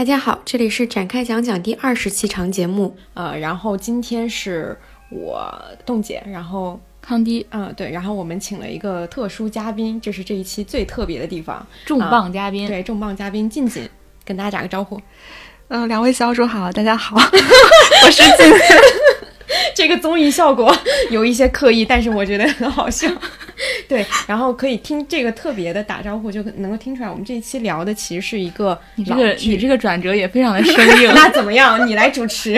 [0.00, 2.96] 大家好，这里是展开讲讲第二十期长节目。
[3.12, 4.74] 呃，然后今天是
[5.10, 13.86] 我冻姐，然后康迪，嗯，对，然后我们请了一个特殊嘉宾，这是这一期最特别的地方，重磅嘉宾，对，重磅嘉宾静静，
[14.24, 14.98] 跟大家打个招呼。
[15.68, 18.58] 嗯，两位小主好，大家好， 我是静静。
[19.76, 20.74] 这个综艺效果
[21.10, 23.06] 有一些刻意，但是我觉得很好笑。
[23.90, 31.10] 对，然后可以听这个特别的打招呼，就能够听出来，我们这一期聊的其实是一个你这个你这个转折也非常的生硬。
[31.12, 31.84] 那怎么样？
[31.84, 32.56] 你来主持。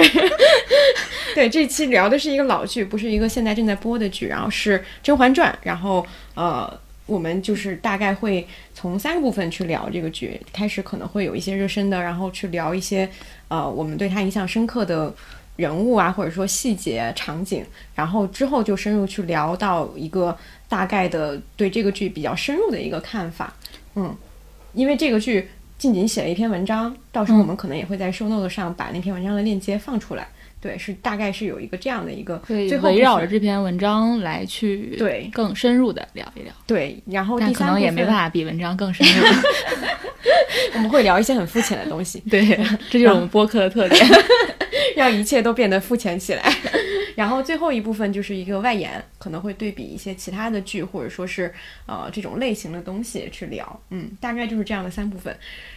[1.35, 6.71] 对，这期聊的是一个老剧，不是一个现在正在播的剧，然后是《甄嬛传》，然后呃，
[7.07, 13.09] 我们就是大概会从三个部分去聊这个剧，开始可能会有一些热身的，然后去聊一些
[13.49, 15.15] 呃我们对他印象深刻的。
[15.57, 17.63] 人物啊，或者说细节、场景，
[17.95, 20.35] 然后之后就深入去聊到一个
[20.73, 23.53] 大概的对这个剧比较深入的一个看法。
[23.95, 24.17] 嗯，
[24.73, 30.27] 因为这个剧静静写了一篇文章，到时候我们可能也会在 show note 上把那篇文章的链接放出来。
[30.63, 36.53] 对，是大概是有一个这样的一个，最后围绕着这篇文章来去对更深入的聊一聊。
[36.67, 39.27] 对，然后但可能也没办法比文章更深入。
[40.75, 42.21] 我们会聊一些很肤浅的东西。
[42.31, 42.47] 对，
[42.89, 44.07] 这就是我们播客的特点。
[44.95, 46.43] 让一切都变得肤浅起来，
[47.17, 51.53] 然后最后一部分就是一个外延，可能会对比一些其他的剧，或者说是
[51.87, 55.35] 呃这种类型的东西去聊，嗯，大概就是这样的三部分。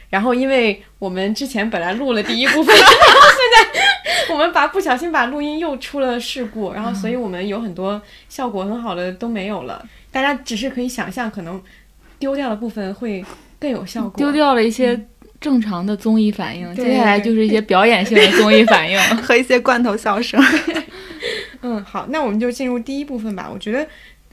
[0.10, 2.92] 然后因为我们之前本来录了第一部分，然 后
[3.30, 9.86] 现在我们把不小心把录音又出了事故，然后所以我们有很多效果很好的都没有了。
[10.12, 11.62] 大家只是可以想象，可能
[12.18, 13.24] 丢掉的部分会
[13.60, 15.06] 更有效果，丢掉了一些。
[15.42, 20.42] 正常的综艺反应，接下来就是一些表演性的综艺反应 和一些罐头笑声。
[21.62, 23.48] 嗯，好，那我们就进入第一部分吧。
[23.54, 23.86] 我觉得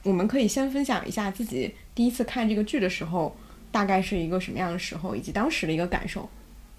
[0.05, 3.37] 我们可以先分享一下自己第一次看这个剧的时候，
[3.73, 6.29] 大概是一个什么样的时候，以及当时的一个感受。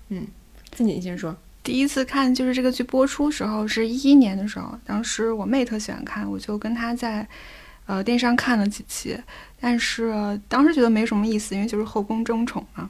[0.08, 0.26] 嗯，
[0.72, 1.36] 自己先说。
[1.62, 7.28] 第一次看就是这个剧播出时候是一一年的时候，当时我妹特喜欢看，我就跟她在
[7.86, 9.18] 呃电视上看了几期，
[9.60, 12.90] 但是当时觉得没什么意思，因为就是后宫争宠嘛。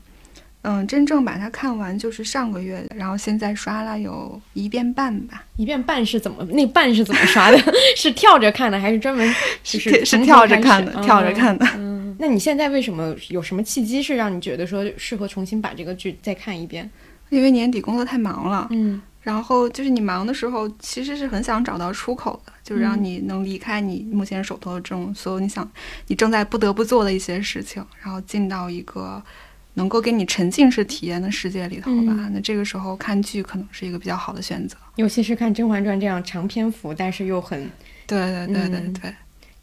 [0.64, 5.44] 嗯，真正把它看完就是上个月的，然后现在刷了有一遍半吧。
[5.58, 6.42] 一遍半是怎么？
[6.46, 7.60] 那半是怎么刷的？
[7.98, 10.92] 是跳着看的，还是专门是是跳着看的？
[11.04, 11.68] 跳着看的。
[11.76, 16.90] 嗯，那你现在为什么有什么契机是让你觉得说适合重新把这个剧再看一遍？
[17.30, 18.66] 因为年底工作太忙了。
[18.72, 25.70] 嗯，然后就是你忙的时候，其实是很想找到出口的，就是让你能离开你目前手头的这种所有你想
[26.08, 29.22] 你正在不得不做的一些事情，然后进到一个。
[29.76, 37.70] 能够给你沉浸式体验的世界里头吧，那这个时候看剧可能是一个比较好的选择，尤其是看《甄嬛传》这样长篇幅，但是又很
[38.06, 39.14] 对对对对对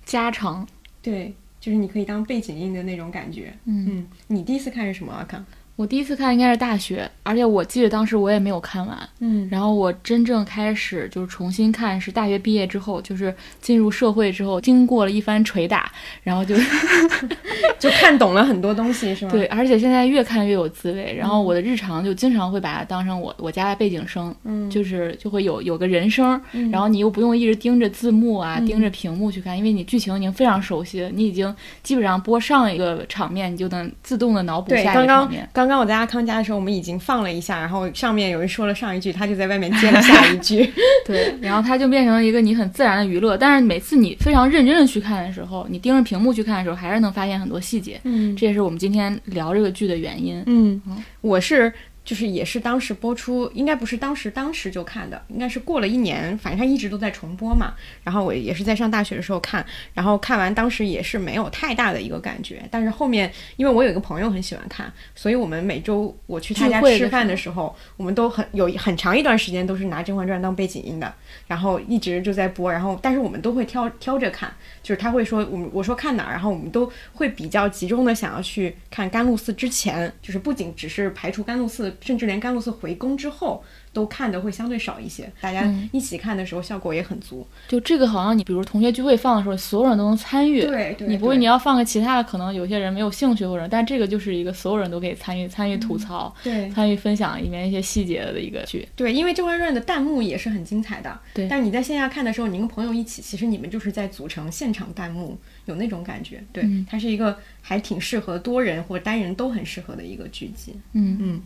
[0.05, 0.67] 家常，
[1.01, 3.55] 对，就是你可以当背景音的那种感觉。
[3.65, 5.25] 嗯，你第一次看是什么啊？
[5.29, 5.45] 看。
[5.81, 15.91] 我第一次看应该是大学，而且我记得当时我也没有看完，嗯，然后我真正开始就是重新看是大学毕业之后，就是进入社会之后，经过了一番捶打，
[16.23, 16.55] 然后就
[17.81, 19.31] 就看懂了很多东西，是吗？
[19.33, 21.15] 对，而且现在越看越有滋味。
[21.17, 26.39] 然后我的日常就经常会把它当成我我家的背景声，嗯，就是就会有有个人声，
[26.71, 35.49] 然后你又不用一直盯着字幕啊，盯着屏幕去看，因为你剧情已经非常熟悉了，你已经基本上播上一个场面，你就能自动的脑补下一个场面。
[35.55, 40.71] 刚刚我在阿康家的时候，我们已经放了一下，然后上面有人说了上一句，他就在外面接了下一句，
[41.07, 43.37] 对，然后它就变成了一个你很自然的娱乐。
[43.37, 48.01] 但是每次你非常认真的去看的时候，你盯着屏幕去看的时候，还是能发现很多细节。
[48.05, 50.43] 嗯，这也是我们今天聊这个剧的原因。
[50.47, 50.81] 嗯，
[51.21, 51.73] 我是。
[52.03, 57.75] 就是也是当时播出，应该不是当时当时就看的，应该是过了一年，反正它一直都在重播嘛。
[58.03, 62.63] 然后我也是在上大学的时候看，然后看完当时也是没有太大的一个感觉。
[62.71, 71.15] 但是后面因为我有一个朋友很喜欢看，所以我们每周我去他家吃饭的时候，我们都很有很长一段时间都是拿《甄嬛传》当背景音的，
[71.47, 72.73] 然后一直就在播。
[72.73, 81.90] 然后但是我们都会挑挑着看，就是他会说我们我说看哪儿，然后我们都会比较集中的想要去看甘露寺之前，就是不仅只是排除甘露寺。
[82.01, 87.47] 甚至连甘露寺回宫之后都看的会相对少一些，大家一起看的时候效果也很足。
[87.67, 90.63] 就这个好像你比如同学聚会放的时候，所有人都能参与。
[90.63, 98.89] 对，你不会你要放个其他的，可能有些人没有兴趣或者，但这个就是一个所有人都可以参与参与吐槽，对，参与分享里面一些细节的一个剧。
[98.95, 101.19] 对，因为《甄嬛传》的弹幕也是很精彩的。
[101.35, 105.37] 对，但你在线下看的时候，你跟朋友一起，其实你们就是在组成现场弹幕，
[105.67, 106.43] 有那种感觉。
[106.53, 110.75] 对，它是一个还挺适合多人或单人都很适合的一个剧集。
[110.93, 111.43] 嗯嗯。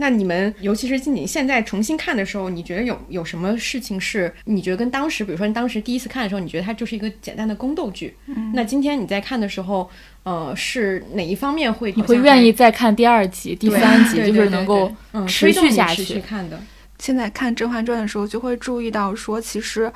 [0.00, 8.16] 那你们，尤其是静静现在重新看的时候，你觉得有有什么事情是你觉得跟当时，比如说你当时第一次看的时候，你觉得它就是一个简单的宫斗剧？
[8.24, 9.90] 嗯那今天你在看的时候，
[10.22, 14.90] 呃，是哪一方面会你会愿意再看第二集、第三集，就是能够
[15.28, 16.58] 持续下去续看的？
[16.98, 19.92] 现在看《甄嬛传》的时候，就会注意到说，其实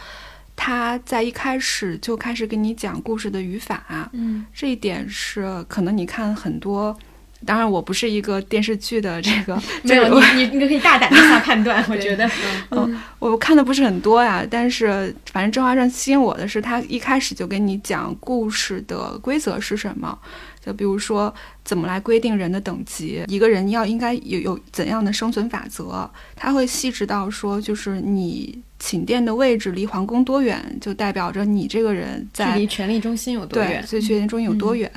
[0.55, 6.95] 他在一开始就开始给你讲故事的语法，嗯这一点是可能你看很多。
[7.45, 12.29] 当然，我不是一个电视剧的 这个，没有你你你你可以大胆的下判断， 我觉得，
[12.71, 14.45] 嗯我看的不是很多呀。
[14.51, 20.19] 但是，反正《甄嬛传》吸引我的是，他一开始就给你讲故事的规则是什么。
[20.65, 21.33] 就比如说，
[21.63, 33.85] 怎么来规定人的等级，一个人要应该有有怎样的生存法则，他会细致到说，就是你寝殿的位置离皇宫多远，就代表着你这个人距在离权力中心有多对远？
[33.87, 34.91] 最权力中心有多远。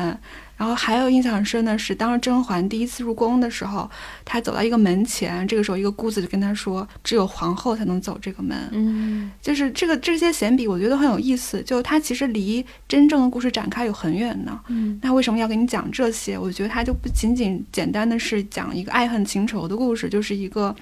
[0.58, 3.90] 然后还有印象很深的是，当时甄嬛第一次入宫的时候，
[4.26, 8.58] 她走到一个门前，这个时候一个姑子就跟她说，只有皇后才能走这个门。
[8.72, 11.62] 嗯就是这个这些闲笔，我觉得很有意思。
[11.62, 14.60] 就它其实离真正的故事展开有很远呢。
[14.68, 16.38] 嗯那为什么要给你讲这些？
[16.38, 20.76] 我觉得它就不仅仅简单的是讲一个爱恨情仇的故事，就是一个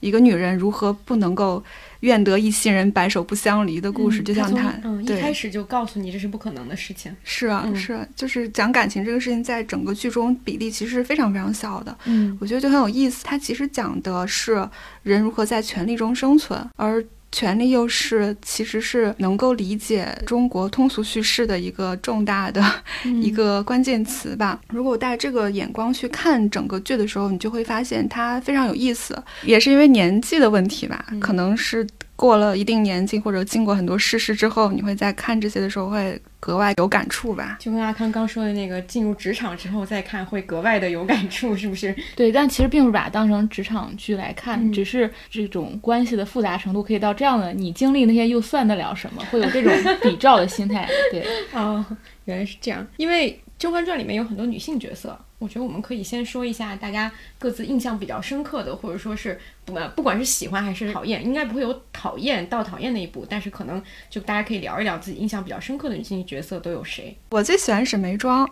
[0.00, 1.62] 一个女人如何不能够
[2.00, 4.22] 愿得一心人，白首不相离的故事。
[4.22, 7.14] 就像他一开始就告诉你这是不可能的事情。
[7.24, 11.96] 是啊，嗯是啊就是讲感情这个事情，在整个剧中比例其实是非常非常小的。
[12.04, 13.24] 嗯我觉得就很有意思。
[13.24, 14.68] 它其实讲的是
[15.02, 22.64] 人如何在权力中生存，而权力又是其实是能够理解中国通俗叙事的一个重大的
[23.04, 24.60] 嗯一个关键词吧。
[24.68, 31.86] 如果带这个眼光去看整个剧的时候，你就会发现它非常有意思，也是因为年纪的问题吧，嗯可能是。
[32.20, 37.56] 过了一定年纪，或者经过很多世事之后，你会在看这些的时候会格外有感触吧。
[37.58, 41.96] 就跟阿康刚说的那个，进入职场之后再看会格外的有感触，是不是？
[42.14, 49.24] 对，但其实并不是把它当成职场剧来看，嗯只是这种关系的复杂程度可以到这样的，你经历那些又算得了什么？
[49.30, 50.86] 会有这种比照的心态。
[51.10, 51.26] 对，
[51.58, 51.82] 哦，
[52.26, 52.86] 原来是这样。
[52.98, 67.16] 因为《甄嬛传》里面有很多女性角色，我觉得我们可以先说一下大家各自印象比较深刻的，或者说是不呃不管是喜欢还是讨厌，应该不会有讨厌到讨厌那一步，但是可能就大家可以聊一聊自己印象比较深刻的女性角色都有谁。
[67.30, 68.48] 我最喜欢沈眉庄，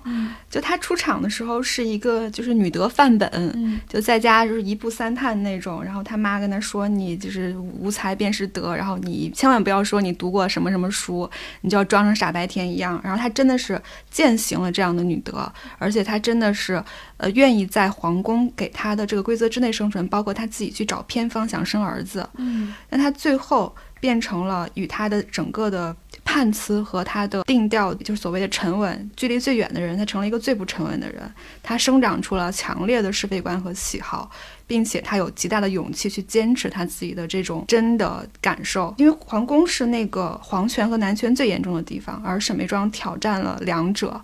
[0.50, 11.28] 就她出场的时候是一个就是女德范本，嗯就在家就是一步三探那种，然后她妈跟她说你就是无才便是德，然后你千万不要说你读过什么什么书，
[11.62, 13.00] 你就要装成傻白甜一样。
[13.02, 13.80] 然后她真的是
[14.10, 16.82] 践行了这样的女德，而且她真的是
[17.16, 25.94] 呃愿意在皇宫给她的这个规则之内生存，包括她自己去找偏方想生儿子，嗯但他最后变成了与他的整个的
[26.24, 31.28] 判词和他的定调，就是所谓的沉稳，距离最远的人，他成了一个最不沉稳的人。
[31.62, 34.30] 他生长出了强烈的是非观和喜好，
[34.66, 38.94] 并且他有极大的勇气去坚持他自己的这种真的感受。
[38.98, 44.20] 因为皇宫是那个皇权和男权最严重的地方，而沈眉庄挑战了两者。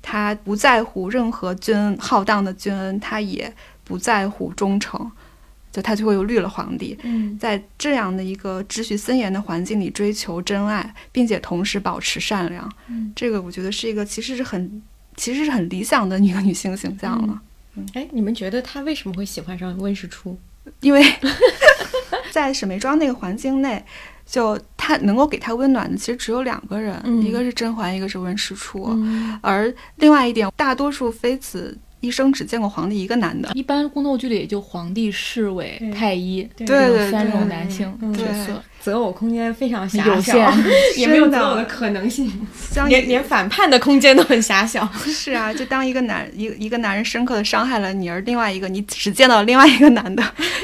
[0.00, 3.52] 他不在乎任何君恩浩荡的君恩，他也
[3.84, 5.10] 不在乎忠诚。
[5.72, 14.82] 就她最后又绿了皇帝，嗯在这样的一个秩序森严的环境里追求真爱，并且同时保持善良，嗯，这个我觉得是一个其实是很
[15.16, 17.42] 其实是很理想的 一个女性形象了。
[17.74, 20.38] 嗯哎，你们觉得她为什么会喜欢上温实初？
[20.80, 21.02] 因为
[22.30, 23.82] 在沈眉庄那个环境内，
[24.26, 28.88] 就她能够给她温暖的其实只有两个人，嗯一个是甄嬛，一个是温实初。
[28.90, 33.50] 嗯而另外一点，大多数妃子一生只见过皇帝一个男的。
[33.54, 38.62] 一般宫斗剧里也就皇帝、侍卫、太医对这种对对三种男性嗯角色。
[38.80, 40.64] 择偶空间非常狭有小限，
[40.98, 44.84] 也没有择偶的可能性，相连连反叛的空间都很狭小。
[45.04, 50.22] 是啊，就当一个男一个一个男人深刻的伤害了你，而另外一个你只见到另外一个男的，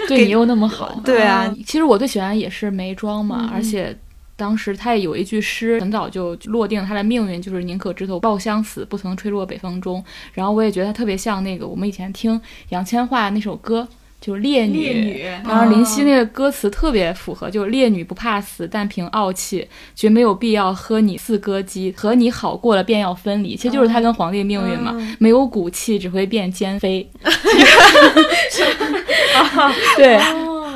[0.08, 1.00] 对你又那么好。
[1.04, 3.96] 对啊，其实我最喜欢也是眉庄嘛，嗯而且
[4.38, 10.02] 当时他也有一句诗，很早就落定他的命运，就是宁可枝头抱香死，不曾吹落北风中。
[10.32, 12.40] 然后我也觉得他特别像那个我们以前听
[12.70, 13.86] 杨千嬅那首歌。
[14.20, 23.54] 就是烈女，烈女然后林夕那个歌词特别符合，就是烈女不怕死，但凭傲气，绝没有必要喝你四歌姬，和你好过了便要分离。
[23.54, 27.08] 其实就是他跟皇帝的命运嘛，嗯没有骨气，只会变奸妃。
[29.96, 30.67] 对，哦，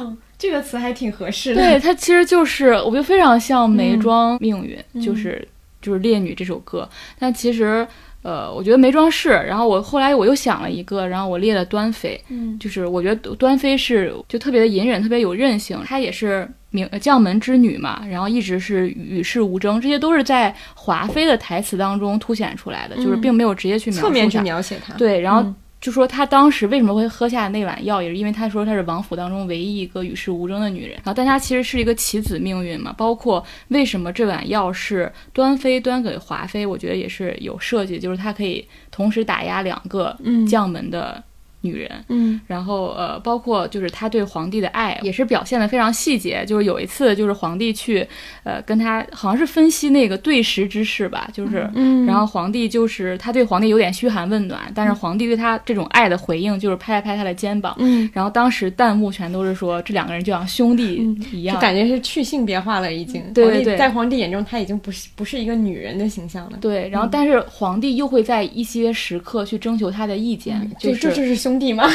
[0.42, 1.62] 这个词还挺合适的。
[1.62, 5.46] 对，它其实就是，我觉得非常像眉嗯庄命运，嗯就是
[5.80, 6.88] 就是烈女这首歌。
[7.16, 7.86] 但其实，
[8.22, 9.28] 呃，我觉得眉庄是。
[9.30, 15.80] 然后我后来我又想了一个，然后我列了端妃，嗯就是我觉得端妃是就特别的隐忍，特别有韧性。
[15.86, 24.42] 她也是名呃将门之女嘛，然后一直是与世无争，这些都是在华妃的台词当中凸显出来的，就是嗯并没有直接去描述侧面去她。
[24.42, 24.92] 描写她。
[24.94, 30.92] 对，然后嗯就说她当时为什么会喝下那碗药，也是因为她说她是王府当中唯一一个与世无争的女人。
[30.92, 32.94] 然后，但她其实是一个棋子命运嘛。
[32.96, 40.16] 包括为什么这碗药是端妃端给华妃，我觉得也是有设计，就是她可以同时打压两个
[40.48, 41.22] 将门的。
[41.62, 45.22] 女人，嗯，然后呃，包括就是他对皇帝的爱也是。
[45.32, 46.44] 表现的非常细节。
[46.44, 48.06] 就是有一次，就是皇帝去，
[48.42, 63.22] 呃，跟他好像是分析那个对食之事吧，就是，嗯，然后皇帝就是他对皇帝有点嘘寒问暖，但是皇帝对他这种爱的回应就是拍了拍他的肩膀，嗯，然后当时弹幕全都是说这两个人就像兄弟一样，就感觉是去性别化了已经。
[63.32, 66.58] 对对对，在皇帝眼中他已经不是不是一个女人的形象了。
[66.60, 71.88] 对，然后但是皇帝又会在一些时刻去征求他的意见，就这就是兄弟吗？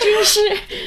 [0.00, 0.40] 真是，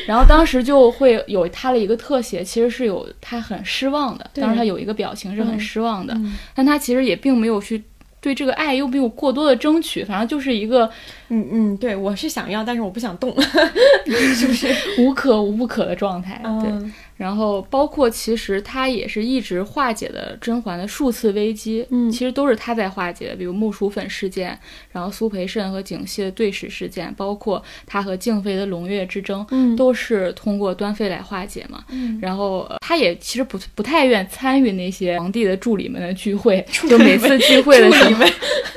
[0.05, 6.15] 然后当时就会有他的一个特写，其实是有他很失望的，当时他有一个表情是很失望的，
[6.53, 7.81] 但他其实也并没有去
[8.19, 10.89] 对这个爱又没有过多的争取，反正就是一个，
[11.29, 13.33] 嗯嗯，对我是想要，但是我不想动，
[14.35, 16.41] 是不是无可无不可的状态？
[16.61, 16.91] 对。
[17.17, 24.57] 然后包括其实他也是一直化解的甄嬛的数次危机，嗯，其实都是他在化解的，比如木薯粉事件，
[24.91, 38.25] 然后苏培盛和景熙的对视事件，包括他和静妃的胧月之争，嗯，都是通过端妃来化解嘛，嗯，然后他也其实不不太愿参与那些皇帝的助理们的聚会，就每次聚会的时候，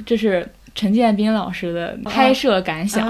[0.05, 0.47] 这是。
[0.75, 3.07] 陈建斌老师的拍摄感想，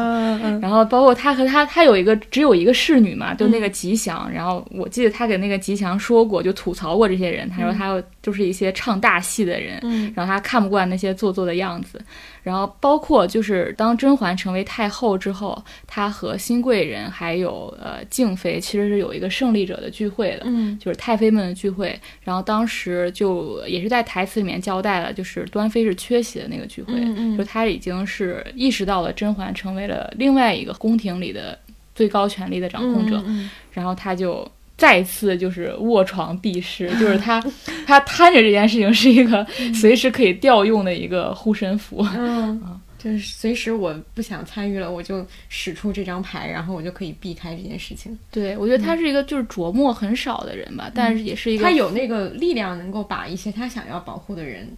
[0.61, 4.31] 然后包括他和他，他有一个只有一个侍女嘛，就那个吉祥。
[4.31, 9.81] 然后我记得他给那个吉祥说过，就吐槽过这些人，他说他就是一些唱大戏的人，
[10.15, 12.01] 然后他看不惯那些做作的样子。
[12.45, 21.99] 然后包括就是当甄嬛成为太后之后，她和新贵人还有呃静妃其实是有一个胜利者的聚会的，嗯，就是太妃们的聚会。
[22.23, 31.59] 然后当时就也是在台词里面交代了，就是端妃是缺席的那个聚会，嗯，就她已经是意识到了甄嬛成为了另外一个宫廷里的
[31.95, 33.25] 最高权力的掌控者，
[33.73, 34.47] 然后她就。
[34.77, 37.41] 再次就是卧床避世， 就是他，
[37.87, 42.05] 他摊着这件事情是一个随时可以调用的一个护身符。
[42.17, 48.19] 嗯，就是随时我不想参与了，我就使出这张牌，然后我就可以避开这件事情。
[48.31, 54.69] 对，我觉得他是一个就是琢磨很少的人吧，但是也是一个他有那个力量能够把一些他想要保护的人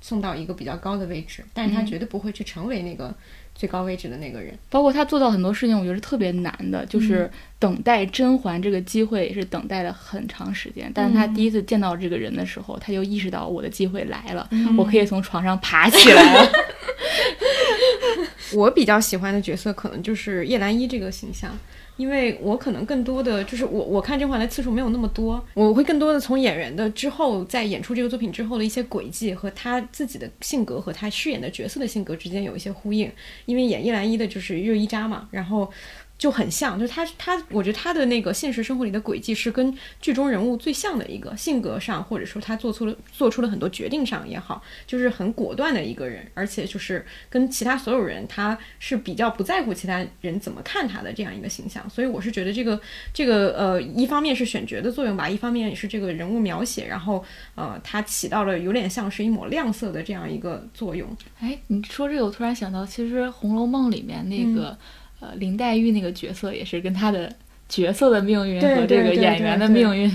[0.00, 3.14] 送到一个比较高的位置，但是他绝对不会去成为那个。
[3.60, 10.90] 最高位置的那个人，包括他做到很多事情，我觉得是特别难的，就是等待甄嬛这个机会也是等待了很长时间。
[10.94, 14.48] 但是他第一次见到这个人的时候，他就意识到我的机会来了，
[14.78, 16.50] 我可以从床上爬起来了。
[18.54, 21.54] 我比较喜欢的角色可能就是叶澜依这个形象。
[22.00, 33.12] 因为我可能更多的就是我我看甄嬛的次数没有那么多，我会更多的从演员的之后在演出这个作品之后的一些轨迹和他自己的性格和他饰演的角色的性格之间有一些呼应。
[33.44, 35.70] 因为演叶澜依的就是热依扎嘛，然后。
[36.20, 51.88] 就很像，就是他他，我觉得他的那个现实生活里的轨迹是跟剧中人物最像的一个性格上，或者说他做出了做出了很多决定上也好，就是很果断的一个人，而且就是跟其他所有人，他是比较不在乎其他人怎么看他的这样一个形象。
[51.88, 52.78] 所以我是觉得这个
[53.14, 57.24] 这个呃，一方面是选角的作用吧，一方面也是这个人物描写，然后
[57.54, 61.08] 呃，他起到了有点像是一抹亮色的这样一个作用。
[61.38, 64.76] 哎，你说这个，我突然想到，其实《红楼梦》里面那个。
[65.20, 67.32] 呃，林黛玉那个角色也是跟她的
[67.68, 70.10] 角色的命运和这个演员的命运，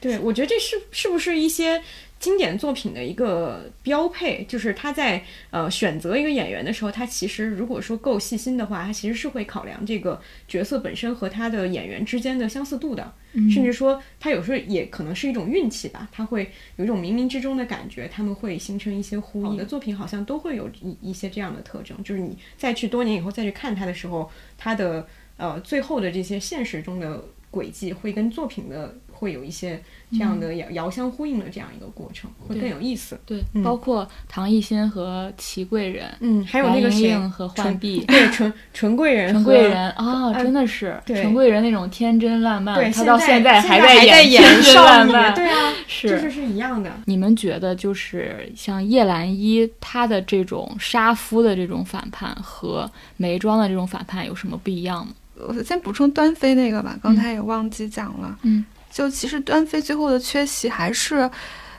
[0.00, 1.82] 对我觉得这是是不是一些
[2.20, 4.44] 经典作品的一个标配？
[4.44, 13.12] 就是他在呃选择一个演员的时候，他其实如果说够细心的话，他其实是会考量这个角色本身和他的演员之间的相似度的，
[13.52, 19.56] 甚至说他有时候也可能是一种运气吧，他会有一种冥冥之中的感觉，他们会形成一些呼应。
[19.56, 24.30] 的作品好像都会有一一些这样的特征，就是你再去多年以后再去看他的时候。
[24.62, 25.06] 他的
[25.38, 29.78] 呃最后的这些现实中的轨迹会跟作品的会有一些
[30.10, 33.20] 这样的遥遥相呼应的这样一个过程，会更有意思。
[33.26, 46.90] 对，包括唐艺昕和齐贵人，嗯，还有那个谁和浣碧，对，纯纯贵人，纯贵人啊，真的是纯贵人那种天真烂漫，对，他到现在还在演天真烂漫，对啊， 是，就是是一样的。
[47.04, 55.12] 你们觉得就是像叶澜依她的这种杀夫的这种反叛和眉庄的这种反叛有什么不一样吗？
[55.48, 58.38] 我先补充端妃那个吧，刚才也忘记讲了。
[58.42, 61.30] 嗯，就其实端妃最后的缺席还是，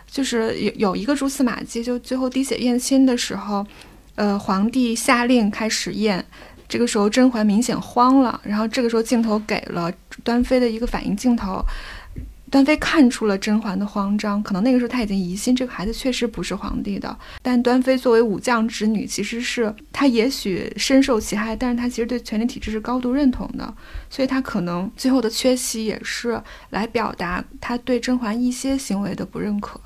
[0.10, 3.66] 就是有有一个蛛丝马迹，就最后滴血验亲的时候，
[4.16, 6.26] 呃，皇帝下令开始验，
[6.68, 9.92] 这个时候甄嬛明显慌了，然后这个时候镜头给了
[10.24, 11.64] 端妃的一个反应镜头，
[12.52, 17.18] 端妃看出了甄嬛的慌张，可能那个时候她已经疑心这个孩子确实不是皇帝的。
[17.42, 23.74] 但端妃作为武将之女，其实是她也许深受其害，但是她其实对权力体制是高度认同的，
[24.10, 29.80] 所以她可能最后的缺席也是来表达她对甄嬛一些行为的不认可。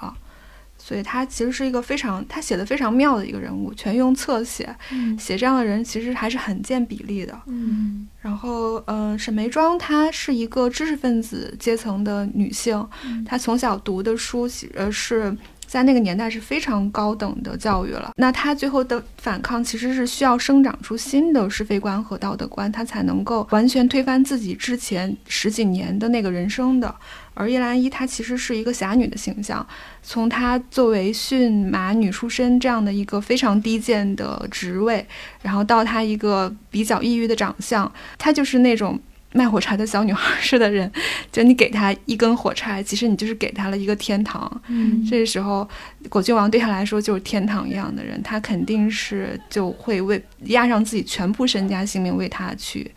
[0.87, 4.69] 所以他其实是一个非常，他写的非常妙的一个人物，全用侧写，
[5.17, 7.35] 写这样的人其实还是很见比例的。
[7.47, 12.87] 嗯，然后，嗯，沈眉庄她是一个知识分子阶层的女性，
[13.25, 15.35] 她从小读的书，呃，是
[15.75, 18.11] 在那个年代是非常高等的教育了。
[18.15, 26.95] 那她最后的反抗其实是需要生长出新的是非观和道德观，她才能够完全推翻自己之前十几年的那个人生的。
[27.33, 29.67] 而叶澜依她其实是一个侠女的形象，
[30.01, 35.05] 从她作为驯马女出身这样的一个非常低贱的职位，
[35.41, 38.97] 然后到她一个比较抑郁的长相，她就是那种
[39.35, 40.89] 卖火柴的小女孩似的人，
[41.29, 44.49] 就你给她一根火柴，其实你就是给她了一个天堂。
[44.67, 45.67] 嗯，这时候
[46.07, 52.89] 果郡王对她来说就是天堂一样的人，他肯定是就会为押上自己全部身家性命为他去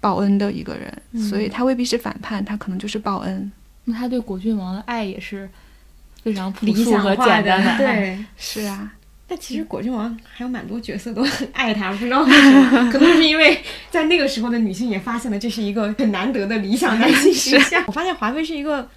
[0.00, 3.52] 报恩的一个人，所以他未必是反叛，他可能就是报恩。
[3.84, 5.48] 那他对果郡王的爱也是
[6.24, 7.78] 非常朴理素和想化简单的。
[7.78, 8.24] 对。
[8.36, 8.92] 是啊，
[9.26, 13.58] 但其实果郡王还有蛮多角色都很爱他，不知道为什么，可能是因为
[13.90, 17.82] 在那个时候的女性也发现了这是一个很难得的理想男性形象。
[17.86, 18.88] 我发现华妃是一个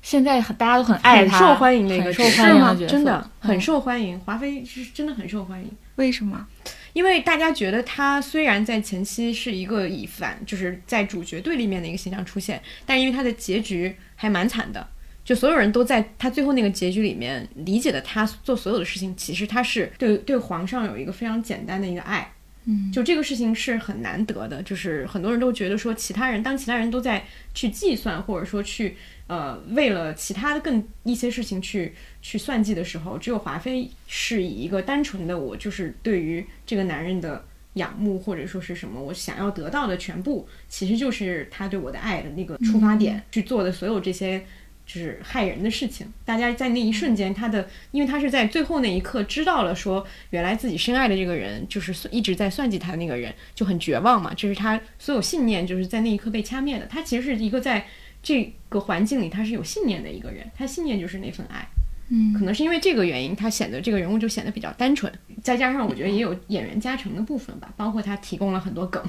[0.00, 4.18] 现在很大家都很爱他，很受欢迎的一个很受角色吗欢迎的角色，真的嗯很受欢迎。
[4.20, 5.70] 华妃是真的很受欢迎。
[5.96, 6.46] 为什么？
[6.92, 14.86] 因为大家觉得她虽然在前期是一个以反，就是在主角对立面的一个形象出现，但因为她的结局还蛮惨的，
[15.26, 22.32] 就所有人都在他最后那个结局里面理解的他做所有的事情，其实他是对对皇上有一个非常简单的一个爱，
[22.66, 31.92] 嗯，就这个事情是很难得的，就是很多人都觉得说其他人当其他人都在去计算或者说去呃为了其他的更一些事情去
[32.22, 44.46] 去算计的时候，只有华妃是以一个单纯的我就是对于这个男人的仰慕或者说是什么我想要得到的全部，其实就是他对我的爱的那个出发点、去做的所有这些。
[44.86, 54.32] 就是害人的事情，大家在那一瞬间，他的，因为他是在最后那一刻知道了，说原来自己深爱的这个人就是一直在算计他的那个人，就很绝望嘛。
[54.34, 56.86] 这是他所有信念，就是在那一刻被掐灭的。
[56.86, 57.86] 他其实是一个在
[58.22, 61.66] 这个环境里他是有信念的一个人，他信念就是那份爱。
[62.08, 62.32] 嗯。
[62.34, 69.02] 可能是因为这个原因，他显得这个人物就显得比较单纯，再加上我觉得也有演员加成的部分吧，包括他提供了很多梗，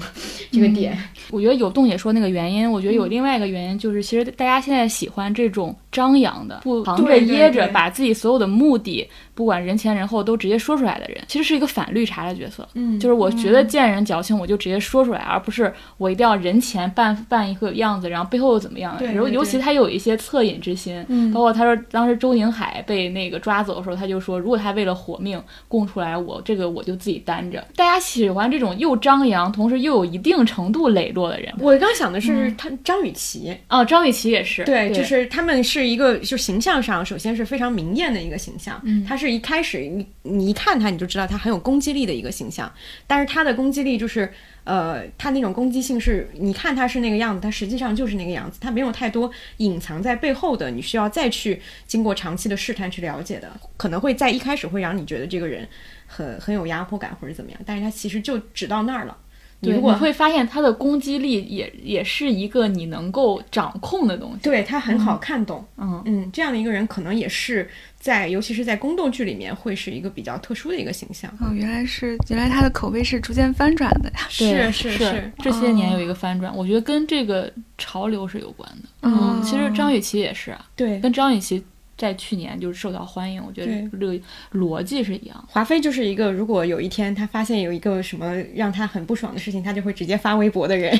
[0.50, 0.96] 这个点。
[1.30, 12.68] 我觉得有洞姐说那个原因，我觉得有另外一个原因，就是其实大家现在喜欢这种张扬的，不藏着掖着，把自己所有的目的，不管人前人后都直接说出来的人，其实是一个反绿茶的角色。
[12.74, 18.98] 嗯就是我觉得见人矫情，我就直接说出来，而不是我一定要人前扮扮一个样子，然后背后又怎么样。
[19.14, 27.64] 尤尤其对他有一些恻隐之心，嗯包括他说当时周宁海被那个抓走的时候，他就说，如果他为了活命供出来我，这个我就自己担着。
[27.76, 31.54] 大家喜欢这种又张扬，同时又有一定程度磊落的人。
[31.60, 38.80] 我刚想的是他张雨绮，哦，张雨绮也是，对，就是他们是一个，就形象上首先是非常明艳的一个形象。
[38.82, 42.72] 嗯他是一开始你你一看他你就知道他很有攻击力的一个形象，
[43.06, 44.32] 但是他的攻击力就是。
[44.64, 55.66] 呃，他那种攻击性是，你看他是那个样子，他实际上就是那个样子，他没有太多隐藏在背后的，你需要再去经过长期的试探去了解的，可能会在一开始会让你觉得这个人
[56.06, 59.16] 很很有压迫感或者怎么样，但是他其实就只到那儿了。
[59.60, 64.38] 你对，如果你会发现他的攻击力也也是一个你能够掌控的东西。
[64.42, 67.68] 对他很好看懂，嗯嗯，这样的一个人可能也是
[68.00, 71.30] 在，尤其是在宫斗剧里面会是一个比较特殊的一个形象。
[71.40, 74.26] 哦，原来是原来他的口碑是逐渐翻转的呀。
[74.28, 78.88] 是是是，这些年有一个翻转，我觉得跟这个潮流是有关的。
[79.02, 81.62] 嗯其实张雨绮也是啊，对，跟张雨绮
[81.96, 84.20] 在去年就是受到欢迎，我觉得这个
[84.52, 85.48] 逻辑是一样。
[85.50, 90.96] 华妃就是一个，如果有一天她发现有一个什么让她很不爽的事情，她就会直接发微博的人。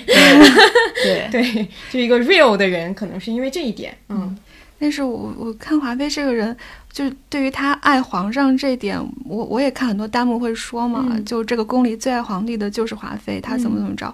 [1.04, 3.96] 对 对，就一个 real 的人，可能是因为这一点。
[4.08, 4.36] 嗯，
[4.78, 6.56] 但是我我看华妃这个人，
[6.98, 14.12] 就是对于他爱皇上这点，我我也看很多弹幕会说嘛，嗯就这个宫里最爱皇帝的就是华妃，她怎么怎么着。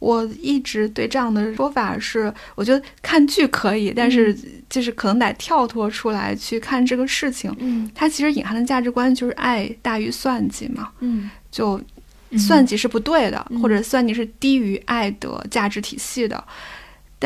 [0.00, 4.36] 我一直对这样的说法是，我觉得看剧可以，但是
[4.68, 7.50] 就是可能得跳脱出来去看这个事情。
[7.58, 11.80] 嗯它其实隐含的价值观就是爱大于算计嘛，嗯就
[12.36, 16.44] 算计是不对的，嗯或者算计是低于爱的价值体系的。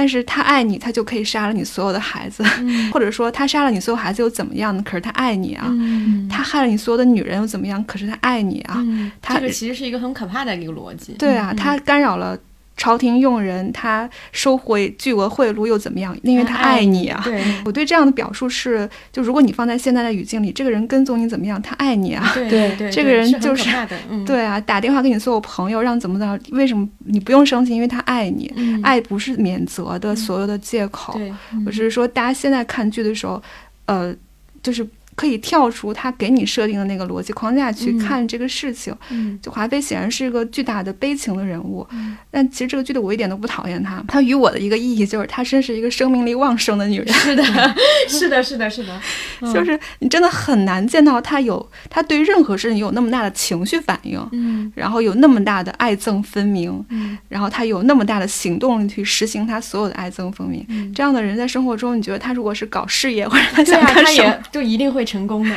[0.00, 4.82] 但是他爱你，他就可以杀了你所有的孩子， 嗯或者说他杀了你所有孩子又怎么样呢？
[4.82, 5.66] 可是他爱你啊。
[5.68, 7.84] 嗯他害了你所有的女人又怎么样？
[7.84, 8.76] 可是他爱你啊。
[8.78, 11.12] 嗯，他这个其实是一个很可怕的一个逻辑。
[11.18, 12.34] 对啊，他干扰了
[12.80, 16.16] 朝廷用人，他收回巨额贿赂又怎么样？
[16.22, 17.20] 因为他爱你啊。
[17.22, 21.60] 对 我对这样的表述是，就如果你放在现在的语境里，这个人跟踪你怎么样？
[21.60, 22.32] 他爱你啊。
[22.34, 23.68] 对 对对，这个人就是
[24.24, 26.38] 对啊，打电话给你所有朋友，让怎么怎么？
[26.52, 27.74] 为什么你不用生气？
[27.74, 31.20] 因为他爱你，嗯，爱不是免责的所有的借口。
[31.66, 33.42] 我只是说，大家现在看剧的时候，
[33.84, 34.14] 呃，
[34.62, 34.86] 就是
[35.20, 38.94] 可以跳出他给你设定的那个逻辑框架去嗯看这个事情。
[39.10, 44.02] 嗯就华妃显然是一个巨大的悲情的人物，嗯但其实这个剧的我一点都不讨厌她。
[44.08, 47.08] 她与我的一个意义就是，她真是一个生命力旺盛的女人。
[47.12, 47.44] 是的，
[48.08, 48.98] 是的，是的，是的，
[49.42, 60.64] 嗯就是你真的很难见到她有，她对任何事情有那么大的情绪反应，嗯然后有那么大的爱憎分明，嗯然后她有那么大的行动力去实行她所有的爱憎分明。
[60.68, 65.56] 嗯，这样的人在生活中，你觉得他如果是搞事业或者他对啊，想干什么，他也就一定会成功的。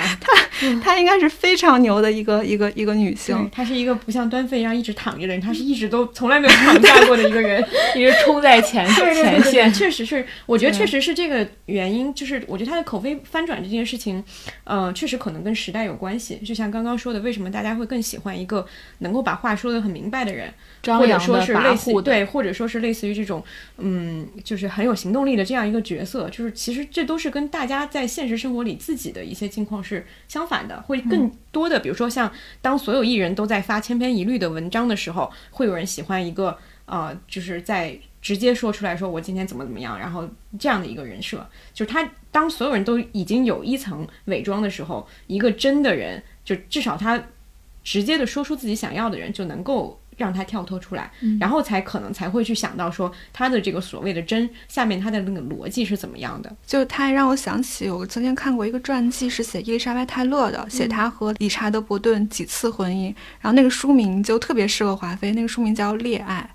[0.82, 3.50] 她应该是非常牛的一个一个一个女性，。
[3.52, 7.64] 她是一个不像端妃一样一直躺着的人，她是一直都从来没有躺下过的一个人。
[7.96, 9.74] 一直冲在前对对对前对线。
[9.74, 14.24] 确实是，我觉得确实是这个原因，就是我觉得她的口碑翻转这件事情，
[14.64, 16.38] 呃，确实可能跟时代有关系。
[16.38, 18.66] 就像刚刚说的，为什么大家会更喜欢一个
[19.00, 23.44] 能够把话说得很明白的人，张扬或者说是类似对，或者说是类似于这种，
[23.78, 47.22] 嗯，就是很有行动力的这样一个角色，就是其实这都是跟大家在现实生活里自己的一些境况是相反的，会更多的，比如说像当所有艺人都在发千篇一律的文章的时候，会有人喜欢一个呃，就是在直接说出来说我今天怎么怎么样，然后这样的一个人设，就是他当所有人都已经有一层伪装的时候，一个真的人，就至少他
[47.84, 56.56] 直接的说出自己想要的人，就能够让他跳脱出来，然后才可能才会去想到说他的这个所谓的真下面他的那个逻辑是怎么样的。
[56.66, 66.50] 就他让我想起，我曾经看过一个传记，是写伊丽莎白泰勒的，写她和理查德伯顿几次婚姻，然后那个书名就特别适合华妃，那个书名叫《恋爱》，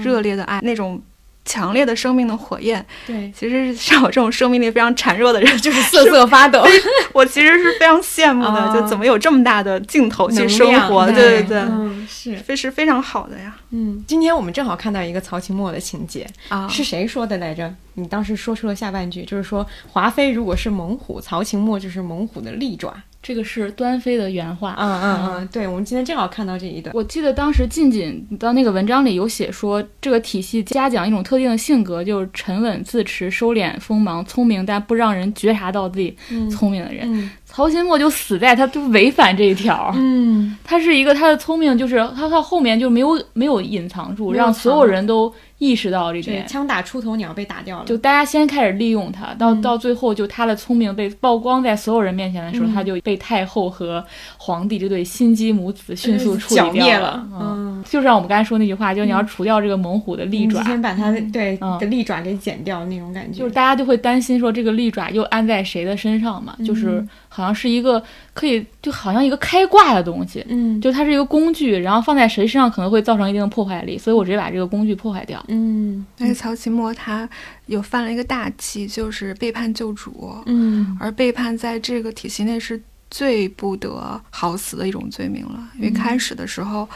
[0.00, 1.00] 热烈的爱，那种
[1.44, 2.84] 强烈的生命的火焰。
[3.06, 6.64] 对，其实是像我这种生命力非常孱弱的人， 就是瑟瑟发抖，
[7.12, 11.06] 我其实是非常羡慕的，哦就怎么有这么大的劲头去生活？
[11.06, 13.54] 对对对对，嗯，是，非是非常好的呀。
[13.70, 17.72] 嗯，今天我们正好看到一个曹琴墨的情节，啊，是谁说的来着？
[17.96, 22.92] 你当时说出了下半句，就是说华妃如果是猛虎，曹琴墨就是猛虎的利爪。
[23.24, 24.76] 这个是端妃的原话。
[24.78, 26.94] 嗯嗯嗯，对，我们今天正好看到这一段。
[26.94, 37.10] 我记得当时近锦到那个文章里有写说，这个体系嘉奖一种特定的性格，就是沉稳自持、收敛锋芒、聪明但不让人觉察到自己嗯聪明的人。
[37.10, 39.92] 嗯曹琴墨就死在他就违反这一条。
[39.94, 45.32] 嗯，他是一个他的聪明，就是他到后面就没有没有隐藏住，让所有人都
[45.64, 46.46] 意识到这对，点。
[46.46, 47.84] 枪打出头鸟被打掉了。
[47.84, 54.04] 就大家先开始利用他，到嗯到最后，就他的聪明被曝光在所有人面前的时候，嗯他就被太后和
[54.36, 57.26] 皇帝这对心机母子迅速处理剿灭掉了。
[57.32, 63.38] 嗯，嗯，就像我们刚才说那句话，就是你要除掉这个猛虎的利爪你，先把它对嗯的利爪给剪掉那种感觉。
[63.38, 68.00] 就是大家就会担心说这个利爪又安在谁的身上嘛，就是嗯好像是一个
[68.32, 75.44] 可以就好像一个开挂的东西，嗯，就它是一个工具，然后放在谁身上可能会造成一定的破坏力，所以我直接把这个工具破坏掉。
[75.48, 77.28] 嗯但是曹琴墨他
[77.66, 85.68] 有犯了一个大忌，就是背叛救主，嗯而背叛在这个体系内是最不得好死的一种罪名了。
[85.76, 86.88] 因为嗯开始的时候，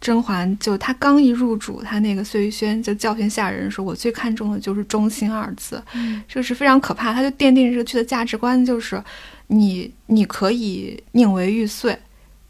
[0.00, 9.02] 甄嬛就她刚一入主，她那个碎玉轩就教训下人说：“我最看重的就是忠心二字。”嗯这个是非常可怕，他就奠定这个剧的价值观，就是
[9.48, 11.98] 你你可以宁为玉碎。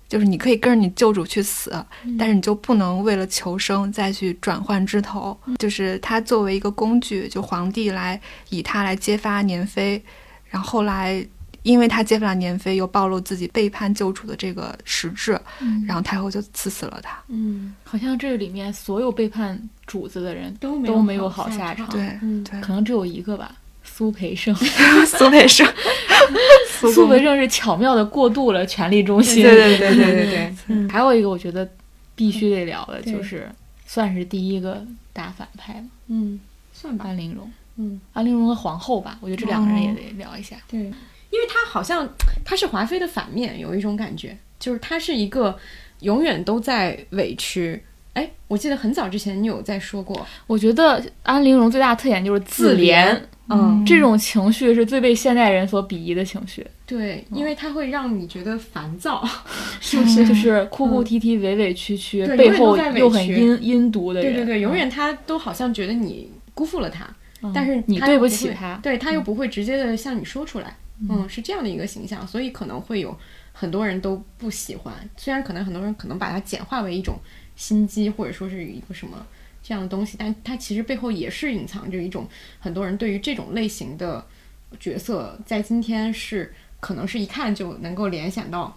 [0.08, 5.36] 就是你可以跟着你救主去死，嗯但是你就不能为了求生再去转换枝头。
[5.58, 10.00] 就是他作为一个工具，就皇帝来以他来揭发年妃，
[10.48, 11.26] 然后后来
[11.64, 15.36] 因为他揭发了年妃，又暴露自己背叛救主的这个实质，
[15.88, 17.18] 然后太后就赐死了他。
[17.26, 21.88] 嗯，好像这里面所有背叛主子的人，都都没有有好下场。
[21.88, 23.52] 对、嗯对，可能只有一个吧，
[23.96, 24.54] 苏培盛。
[25.06, 25.66] 苏培盛，
[26.68, 29.42] 苏苏培培盛是巧妙的过渡了权力中心。
[29.42, 31.66] 对对对对对对还有一个我觉得
[32.14, 33.50] 必须得聊的就是，
[33.86, 36.38] 算是第一个大反派了，嗯，
[36.74, 37.50] 算吧，安陵容。
[37.76, 40.56] 嗯，安陵容和皇后吧，我觉得这两个人也哦得聊一下。
[40.68, 42.06] 对，因为她好像
[42.44, 45.58] 她是华妃的反面，有一种感觉，就是她是一个
[46.00, 47.82] 永远都在委屈。
[48.16, 53.14] 哎，我记得很早之前你有在说过，我觉得安陵容最大的特点就是自怜，
[53.50, 59.22] 嗯，这种情绪是最被现代人所鄙夷的情绪，对，因为它会让你觉得烦躁，
[59.80, 60.26] 是不是？
[60.26, 64.32] 就是哭哭啼啼、委委屈屈，背后又很阴阴毒的人。
[64.32, 67.06] 对对对，永嗯远他都好像觉得你辜负了他，
[67.42, 68.80] 嗯但是你对不起他。
[68.82, 70.74] 对他又不会直接的向你说出来，
[71.10, 73.14] 嗯，是这样的一个形象，所以可能会有
[73.52, 77.18] 很多人都不喜欢，虽然可能很多人可能把它简化为一种
[77.56, 79.26] 心机，或者说是一个什么
[79.62, 82.28] 这样的东西，但它其实背后也是隐藏着一种
[82.60, 84.24] 很多人对于这种类型的
[84.78, 88.76] 角色，在今天是可能是一看就能够联想到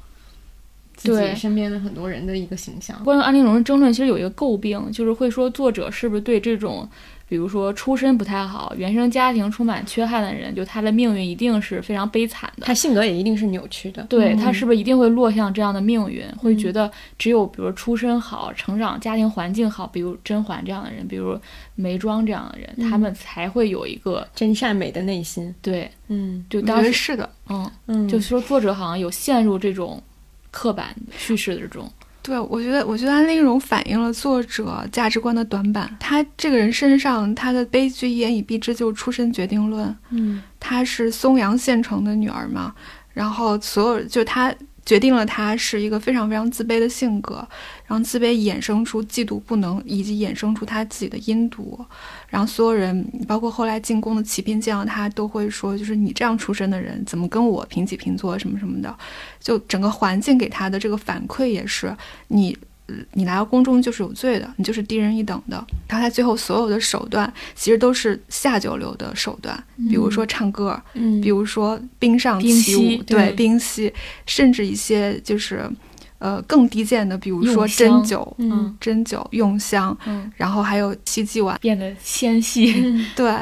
[0.95, 3.03] 自己身边的很多人的一个形象。
[3.03, 6.89] 关于安陵容的争论，其实有一个诟病，就是会说作者是不是对这种，
[7.29, 12.65] 比如说出身不太好、原生家庭充满缺憾的人，就他的命运一定是非常悲惨的。
[12.65, 16.27] 他性格也一定是扭曲的，对嗯他是不是一定会落向这样的命运？
[16.37, 21.39] 会觉得只有比如出身好、成长家庭环境好，比如甄嬛这样的人，比如
[21.75, 25.53] 眉庄这样的人，嗯他们才会有一个真善美的内心。
[25.61, 27.29] 对，嗯就当时是的。
[27.49, 30.01] 嗯，嗯，就是说作者好像有陷入这种
[30.49, 31.91] 刻板叙事的这种，
[32.29, 35.97] 对，我觉得，我觉得安陵容反映了作者价值观的短板。
[35.99, 39.97] 他这个人身上，他的悲剧一言以蔽之，就是出身决定论。
[40.11, 42.75] 嗯她是松阳县城的女儿嘛，
[43.13, 44.53] 然后所有就她
[44.89, 47.47] 决定了他是一个非常非常自卑的性格，
[47.85, 51.79] 然后自卑衍生出嫉妒不能，以及衍生出他自己的阴毒，
[52.27, 58.97] 然后所有人，包括后来进宫的骑兵见到他都会说，就是你这样出身的人，怎么跟我平起平坐什么什么的，
[59.39, 61.95] 就整个环境给他的这个反馈也是
[62.29, 62.57] 你。
[62.89, 65.55] 呃你来到宫中就是有罪的，你就是低人一等的。
[65.87, 73.33] 然后他最后所有的手段其实都是下九流的手段，比如说唱歌，嗯，比如说冰上起舞，对对。
[73.33, 73.93] 冰嬉，
[74.25, 75.69] 甚至一些就是
[76.17, 83.33] 呃更低贱的，比如说针灸、嗯针灸、用香，嗯，然后还有西祭碗，变得纤细，嗯对，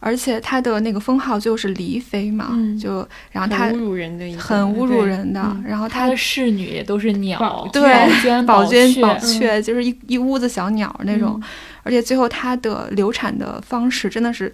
[0.00, 2.76] 而且他的那个封号就是黎妃嘛，嗯。
[2.78, 5.62] 就然后他很侮辱人的一，很侮辱人的，嗯。
[5.68, 7.82] 然后他他的侍女也都是鸟宝，对
[8.22, 11.48] 娟、宝娟、宝雀就是一一屋子小鸟那种，嗯。
[11.82, 14.52] 而且最后他的流产的方式真的是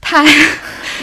[0.00, 0.24] 太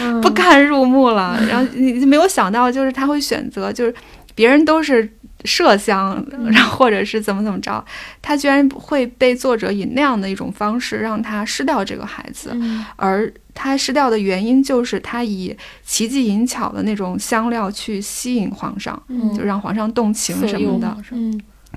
[0.00, 0.20] 嗯。
[0.24, 1.38] 不堪入目了。
[1.48, 3.94] 然后你没有想到，就是他会选择，就是
[4.34, 5.06] 别人都是
[5.44, 6.50] 麝香，嗯。
[6.50, 7.84] 然后或者是怎么怎么着，
[8.22, 12.84] 他居然会被作者以那样的一种方式让他失掉这个孩子，嗯。
[12.96, 20.96] 而他失掉的原因就是他以奇技淫巧的那种香料去吸引皇上，嗯就让皇上动情什么的，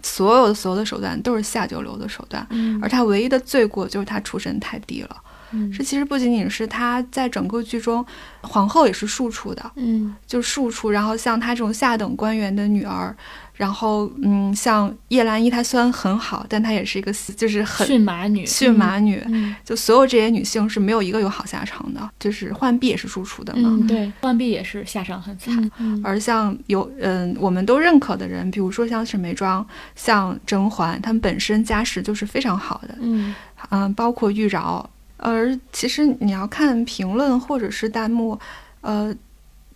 [0.03, 2.45] 所有的所有的手段都是下九流的手段。
[2.49, 5.15] 嗯而他唯一的罪过就是他出身太低了。
[5.51, 8.05] 嗯这其实不仅仅是他在整个剧中，
[8.41, 10.91] 皇后也是庶出的，嗯就庶出。
[10.91, 13.15] 然后像他这种下等官员的女儿，
[13.59, 19.21] 然后嗯，像叶澜依，她虽然很好，但她也是一个就是很驯马女，驯马女。
[19.25, 23.67] 嗯就所有这些女性是没有一个有好下场的，就是浣碧也是输出的嘛。
[23.69, 25.69] 嗯对，浣碧也是下场很惨，
[26.01, 33.35] 而像有嗯，我们都认可的人，比如说像沈眉庄、像甄嬛，她们本身家世就是非常好的，嗯
[33.71, 34.85] 嗯，包括玉娆。
[35.17, 38.39] 而其实你要看评论或者是弹幕，
[38.79, 39.13] 呃，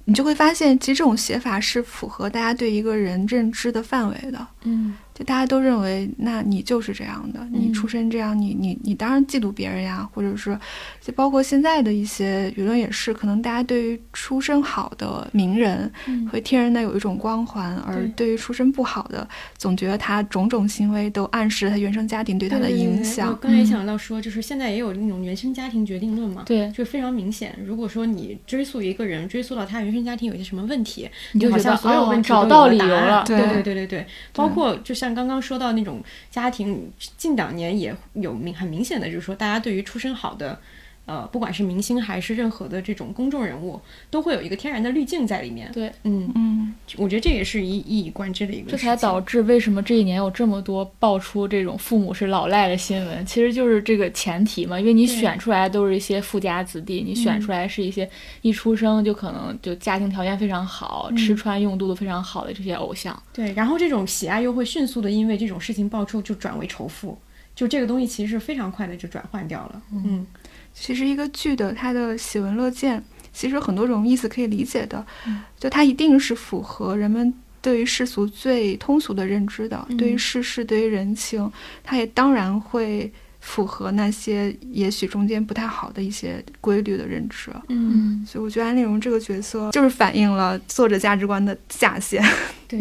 [0.06, 4.48] 你就会发现，其实这种写法是符合大家对一个人认知的范围的。
[4.64, 7.74] 嗯就大家都认为，那你就是这样的，你嗯。
[7.74, 10.58] 出身这样，你你你当然嫉妒别人呀，或者是，
[11.02, 16.28] 就包括现在的一些舆论也是，可能大家对于出身好的名人，嗯。
[16.30, 18.24] 会天然的有一种光环，而对。
[18.24, 23.38] 对于出身不好的，总觉得他种种行为都暗示他原生家庭对他的对对对对我影响。
[23.42, 27.54] 刚才也想到说，就是现在也有那种原生家庭决定论嘛，对，就非常明显。
[27.66, 33.64] 如果说你追溯一个人，追溯到他原生家庭有些什么问题，你就觉得好像所有哦问题都找到理由了，对对对。
[33.64, 40.58] 对对对，包括就像像刚刚说到那种家庭，近两年也有明很明显的，就是说大家对于出身好的。
[41.06, 45.70] 呃，不管是明星还是任何的这种公众人物，都会有一个天然的滤镜在里面。
[45.74, 48.78] 对，嗯，嗯，我觉得这也是一一以贯之的一个这。
[48.78, 58.10] 才导致为什么这一年有这么多爆出这种父母是老赖的新闻，其实就是这个前提嘛，因为你选出来都是一些富家子弟，你选嗯出来是一些
[58.42, 63.22] 一出生就可能就家庭条件非常好，嗯吃穿用度都非常好的这些偶像。
[63.34, 67.18] 对，然后这种喜爱又会迅速的因为这种事情爆出就转为仇富，
[67.56, 69.82] 就这个东西其实是非常快的就转换掉了。
[69.92, 70.26] 嗯
[70.74, 75.42] 其实一个剧的它的喜闻乐见，其实有很多种意思可以理解的，嗯。
[75.60, 79.98] 就它一定是符合人们对于世俗最通俗的认知的，嗯。
[79.98, 81.52] 对于世事，对于人情，
[81.84, 83.12] 它也当然会
[83.46, 87.52] 符合那些也许中间不太好的一些规律的认知。
[87.68, 92.24] 嗯，所以我觉得安陵容这个角色就是反映了作者价值观的下限。
[92.66, 92.80] 对，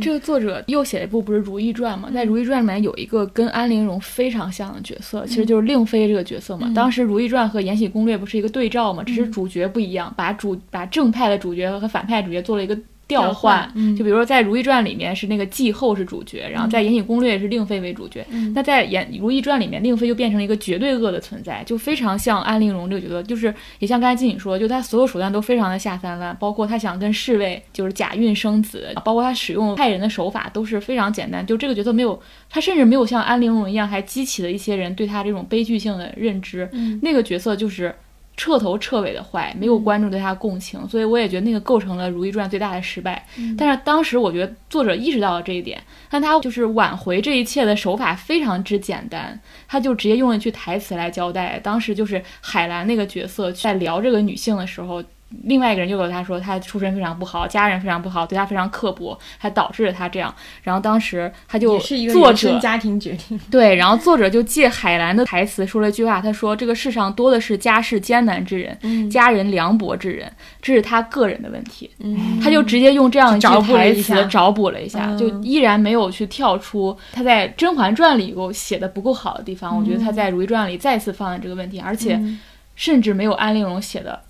[0.00, 6.66] 这个作者又写了一部不是《如懿传》嘛，在《如懿传》里面有一个跟安陵容非常像的角色，其实就是令妃这个角色嘛。
[6.68, 6.74] 嗯。
[6.74, 9.32] 当时《如懿传》和《延禧攻略》不是一个对照嘛，只是嗯。
[9.32, 12.76] 主角不一样，把主把正派的主角和反派主角做了一个
[13.12, 18.26] 调调换嗯就比如说在《如懿传》里面是那个继后是主角，然后在《延禧攻略》是令妃为主角。
[18.30, 31.44] 嗯那在《延如懿传》里面，令妃就变成了一个绝对恶的存在，就非常像安陵容这个角色，就是也像刚才金颖说，就她所有手段都非常的下三滥，包括她想跟侍卫就是假孕生子，包括她使用害人的手法都是非常简单。
[31.46, 36.68] 就这个角色没有，她甚至没有像安陵容一样，还激起了一些人对她这种悲剧性的认知。
[36.72, 37.94] 嗯那个角色就是
[38.36, 43.24] 彻头彻尾的坏，没有观众对他共情，所以我也觉得那个构成了《如懿传》最大的失败。
[43.56, 51.60] 但是当时我觉得作者意识到了这一点，但他就是挽回这一切的手法非常之简单，他就直接用了一句台词来交代。
[51.62, 55.02] 当时就是海兰那个角色在聊这个女性的时候。
[55.44, 60.34] 另外一个人就给他说，他出身非常不好，家人非常不好，对他非常刻薄，还导致了他这样。
[60.62, 61.78] 然后当时他就
[62.12, 63.38] 作者家庭决定。
[63.50, 71.90] 对，然后作者就借海兰的台词说了一句话，他说：“这个世上多的是家世艰难之人，嗯家人凉薄之人，这是他个人的问题。
[71.98, 79.76] 嗯他就直接用这样一句台词找补了一下，嗯就依然没有去跳出他在《甄嬛传》里头写的不够好的地方。
[79.76, 82.38] 我觉得他在《如懿传》里再次放了这个问题，而且嗯
[82.74, 84.20] 甚至没有安陵容写的。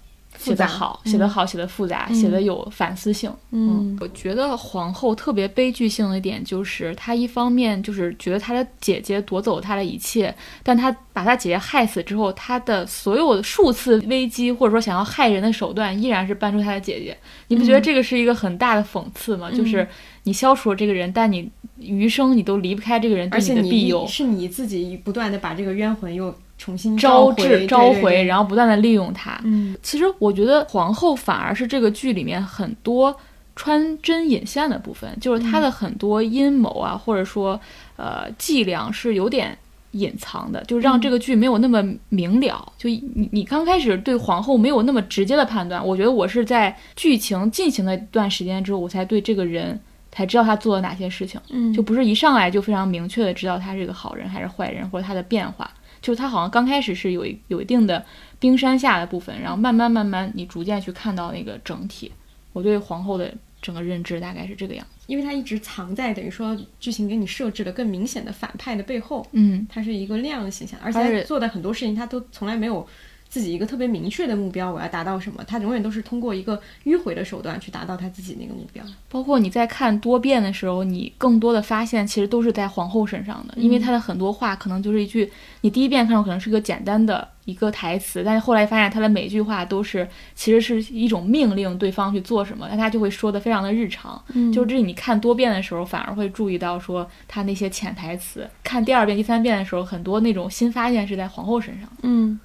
[0.42, 3.32] 写得好，嗯写得好，写得复杂，嗯写得有反思性。
[3.50, 17.16] 嗯我觉得皇后特别悲剧性的一点就是，她一方面就是觉得她的姐姐夺走她的一切，但她把她姐姐害死之后，她的所有的数次危机或者说想要害人的手段，依然是搬出她的姐姐。
[17.48, 19.50] 你不觉得这个是一个很大的讽刺吗？
[19.50, 19.86] 就是
[20.24, 24.06] 你消除了这个人，但你余生你都离不开这个人对而且的庇佑。
[24.06, 29.40] 是你自己不断的把这个冤魂又重新招回致召回，后然后不断的利用他。
[29.42, 33.12] 嗯其实我觉得皇后反而是这个剧里面很多
[33.56, 37.60] 穿针引线的部分，就是她的很多阴谋啊，或者说
[37.96, 39.58] 呃伎俩是有点
[39.90, 42.72] 隐藏的，就让这个剧没有那么明了。
[42.78, 49.78] 就你你刚开始对皇后没有那么直接的判断，我觉得我是在剧情进行了一段时间之后，我才对这个人
[50.12, 55.68] 才知道他做了哪些事情，嗯就不是一上来就非常明确的知道他是个好人还是坏人，或者他的变化。
[56.02, 58.04] 就是他好像刚开始是有一有一定的
[58.38, 62.12] 冰山下的部分，然后慢慢慢慢你逐渐去看到那个整体。
[62.52, 65.04] 我对皇后的整个认知大概是这个样子。
[65.06, 72.86] 因为它一直藏在等于说剧情给你设置的更明显的反派的背后，嗯，它是一个那样的形象，而且做的很多事情他都从来没有
[73.32, 78.84] 自己一个特别明确的目标，我要达到什么，他永远都是通过一个迂回的手段去达到他自己那个目标。
[79.08, 94.22] 包括你在看多遍的时候，你更多的发现其实都是在皇后身上的，因为她的很多话可能就是一句，你第一遍看到可能是个简单的一个台词，但是后来发现她的每句话都是其实是一种命令对方去做什么，但她就会说的非常的日常。
[94.34, 98.46] 嗯就是你看多遍的时候，反而会注意到说她那些潜台词。
[98.62, 101.96] 看第二遍、第三遍的时候，很多那种新发现是在皇后身上的。
[102.02, 102.38] 嗯，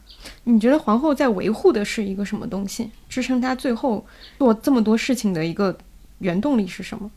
[0.44, 2.90] 你觉得皇后在维护的是一个什么东西？
[3.10, 4.06] 支撑她最后
[4.38, 5.78] 做这么多事情的一个
[6.20, 7.10] 原动力是什么？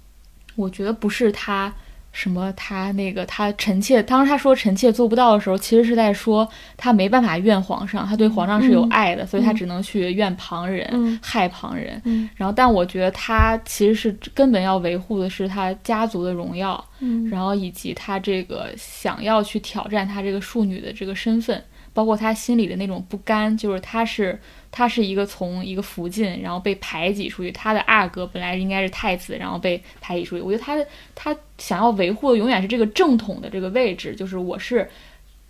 [0.56, 1.72] 我觉得不是她
[2.12, 6.46] 什么她那个她臣妾，当时他说臣妾做不到的时候，其实是在说
[6.76, 12.02] 她没办法怨皇上，她对皇上是有爱的，所以她只能去怨旁人、害旁人。
[12.34, 16.84] 然后，但我觉得她其实是根本要维护的是她家族的荣耀，
[17.30, 24.38] 然后以及她这个想要去挑战她这个庶女的这个身份，包括他心里的那种不甘，就是他是
[24.70, 30.42] 他是一个从一个福晋，然后被排挤出去，他的阿哥本来应该是太子，然后被排挤出去。
[30.42, 34.88] 我觉得他的他想要维护的永远是这个正统的这个位置，就是我是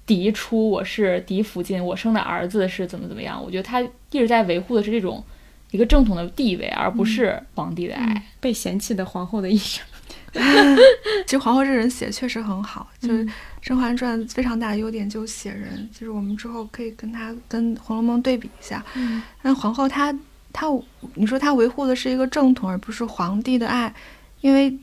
[0.06, 3.42] 嫡出，我是嫡福晋，我生的儿子是怎么怎么样。
[3.42, 5.22] 我觉得他一直在维护的是这种
[5.70, 8.22] 一个正统的地位，而不是皇帝的爱。
[8.40, 9.84] 被嫌弃的皇后的一生。
[11.26, 13.26] 其实皇后这人写得确实很好，就是嗯
[13.60, 18.84] 《甄嬛传》非常大的优点就是写人，就是我们之后可以跟她跟《红楼梦》对比一下。
[18.94, 20.14] 嗯但皇后她
[20.52, 20.66] 她，
[21.14, 23.92] 你说她维护的是一个正统，而不是皇帝的爱，
[24.40, 24.76] 因为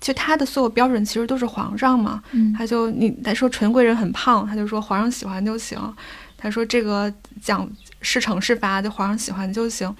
[0.00, 2.22] 就她的所有标准其实都是皇上嘛。
[2.32, 5.78] 嗯他就你他说纯贵人很胖，她就说皇上喜欢就行。
[6.36, 9.94] 她说这个讲是惩是罚，就皇上喜欢就行。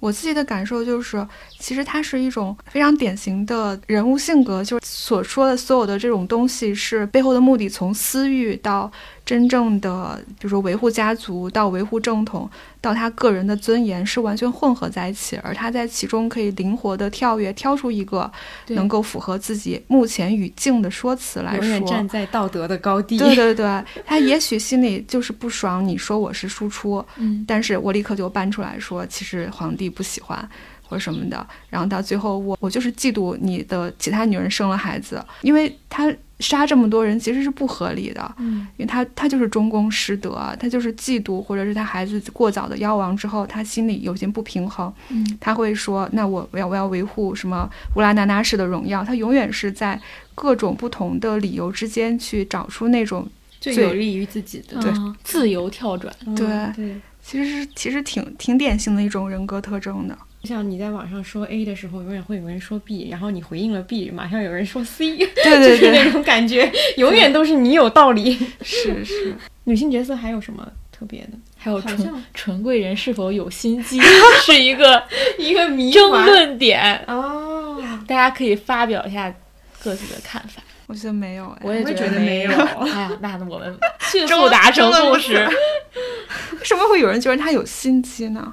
[0.00, 1.26] 我自己的感受就是，
[1.58, 8.90] 其实它是一种非常典型的人物性格，就是所说的所有的这种东西是背后的目的，从私欲到
[9.28, 18.32] 真正的，比如说维护家族，到维护正统，到他个人的尊严，是完全混合在一起，而他在其中可以灵活的跳跃，挑出一个
[18.68, 21.62] 能够符合自己目前语境的说辞来说。
[21.62, 23.18] 永远站在道德的高地。
[23.18, 30.48] 对对对，他也许心里就是不爽，你说我是输出，嗯但是我立刻就搬出来说，其实皇帝不喜欢
[30.82, 36.10] 或者什么的，然后到最后我我就是嫉妒你的其他女人生了孩子，因为他
[36.40, 50.00] 杀这么多人其实是不合理的，嗯因为他他就是中宫失德，他就是嫉妒，或者是他孩子过早的夭亡之后，他心里有些不平衡，嗯他会说，那我我要我要维护什么乌拉那那氏的荣耀，他永远是在
[50.34, 53.28] 各种不同的理由之间去找出那种
[53.60, 54.80] 最最有利于自己的。
[54.80, 60.16] 对啊自由跳转，嗯对对，其实是其实挺挺典型的一种人格特征的。
[60.44, 68.38] 像你在网上说 A 的时候，永远会有人说 B，然后你回应了 B，马上有人说 C，对对 就是那，种感觉，永远都是你有道理。
[68.62, 69.34] 是是，
[69.64, 71.30] 女性角色还有什么特别的？
[71.56, 74.00] 还有纯纯贵人是否有心机，
[74.46, 75.02] 是一个
[75.38, 79.34] 一个迷争论点，哦，大家可以发表一下
[79.82, 80.62] 各自的看法。
[80.86, 83.76] 我觉得没有哎，我也觉得没有哎呀，那我们
[84.10, 85.34] 迅速达成共识。
[85.34, 88.50] 为什么会有人觉得他有心机呢？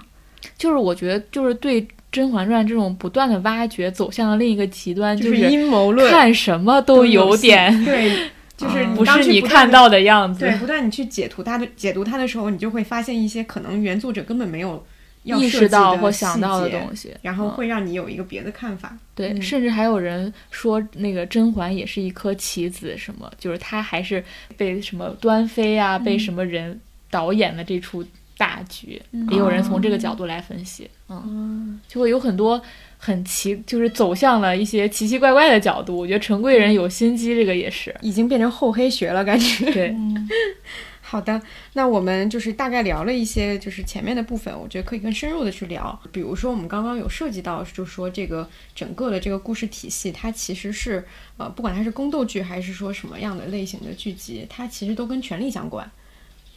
[0.57, 1.81] 就是我觉得，就是对
[2.11, 10.39] 《甄嬛传》这种不断的挖掘，走向了另一个极端，就是是阴谋论，看什么都有点对， 就是嗯不是你看到的样子。
[10.39, 14.81] 对，不断你去解读它的解读它的时候，你就会发现一些可能原作者根本没有
[15.23, 18.97] 意识到或想到的东西，然后嗯会让你有一个别的看法。
[19.13, 24.23] 对，嗯甚至还有人说那个甄嬛也是一颗棋子，什么就是她还是
[24.55, 26.79] 被什么端妃啊，被什么人
[27.09, 28.05] 导演的这出
[28.37, 32.61] 大局，也有人从这个角度来分析，嗯，嗯，就会有很多
[32.97, 35.97] 很奇，就是走向了一些奇奇怪怪的角度。
[35.97, 39.71] 我觉得陈贵人有心机，这个也是，已经变成厚黑学了，感觉。
[39.71, 40.29] 对，嗯，
[40.99, 41.39] 好的，
[41.73, 45.97] 那我们就是大概聊了一些，就是前面的部分，我觉得可以更深入的去聊。
[46.11, 51.05] 比如说，我们刚刚有涉及到，就是说这个整个的这个故事体系，它其实是
[51.37, 55.89] 呃，不管它是宫斗剧还是说什么样的类型的剧集，它其实都跟权力相关。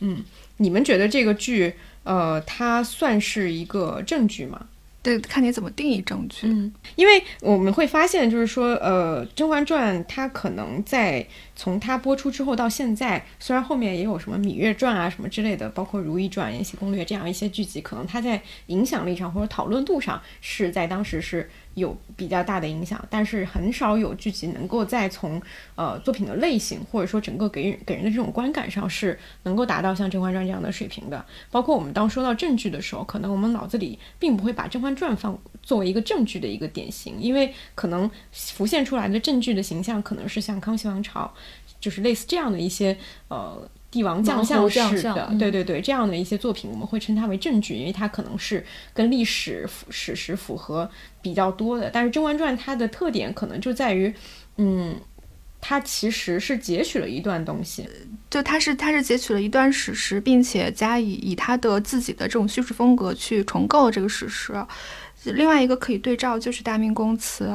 [0.00, 0.24] 嗯，
[0.58, 1.72] 你们觉得这个剧，
[2.04, 4.66] 呃，它算是一个正剧吗？
[5.00, 6.46] 对，看你怎么定义证据。
[6.48, 11.26] 嗯，因为我们会发现，就是说，呃，《甄嬛传》它可能在
[11.58, 25.42] 从它播出之后到现在，虽然后面也有什么《芈月传》啊什么之类的，包括《如懿传》《延禧攻略》这样一些剧集，可能它在影响力上或者讨论度上是在当时是有比较大的影响，但是很少有剧集能够再从
[25.74, 31.26] 呃作品的类型或者说整个给人给人的这种观感上是能够达到像《甄嬛传》这样的水平的。
[31.50, 41.32] 包括我们当说到正剧的时候，可能我们脑子里并不会把《甄嬛传》放作为一个正剧的一个典型，因为可能浮现出来的正剧的形象可能是像康熙王朝，
[41.80, 42.96] 就是类似这样的一些
[43.28, 43.68] 呃。
[43.90, 48.62] 帝王将相式的，对对对，这样的一些作品，我们会称它为正剧，因为它可能是
[48.92, 50.86] 跟历史史实符合
[51.22, 51.88] 比较多的。
[51.88, 54.12] 但是《甄嬛传》它的特点可能就在于，
[54.58, 54.94] 嗯，
[55.58, 57.88] 它其实是截取了一段东西，
[58.28, 64.52] 就它是它是截取了一段史实，并且加以以它的自己的这种叙事风格去重构这个史实。
[65.32, 67.46] 另外一个可以对照就是《大明宫词》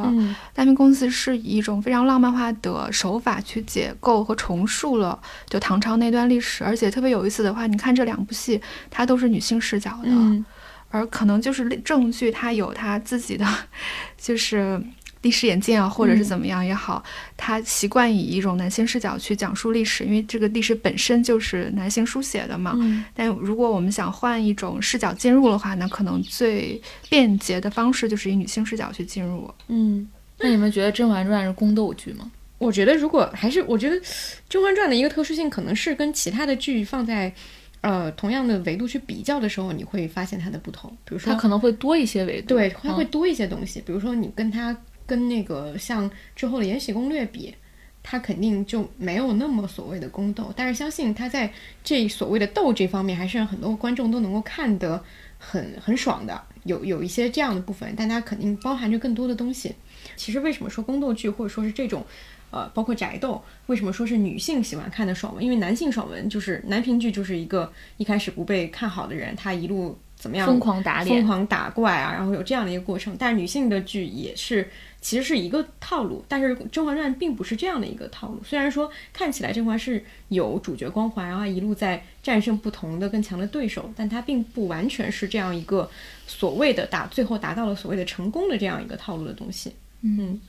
[0.54, 10.46] 大明宫词》是以一种非常浪漫化的手法去解构和重述了就唐朝那段历史，而且特别有意思的话，你看这两部戏，它都是女性视角的，嗯。
[10.90, 13.44] 而可能就是正剧它有它自己的
[14.16, 14.80] 就是
[15.24, 17.04] 历史眼镜啊，或者是怎么样也好，
[17.36, 22.74] 他习惯以一种男性视角去讲述历史，因为这个历史本身就是男性书写的嘛。
[22.76, 29.52] 嗯但如果我们想换一种视角进入的话，那可能最便捷的方式就是以女性视角去进入。
[29.68, 30.08] 嗯。
[30.40, 32.30] 那你们觉得《甄嬛传》是宫斗剧吗？
[32.58, 33.96] 我觉得，如果还是我觉得
[34.50, 37.34] 《甄嬛传》的一个特殊性，可能是跟其他的剧放在
[37.82, 40.90] 呃同样的维度去比较的时候，你会发现它的不同。
[41.06, 43.82] 比如说，它可能会多一些维度，对，它会嗯多一些东西。
[43.86, 47.54] 比如说，你跟它跟那个像之后的《延禧攻略》比，
[48.02, 50.54] 它肯定就没有那么所谓的宫斗。
[50.56, 51.52] 但是相信它在
[51.84, 55.04] 这所谓的斗这方面，还是让很多观众都能够看得
[55.38, 56.42] 很很爽的。
[56.64, 59.76] 有有一些这样的部分，但它肯定包含着更多的东西。
[60.16, 62.06] 其实为什么说宫斗剧或者说是这种，
[62.52, 65.44] 呃，包括宅斗，为什么说是女性喜欢看的爽文？
[65.44, 73.16] 因为男性爽文就是男频剧，就是一个一开始不被看好的人，他一路怎么样疯狂打脸，疯狂打怪啊，然后有这样的一个过程。
[73.20, 74.70] 但是女性的剧也是
[75.04, 78.42] 其实是一个套路，但是《甄嬛传》并不是这样的一个套路。
[78.42, 85.92] 虽然说看起来甄嬛是有主角光环，然后一路在战胜不同的更强的对手，但它并不完全是这样一个
[86.26, 89.74] 所谓的达最后达到了所谓的成功的这样一个套路的东西。
[90.04, 90.40] 嗯，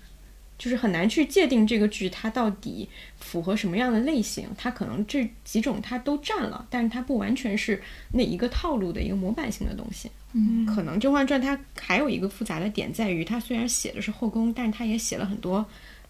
[0.57, 2.88] 就是很难去界定这个剧它到底
[3.18, 7.82] 符合什么样的类型，它可能这几种它都占了，但是它不完全是
[8.12, 10.09] 那一个套路的一个模板性的东西。
[10.37, 15.64] 嗯，可能《甄嬛传》它还有一个复杂的点在于，它虽然写的是后宫，但是它也写了很多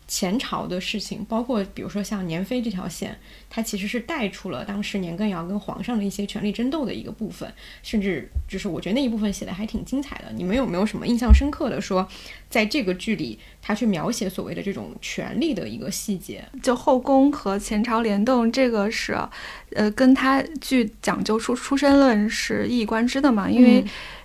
[0.06, 7.50] 前朝的事情，包括比如说像年妃这条线，它其实是带出了当时年羹尧跟皇上的一些权力争斗的一个部分，
[7.82, 10.32] 甚至就是我觉得那一部分写的还挺精彩的。
[10.34, 12.06] 你们有没有什么印象深刻的说，
[12.50, 16.44] 在这个剧里，他去描写所谓的这种权力的一个细节？
[16.62, 19.18] 就后宫和前朝联动，这个是，
[19.74, 23.84] 呃，跟他剧讲究出出身论是一以贯之的嘛，因为。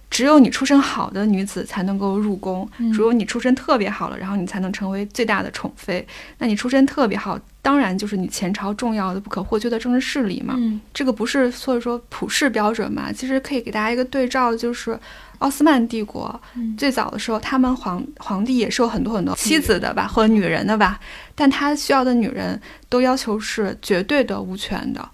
[0.09, 6.05] 只有你出身好的女子才能够入宫，只有你出身特别好了，然后你才能成为最大的宠妃。
[6.39, 10.55] 那你出身特别好，当然就是你前朝重要的、不可或缺的政治势力嘛。
[10.93, 13.11] 这个不是所以说普世标准嘛？
[13.11, 14.99] 其实可以给大家一个对照，就是
[15.37, 16.41] 奥斯曼帝国
[16.75, 20.99] 最早的时候，他们皇皇帝也是有很多很多妻子的吧，或者女人的吧，
[21.35, 25.07] 但他需要的女人都要求是绝对的无权的。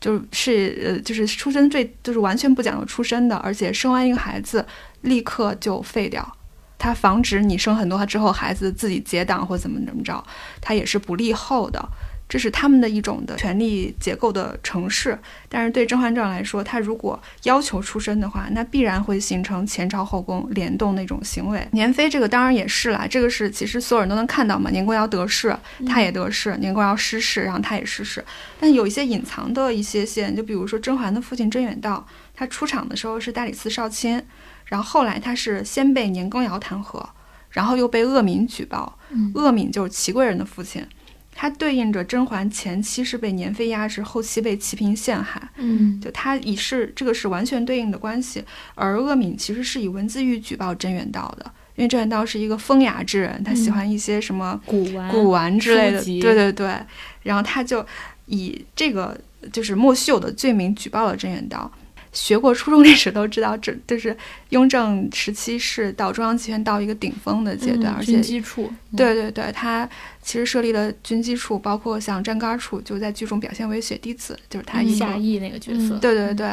[0.00, 4.64] 就是呃，就是出身最就是完全不讲究出身的，而且生完一个孩子
[5.02, 6.36] 立刻就废掉，
[6.78, 10.24] 它防止你生很多之后孩子自己结党或怎么怎么着，
[10.60, 11.86] 它也是不利后的。
[12.30, 15.18] 这是他们的一种的权力结构的城市，
[15.48, 21.66] 但是对《甄嬛传》来说，他如果要求出身的话，那必然会形成前朝后宫联动那种行为。
[21.72, 24.70] 年妃这个当然也是啦，这个是其实所有人都能看到嘛。
[24.70, 25.58] 年羹尧得势，
[25.88, 28.24] 他也得势；年羹尧失势，然后他也失势。
[28.60, 34.22] 但有一些隐藏的一些线，就比如说甄嬛的父亲甄远道，他出场的时候是大理寺少卿，
[34.66, 37.04] 然后后来他是先被年羹尧弹劾，
[37.50, 38.96] 然后又被鄂敏举报。
[39.34, 40.86] 鄂敏就是祺贵人的父亲。
[41.34, 48.44] 它对应着甄嬛前期是被年妃压制，后期被齐嫔陷害，嗯，就它已是这个是完全对应的关系。
[48.74, 51.44] 而鄂敏其实是以文字狱举报甄远道的，
[51.76, 56.74] 因为甄远道是一个风雅之人，他喜欢一些什么古玩、古玩之类的，对对对。
[57.22, 57.84] 然后他就
[58.26, 59.18] 以这个
[59.52, 61.70] 就是莫须有的罪名举报了甄远道。
[62.12, 64.16] 学过初中历史都知道，这就是
[64.48, 69.88] 雍正时期是到中央集权到一个顶峰的阶段，而且军机处，对对对，他
[70.20, 76.52] 其实设立了军机处，包括像站杆处，就在剧中表现为雪滴子，就是他夏邑那个角色，对对对，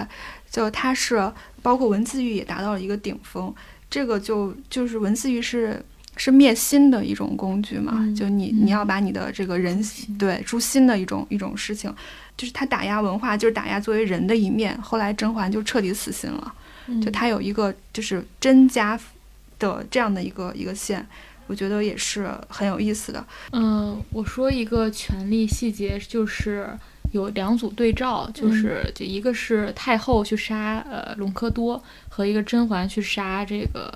[0.51, 1.31] 就他是
[1.63, 3.53] 包括文字狱也达到了一个顶峰，
[3.89, 5.83] 这个就就是文字狱是
[6.18, 9.82] 是灭心的一种工具嘛，就你你要把你的这个人
[10.20, 11.93] 对诛心的一种一种事情。
[12.36, 14.80] 就是他打压文化，就是打压作为人的一面。
[14.80, 16.53] 后来甄嬛就彻底死心了，
[17.01, 18.99] 就他有一个就是甄家
[19.57, 21.03] 的这样的一个一个线，
[21.47, 23.26] 我觉得也是很有意思的。
[23.53, 26.70] 嗯，我说一个权力细节，就是
[27.11, 33.91] 有两组对照，就是就一个是太后去杀呃隆科多，和一个甄嬛去杀这个。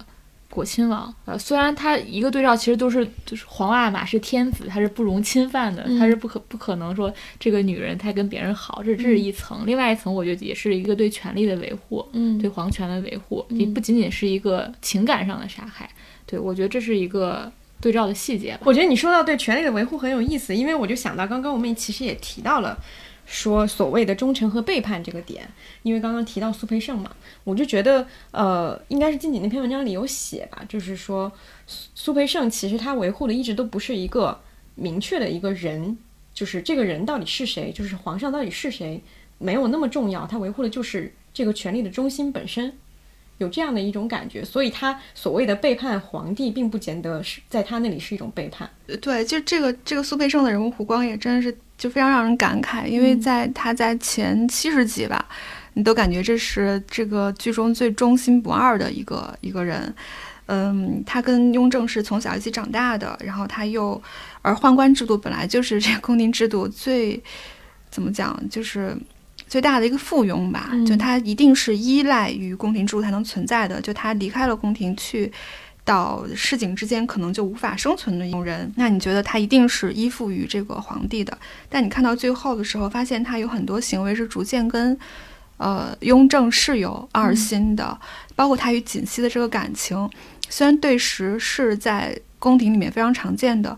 [0.51, 9.65] 果亲王，呃，虽然他一个对照，其实都是就是皇阿玛是天子，他是不容侵犯的，他是不可不可能说这个女人她跟别人好，这这是一层。
[9.65, 15.89] 另外一层，我觉得也是一个对权力的维护，嗯，对皇权的维护，也不仅仅是一个情感上的杀害。
[16.25, 18.57] 对我觉得这是一个对照的细节。
[18.63, 22.77] 我觉得你说到对权力的维护很有意思，因为我就想到刚刚我们其实也提到了。
[23.31, 25.49] 说所谓的忠诚和背叛这个点，
[25.83, 27.09] 因为刚刚提到苏培盛嘛，
[27.45, 31.31] 我就觉得，呃，应该是静锦那篇文章里有写吧，就是说
[31.65, 34.37] 苏苏培盛其实他维护的一直都不是一个
[34.75, 35.97] 明确的一个人，
[36.33, 39.01] 就是这个人到底是谁，就是皇上到底是谁，
[39.37, 42.73] 没有那么重要，他维护的就是这个权力的中心本身，
[43.37, 48.69] 有这样的一种感觉，所以他所谓的背叛皇帝，并不见得是在他那里是一种背叛。
[48.99, 51.57] 对，就这个这个苏培盛的人物弧光也真的是。
[51.81, 55.25] 就非常让人感慨，因为在他在前七十集吧，
[55.73, 59.91] 你都感觉这是这个剧中最忠心不二的一个一个人。
[60.45, 63.99] 嗯，他跟雍正是从小一起长大的，然后他又
[64.43, 67.19] 而宦官制度本来就是这宫廷制度最
[67.89, 68.95] 怎么讲，就是
[69.47, 70.69] 最大的一个附庸吧。
[70.85, 73.81] 就他一定是依赖于宫廷制度才能存在的。
[73.81, 75.31] 就他离开了宫廷去。
[75.83, 81.35] 到市井之间可能就无法生存的一种人，那你觉得他一定是依附于这个皇帝的？
[81.69, 84.97] 但你看到最后的时候，发现他有很多行为是逐渐跟，
[85.57, 87.99] 呃，雍正是有二心的，
[88.35, 90.09] 包括他与锦汐的这个感情，
[90.49, 93.77] 虽然对时是在宫廷里面非常常见的，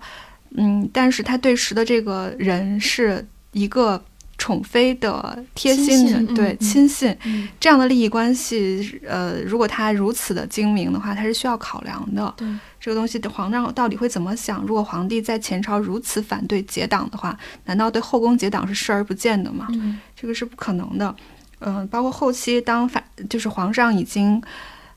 [0.52, 4.04] 嗯，但是他对时的这个人是一个。
[4.44, 7.18] 宠妃的贴心的对亲信，
[7.62, 12.34] 这样的利益关系，呃，如果他如此的精明的话，他是需要考量的。
[12.36, 12.46] 对
[12.78, 14.62] 这个东西，皇上到底会怎么想？
[14.68, 19.66] 如果皇帝在前朝如此反对结党的话，难道对后宫结党是视而不见的吗？
[20.14, 21.16] 这个是不可能的。
[21.60, 24.44] 嗯，包括后期当反就是皇上已经，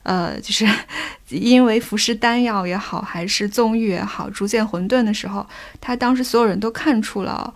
[0.03, 0.67] 呃，就是
[1.31, 5.47] 因为服食丹药也好，还是纵欲也好，逐渐混沌的时候，
[5.79, 7.53] 他当时所有人都看出了。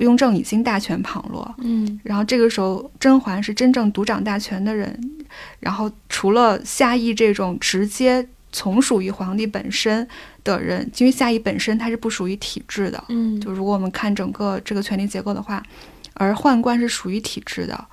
[0.00, 4.98] 雍正已经大权旁落，嗯，然后这个时候甄嬛是真正独掌大权的人，
[5.60, 10.06] 然后除了夏邑这种直接从属于皇帝本身
[10.42, 13.40] 的人，因为夏邑本身它是不属于体制的，嗯。
[13.40, 15.62] 就如果我们看整个这个权力结构的话，
[16.14, 17.86] 而宦官是属于体制的，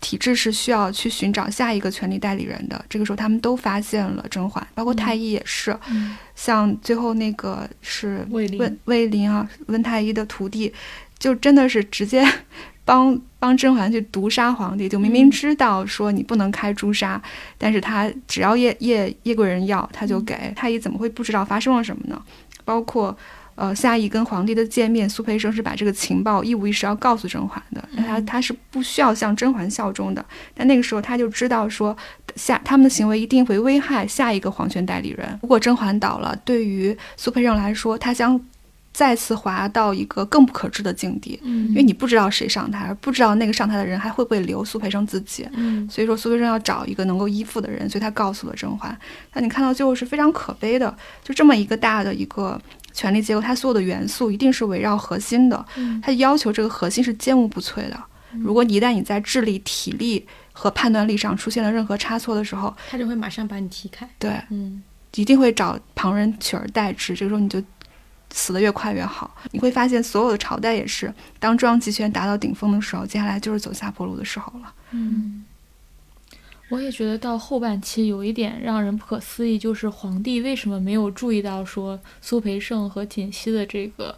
[0.00, 2.84] 体制是需要去寻找下一个权力代理人的。
[2.88, 5.76] 这个时候，他们都发现了甄嬛，包括太医也是。
[5.88, 6.16] 嗯。
[6.34, 8.58] 像最后那个是卫灵。
[8.58, 10.72] 温卫灵啊，温太医的徒弟，
[11.22, 12.26] 就真的是直接
[12.84, 17.22] 帮帮甄嬛去毒杀皇帝，就明明知道说你不能开诛杀，
[17.56, 20.52] 但是他只要叶叶叶贵人要，他就给。
[20.56, 22.20] 太医怎么会不知道发生了什么呢？
[22.64, 23.16] 包括。
[23.54, 31.94] 呃，夏邑跟皇帝的见面，苏培盛是把这个情报一五一十要告诉甄嬛的，他他是不需要向甄嬛效忠的，但那个时候他就知道说，
[32.34, 35.38] 下他们的行为一定会危害下一个皇权代理人。
[35.42, 38.40] 如果甄嬛倒了，对于苏培盛来说，他将
[38.92, 45.48] 再次滑到一个更不可知的境地，嗯因为你不知道谁上台，而不知道那个上台的人还会不会留苏培盛自己。
[45.54, 48.96] 嗯所以说苏培盛要找一个能够依附的人，所以他告诉了甄嬛。
[49.32, 52.60] 但你看到最后是非常可悲的，就这么一个大的一个
[52.92, 57.98] 权力结构，它所有的元素一定是围绕核心的，嗯它要求这个核心是坚无不摧的。
[58.32, 64.08] 如果一旦你在智力、体力和判断力上出现了任何差错的时候，他就会马上把你踢开。
[64.18, 64.82] 对，嗯
[65.14, 67.14] 一定会找旁人取而代之。
[67.14, 67.62] 这个时候你就
[68.32, 69.36] 死得越快越好。
[69.52, 74.74] 你会发现，所有的朝代也是，当中央集权达到顶峰的时候，接下来就是走下坡路的时候了。
[74.90, 75.44] 嗯，
[76.68, 84.16] 我也觉得到后半期有一点让人不可思议，就是皇帝为什么没有注意到说苏培盛和锦汐的这个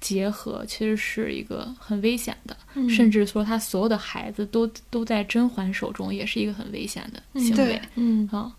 [0.00, 7.82] 结合其实是一个很危险的，嗯甚至说他所有的孩子都都在甄嬛手中，也是一个很危险的行为对。
[7.94, 8.52] 嗯啊，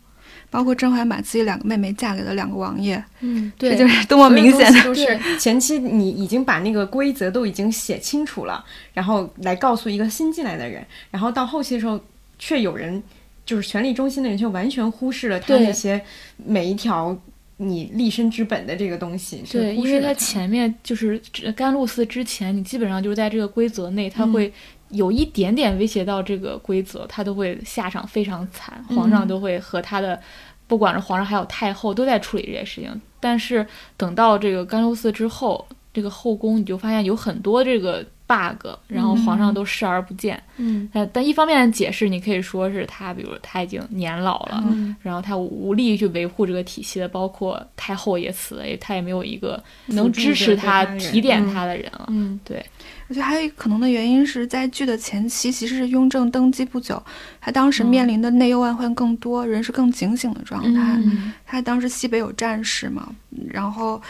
[0.56, 4.66] 包括甄嬛把自己两个妹妹嫁给了两个王爷，嗯，对，这就是多么明显的。
[4.68, 10.82] 所有东西都是前期你已经把那个规则都已经写清楚了，然后来告诉一个新进来的人，
[11.12, 12.00] 然后到后期的时候，
[12.40, 13.04] 却有人
[13.46, 16.02] 就是权力中心的人，却完全忽视了他那些
[16.38, 17.18] 每一条
[17.58, 19.44] 你立身之本的这个东西。
[19.52, 21.22] 对，因为他前面就是
[21.56, 24.54] 甘露寺之前，你基本上就是在这个规则内，他嗯会
[24.96, 30.20] 有一点点威胁到这个规则，他都会下场非常惨，皇上嗯都会和他的，
[30.68, 33.02] 不管是皇上还有太后都在处理这些事情。
[33.20, 33.66] 但是
[33.98, 40.42] 等到这个甘露寺之后，这个后宫你就发现有很多这个 bug，然后皇上都视而不见。
[40.58, 52.06] 嗯呃，但一方面解释，你可以说是他，比如他已经年老了，嗯然后他无力去维护这个体系的，包括太后也死了，也他也没有一个能支持他、提点嗯他的人了。
[52.10, 52.64] 嗯对，
[53.08, 57.02] 我觉得还有一个可能的原因是在剧的前期，其实是雍正登基不久，
[57.40, 60.82] 他当时嗯面临的内忧外患更多，人是更警醒的状态。
[60.98, 63.08] 嗯他当时西北有战事嘛，
[63.50, 64.02] 然后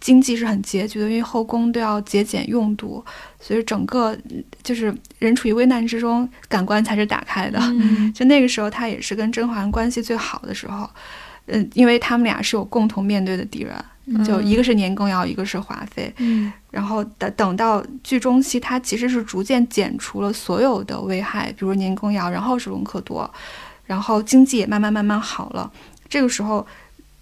[0.00, 3.04] 经济是很拮据的，因为后宫都要节俭用度，
[3.40, 7.58] 所以整个嗯就是人处于危难之中，感官才是打开的。
[7.60, 10.88] 嗯就那个时候，他也是跟甄嬛关系最好的时候，
[11.46, 13.74] 嗯，因为他们俩是有共同面对的敌人，
[14.24, 16.12] 就一个是年羹尧，一个是华妃。
[16.18, 23.32] 嗯然后等等到剧中期，他其实是逐渐减除了所有的危害，比如年羹尧，然后是隆科多，
[23.86, 25.72] 然后经济也慢慢慢慢好了。
[26.08, 26.66] 这个时候，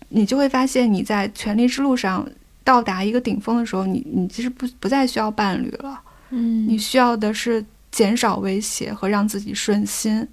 [0.08, 2.26] 你就会发现你在权力之路上
[2.64, 10.26] 到达一个顶峰的时候，你你其实不不再需要伴侣了，嗯你需要的是减少威胁和让自己顺心。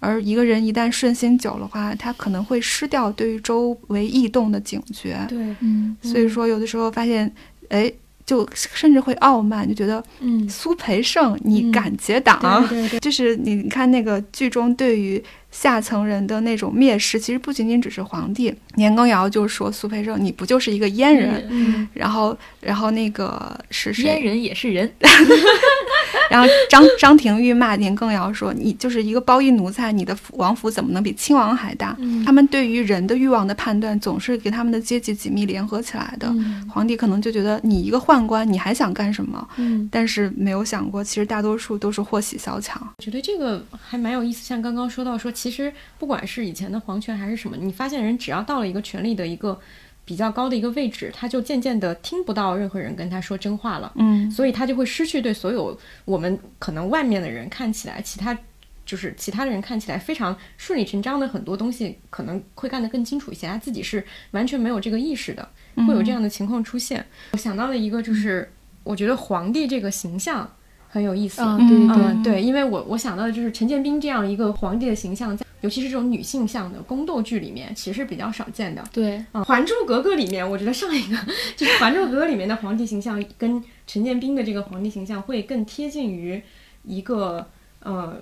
[0.00, 5.18] 而一个人一旦顺心久的话，他可能会失掉对于周围异动的警觉。
[5.28, 5.38] 对。
[5.60, 5.96] 嗯。
[6.02, 7.32] 所以说，有的时候发现，
[7.68, 7.92] 哎，
[8.24, 10.48] 就甚至会傲慢，就觉得嗯。
[10.48, 12.38] 苏培盛，你嗯敢结党？
[12.68, 13.00] 对对对。
[13.00, 21.46] 就是你看那个剧中对于下层人的那种蔑视，其实不仅仅只是皇帝，年羹尧就说苏培盛，你不就是一个阉人？
[21.50, 24.22] 嗯然后，然后那个是阉？
[24.22, 24.90] 人也是人
[26.30, 36.28] 然后张张廷玉骂年羹尧说：“你就是一个包衣奴才，你的府王府怎么能比亲王还大？”嗯他们对于人的欲望的判断，总是给他们的阶级紧密联合起来的。
[36.28, 39.46] 嗯皇帝可能就觉得你一个宦官，你还想干什么？
[39.56, 42.80] 嗯，但是没有想过，其实大多数都是祸喜萧墙。
[42.98, 44.44] 我觉得这个还蛮有意思。
[44.44, 49.58] 像刚刚说到说，其实不管是以前的皇权还是什么，你发现人只要到了一个权力的一个
[50.04, 53.92] 比较高的一个位置，他就渐渐的听不到任何人跟他说真话了。
[53.96, 58.38] 嗯所以他就会失去对所有我们可能外面的人看起来，其他
[58.86, 63.46] 就是其他的人看起来非常顺理成章的很多东西，可能会干得更清楚一些。
[63.46, 65.46] 他自己是完全没有这个意识的，
[65.86, 67.04] 会有这样的情况出现。
[67.32, 68.50] 我想到了一个，就是
[68.84, 70.50] 我觉得皇帝这个形象
[70.88, 71.42] 很有意思。
[71.42, 78.82] 啊，嗯对对嗯，对，因为我我想到的就是陈建斌这样一个皇帝的形象，在尤其是这种女性向的宫斗剧里面，其实是比较少见的。
[78.92, 81.16] 对，嗯，《还珠格格》里面，我觉得上一个
[81.56, 86.40] 就是《还珠格格》里面的皇帝形象，跟陈建斌的这个皇帝形象会更贴近于
[86.84, 87.44] 一个
[87.80, 88.16] 呃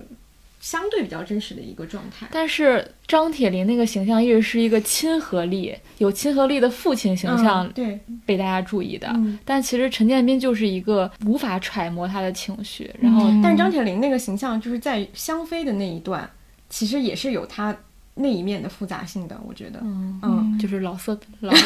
[0.66, 2.26] 相对比较真实的一个状态。
[2.32, 9.38] 但是张铁林那个形象一直是一个亲和力、有亲和力的父亲形象嗯对，被大家注意的，嗯。
[9.44, 13.40] 但其实陈建斌就是一个无法揣摩他的情绪，然后嗯。
[13.40, 16.28] 但是张铁林那个形象就是在香妃的那一段，
[16.68, 17.76] 其实也是有他
[18.18, 19.78] 那一面的复杂性的，我觉得。
[19.82, 21.52] 嗯嗯就是老色老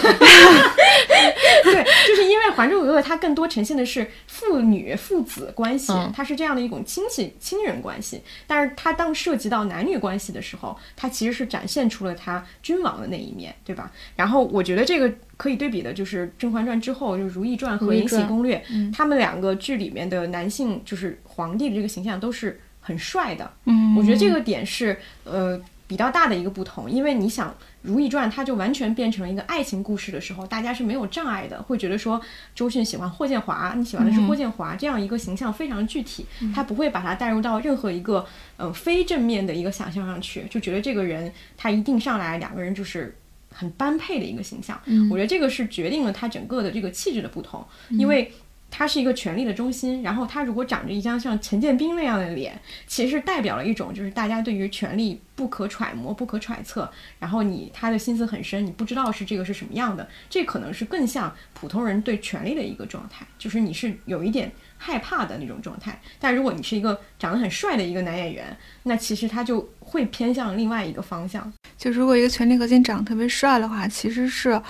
[1.63, 8.21] 对，就是因为《还珠格格》它更多呈现的是父女、父子关系，嗯它是这样的一种亲戚、亲人关系。
[8.47, 13.93] 但是它当涉及到男女关系的时候，它其实是展现出了它君王的那一面，对吧？
[14.17, 23.49] 然后我觉得这个可以对比的就是《甄嬛传》之后，就是《如懿传》和《延禧攻略》，嗯他们两个剧里面的男性，就是皇帝的这个形象都是很帅的。
[23.67, 25.61] 嗯我觉得这个点是呃
[25.91, 27.51] 比较大的一个不同，因为你想
[27.83, 32.21] 《如懿传》它就完全变成了一个爱情故事的时候，大家是没有障碍的，会觉得说
[32.55, 36.25] 周迅喜欢霍建华，你喜欢的是霍建华、这样一个形象非常具体，
[36.55, 38.25] 他不会把它带入到任何一个
[38.57, 43.17] 呃非正面的一个想象上去，就觉得这个人他一定上来两个人就是。
[43.53, 44.81] 很般配的一个形象，
[45.11, 48.33] 我觉得这个是决定了他整个的这个气质的不同，因为
[48.71, 66.01] 他是一个权力的中心，然后他如果长着一张像陈建斌那样的脸，其实代表了一种就是大家对于权力不可揣摩、不可揣测，然后你他的心思很深，你不知道是这个是什么样的，这可能是更像普通人对权力的一个状态，就是你是有一点害怕的那种状态。
[66.21, 71.53] 但如果你是一个长得很帅的一个男演员，那其实他就会偏向另外一个方向。
[71.77, 74.61] 就如果一个权力核心长得特别帅的话，其实是，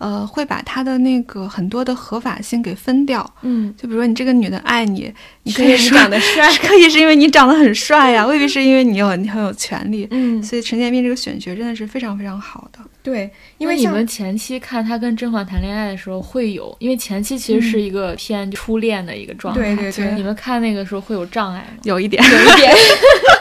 [0.00, 3.34] 呃，会把他的那个很多的合法性给分掉。
[3.42, 10.08] 嗯，就比如说你这个女的爱你，你可因为你以说长得帅，可以是因为你长得很帅呀，未必是因为你有你很有权利。
[10.10, 12.78] 嗯，所以陈建斌这个选角真的是非常非常好的。
[13.02, 21.80] 对，因为你们前期看他跟甄嬛谈恋爱的时候会有，因为前期其实是一个偏初恋的一个状态，对对对你们看那个时候会有障碍吗？
[21.84, 22.72] 有一点，有一点，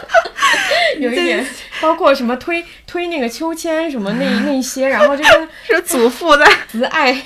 [1.00, 1.46] 有一点，
[1.82, 6.46] 包括什么推推那个秋千什么那 那些，然后这个 是祖父在。
[6.70, 7.24] 慈爱，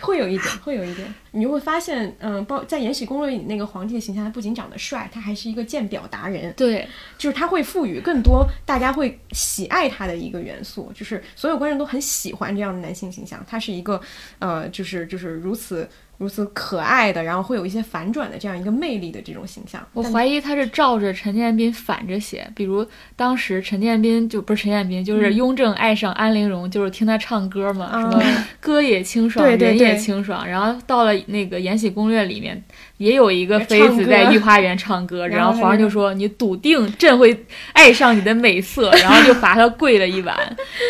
[0.00, 14.00] 会有一点，会有一点，你就会发现，嗯，包在《延禧攻略》里那个皇帝的形象，他不仅长得帅，他还是一个鉴表达人，对，就是他会赋予更多大家会喜爱他的一个元素，就是所有观众都很喜欢这样的男性形象，他是一个，
[14.38, 15.86] 呃，就是就是如此
[16.18, 19.80] 如此可爱的，然后会有一些反转的这样一个魅力的这种形象。
[19.92, 30.46] 我怀疑他是照着陈建斌反着写，比如当时陈建斌就不是陈建斌，就是雍正爱上安陵容，就是听他唱歌嘛，嗯什么歌也清爽， 人也对清爽。
[30.46, 32.62] 然后到了那个《延禧攻略》里面，
[32.98, 40.36] 也有一个妃子在御花园唱歌， 然然后皇上就说：“你笃定朕会爱上你的美色。”然后就罚他跪了一晚。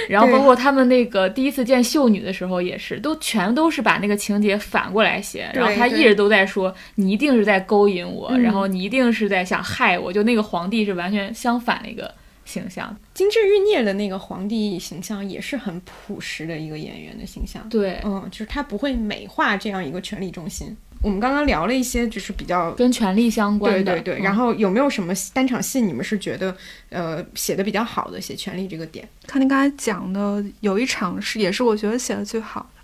[0.09, 12.13] 然后包括他们那个第一次见秀女的时候也是，都全都是把那个情节反过来写，然后他一直都在说你一定是在勾引我，嗯然后你一定是在想害我，就那个皇帝是完全相反的一个
[12.45, 12.97] 形象。
[13.15, 20.77] 金枝玉孽的那个皇帝形象也是很朴实的一个演员的形象，对，嗯，就是他不会美化这样一个权力中心。
[21.03, 23.93] 我们刚刚聊了一些，就是比较跟权力相关的。
[23.93, 26.57] 对对对，嗯然后有没有什么单场戏你们是觉得
[26.89, 29.07] 呃写的比较好的，写权力这个点？
[29.27, 32.76] 看您刚才讲的，有一场是也是我觉得写的最好的，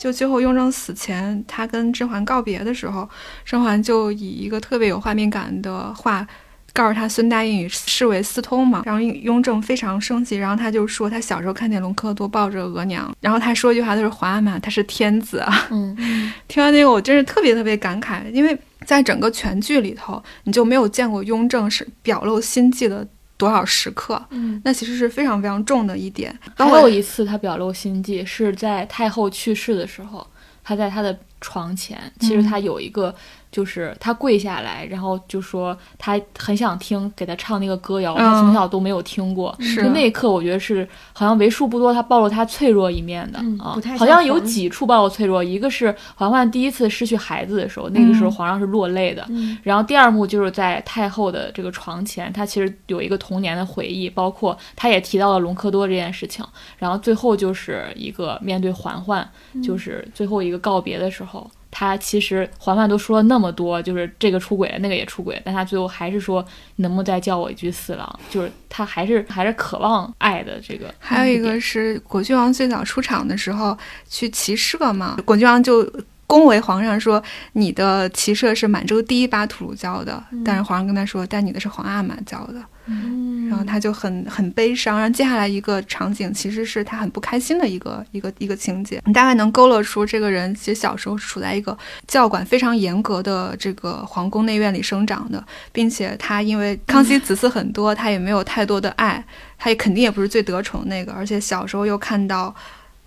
[0.00, 3.06] 就最后雍正死前，他跟甄嬛告别的时候，
[3.44, 6.26] 甄嬛就以一个特别有画面感的话。
[6.72, 15.66] 告诉他孙答应与侍卫私通嘛，然后雍正非常生气，然后他就说他小时候看见隆科多抱着额娘，然后他说一句话，他说皇阿玛他是天子啊。
[15.72, 15.96] 嗯，
[16.46, 23.04] 听完那个我真是特别特别感慨，因为在整个全剧里头，你就没有见过雍正是表露心迹的
[23.40, 26.38] 多少时刻，嗯，那其实是非常非常重的一点。
[26.54, 30.26] 还有一次他表露心迹是在太后去世的时候，
[30.62, 33.14] 他在他的床前，其实他有一个。
[33.52, 39.52] 就是他跪下来，然后就说他很想听给他唱那个歌谣，他从小都没有听过。
[39.58, 45.42] 是就那一刻，我觉得是好像为数不多他暴露他脆弱一面的、嗯啊好像有几处暴露脆弱。
[45.42, 49.26] 一个是嬛嬛第一次失去孩子的时候，那个时候皇上是落泪的。
[49.30, 56.44] 嗯然后第二幕就是在太后的这个床前，他其实有一个童年的回忆，包括他也提到了隆科多这件事情。
[56.78, 59.28] 然后最后就是一个面对嬛嬛，
[59.60, 61.29] 就是最后一个告别的时候。
[61.70, 66.44] 他其实嬛嬛都说了那么多，就是这个出轨，那个也出轨，但他最后还是说，
[66.76, 68.20] 能不能再叫我一句四郎？
[68.28, 70.92] 就是他还是还是渴望爱的这个。
[70.98, 73.76] 还有一个是 果郡王最早出场的时候
[74.08, 75.88] 去骑射嘛，果郡王就
[76.30, 77.20] 恭维皇上说
[77.54, 82.62] 你的骑射是满洲第一把土鲁教的，但是皇上跟他说，但你的是皇阿玛教的。
[82.86, 84.96] 嗯然后他就很很悲伤。
[84.98, 91.76] 然后接下来一个场景其实是他很不开心的一个一个一个情节，你大概能勾勒出这个人其实小时候是处在一个
[92.06, 99.24] 教管非常严格的这个皇宫内院里生长的，并且他因为康熙子嗣很多，他也没有太多的爱，
[99.58, 102.54] 他也肯定也不是最得宠那个，而且小时候又看到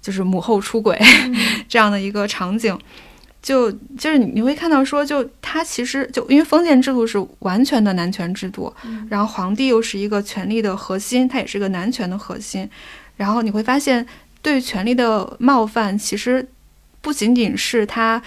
[0.02, 1.02] 就是母后出轨、
[1.70, 2.78] 这样的一个场景。
[3.44, 8.74] 就就是你会看到说，就他其实就因为封建制度是完全的男权制度，
[9.10, 12.68] 然后皇帝又是一个权力的核心，他也是个男权的核心，
[13.18, 14.08] 然后你会发现
[14.42, 16.48] 对权力的冒犯，其实
[17.02, 18.22] 不仅仅是他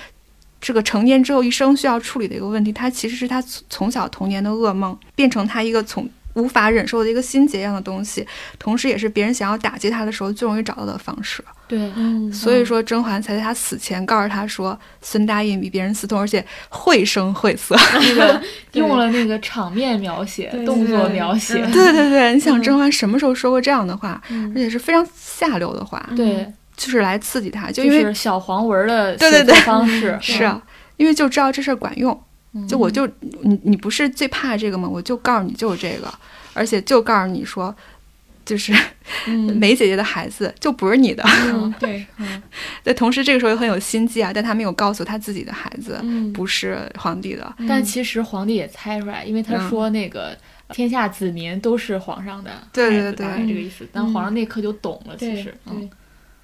[0.60, 6.06] 这个成年之后一生需要处理的一个问题，他其实是他从从小童年的噩梦，变成他一个从
[6.36, 8.26] 无法忍受的一个心结一样的东西，
[8.58, 11.42] 同时也是别人想要打击他的时候最容易找到的方式。
[11.68, 17.76] 对，嗯所以说甄嬛才在他死前告诉他说，孙答应比别人私通，而且绘声绘色。
[17.94, 18.40] 那个
[18.72, 24.52] 用了那个场面描写、动作描写，对对对，你想嗯甄嬛什么时候说过这样的话，嗯。
[24.54, 29.54] 而且是非常下流的话，对，就是来刺激他，就就因为、是小黄文的写对对对。
[29.54, 30.62] 作方式， 是啊，
[30.98, 32.20] 因为就知道这事儿管用，嗯
[32.68, 33.06] 就我就
[33.42, 34.88] 你你不是最怕这个吗？
[34.88, 36.12] 我就告诉你就是这个，
[36.54, 37.74] 而且就告诉你说，
[38.44, 38.72] 就是
[39.26, 41.22] 嗯梅姐姐的孩子就不是你的。
[41.52, 42.42] 嗯对嗯
[42.84, 47.54] 对，同时这个时候又很有心机啊，但他没有告诉他自己的孩子嗯不是皇帝的。
[47.68, 50.36] 但其实皇帝也猜出来，因为他嗯说那个
[50.70, 53.86] 天下子民都是皇上的对对对这个意思。
[53.92, 55.54] 但皇上那刻就懂了，其实，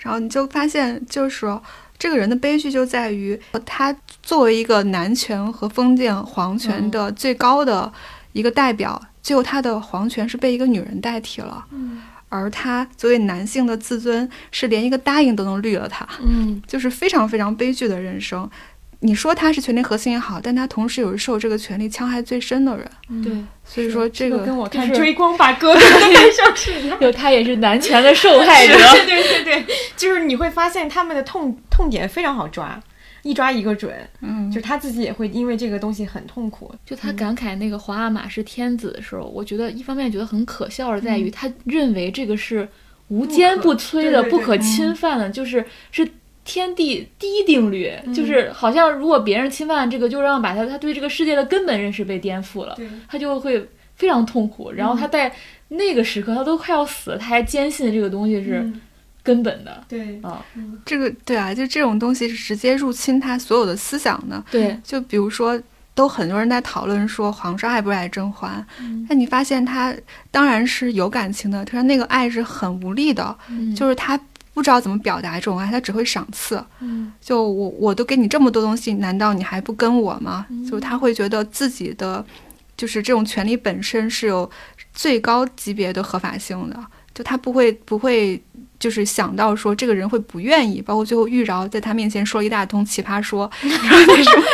[0.03, 1.63] 然后你就发现，就是说
[1.97, 7.91] 这个人的悲剧就在于他作为一个男权和封建皇权的最高的
[8.33, 11.65] 一个代表，最后他的皇权是被一个女人代替了。
[11.71, 12.03] 嗯
[12.35, 18.51] 而他作为男性的自尊，是连一个答应都能绿了他，嗯就是非常非常悲剧的人生。
[19.05, 22.89] 你说他是权力核心也好，但他同时也是受这个权力戕害最深的人。
[23.23, 23.33] 对，
[23.65, 26.99] 所以说这个跟我看追光吧哥哥的感受是一样。
[27.01, 28.75] 就 他也是男权的受害者。
[29.05, 32.81] 对对对对，就是你会发现他们的痛痛点非常好抓，
[33.25, 33.93] 一抓一个准。
[34.21, 36.73] 嗯，就他自己也会因为这个东西很痛苦。
[36.87, 42.69] 就他感慨那个皇阿玛是天子的时候，我觉得一方面觉得很可笑的在于，他认为这个是
[43.09, 46.09] 无坚不摧的、对对对不可侵犯的，就是是
[46.45, 52.77] 天地第一定律，就是好像如果别人侵犯这个，就让把他他对这个世界的根本认识被颠覆了，
[53.09, 54.73] 他就会非常痛苦。
[54.73, 55.33] 然后他在
[55.69, 58.81] 那个时刻，他都快要死了，他还坚信这个东西是嗯。
[59.25, 59.85] 根本的。
[59.89, 60.19] 对。
[60.21, 60.45] 啊，
[60.85, 64.45] 这个对啊，就这种东西是直接入侵他所有的思想的。
[64.51, 65.57] 对，就比如说，
[65.95, 68.67] 都很多人在讨论说皇上爱不爱甄嬛，
[69.09, 69.95] 但你发现他
[70.33, 73.73] 当然是有感情的，他说那个爱是很无力的，嗯。
[73.73, 74.19] 就是他
[74.55, 76.63] 不知道怎么表达这种爱，他只会赏赐。
[76.81, 80.47] 嗯就我我都给你这么多东西，难道你还不跟我吗？
[80.69, 82.25] 就他会觉得自己的
[82.77, 84.51] 就是这种权利本身是有
[84.93, 86.77] 最高级别的合法性的，
[87.15, 88.43] 就他不会不会。
[88.79, 94.45] 就是想到说这个人会不愿意，包括最后玉娆在他面前说了一大通奇葩说，然后那什么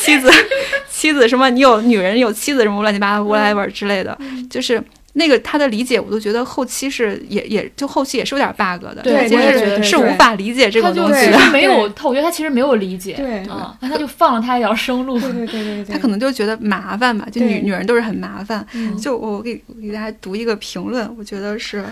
[0.00, 0.30] 妻子
[0.88, 4.82] 妻子什么你有女人有妻子什么乱七八糟 whatever 之类的，就是
[5.16, 11.38] 那个他的理解，我都觉得后期是也也就后期也是有点 bug 的，对他其实我也觉得是是无法理解这他就种东西的。
[11.38, 13.38] 是 没有，他我觉得他其实没有理解，对。
[13.46, 15.18] 啊，那他就放了他一条生路。
[15.18, 18.66] 对对对对对，他可能就觉得麻烦吧，就女女人都是很麻烦。
[18.72, 18.96] 嗯。
[18.98, 21.84] 就我给我给大家读一个评论，我觉得是，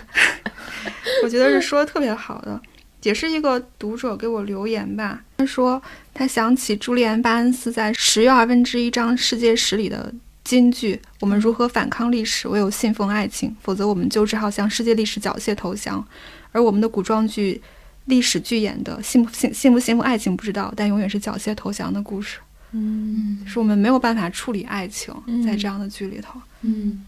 [1.22, 2.60] 我觉得是说的特别好的，
[3.04, 5.20] 也是一个读者给我留言吧。
[5.38, 5.80] 他说
[6.12, 10.12] 他想起朱利安·巴恩斯在十月二分之一章世界史里的
[10.44, 12.48] 金句：“我们如何反抗历史？
[12.48, 16.06] 唯有信奉爱情，否则我们就只好向世界历史缴械投降。”
[16.52, 17.62] 而我们的古装剧。
[18.06, 22.40] 历史剧演的信不信信不信奉爱情不知道，但永远是缴械投降的故事。
[22.72, 26.40] 嗯是我们没有办法处理爱情，嗯在这样的剧里头。
[26.62, 27.06] 嗯，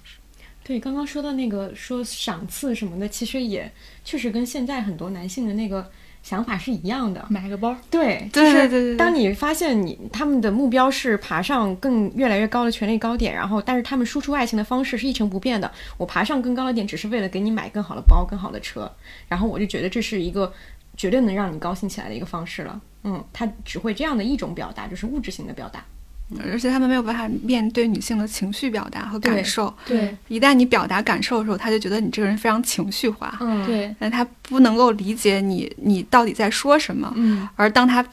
[0.63, 3.69] 对，刚刚说到那个说赏赐什么的，其实也
[4.05, 5.91] 确实跟现在很多男性的那个
[6.25, 7.25] 想法是一样的。
[7.29, 15.71] 买个包，对，就是对对对当你发现你他们的目标是爬上更越来越高的权力高点，然后但是他们输出爱情的方式是一成不变的。
[15.99, 18.91] 我爬上更高的点，只是为了给你买更好的包、更好的车，
[19.29, 20.51] 然后我就觉得这是一个
[20.97, 22.81] 绝对能让你高兴起来的一个方式了。
[23.03, 25.85] 嗯，他只会这样的一种表达，就是物质性的表达。
[26.51, 29.73] 而且他们没有办法面对女性的情绪表达和感受。
[29.87, 37.13] 对一旦你表达感受的时候，他就觉得你这个人非常情绪化，嗯，对，但他不能够理解你你到底在说什么。
[37.17, 38.05] 嗯，而当他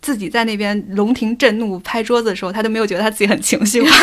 [0.00, 3.88] 自己在那边龙庭震怒、拍桌子的时候，他都没有觉得他自己很情绪化。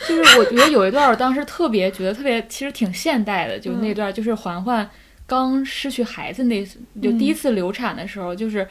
[0.08, 4.88] 就是我觉得有一段我当时特别觉得特别，其实挺现代的，就嗯那段就是环环
[5.26, 6.64] 刚失去孩子那
[7.02, 8.66] 就第一次流产的时候，就是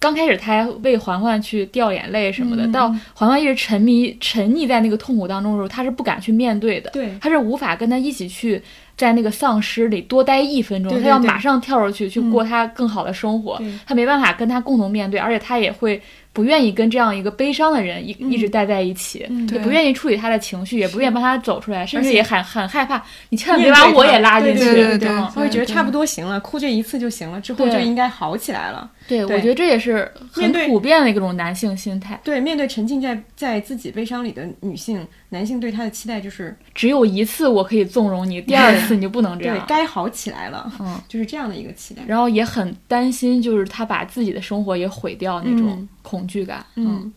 [0.00, 7.18] 刚开始他还为环环去掉眼泪什么的，嗯到环环一直沉迷沉溺在那个痛苦当中的时候，他是不敢去面对的，对。
[7.20, 8.62] 他是无法跟他一起去
[8.98, 19.24] 在那个丧尸里多待一分钟，对对对他要马上跳出去去嗯过他更好的生活，对他没办法跟他共同面对，而且他也会不愿意跟这样一个悲伤的人一、嗯一直待在一起。
[19.30, 23.02] 嗯也不愿意处理他的情绪，也不愿意帮他走出来，甚至也很很害怕。
[23.30, 24.64] 你千万别把我也拉进去。
[24.64, 28.90] 对对对对嗯他会觉得差不多行了，哭这一次就行了，之后就应该好起来了。
[29.06, 32.20] 对，对我觉得这也是很普遍的一种男性心态。
[32.24, 39.66] 对，面对沉浸在在自己悲伤里的女性，男性对他的期待就是只有一次我可以纵容你，第二次你就不能这样对样。
[39.68, 42.02] 该好起来了，嗯，就是这样的一个期待。
[42.06, 46.64] 然后也很担心，就是他把自己的生活也毁掉那种嗯恐惧感。
[46.76, 47.12] 嗯，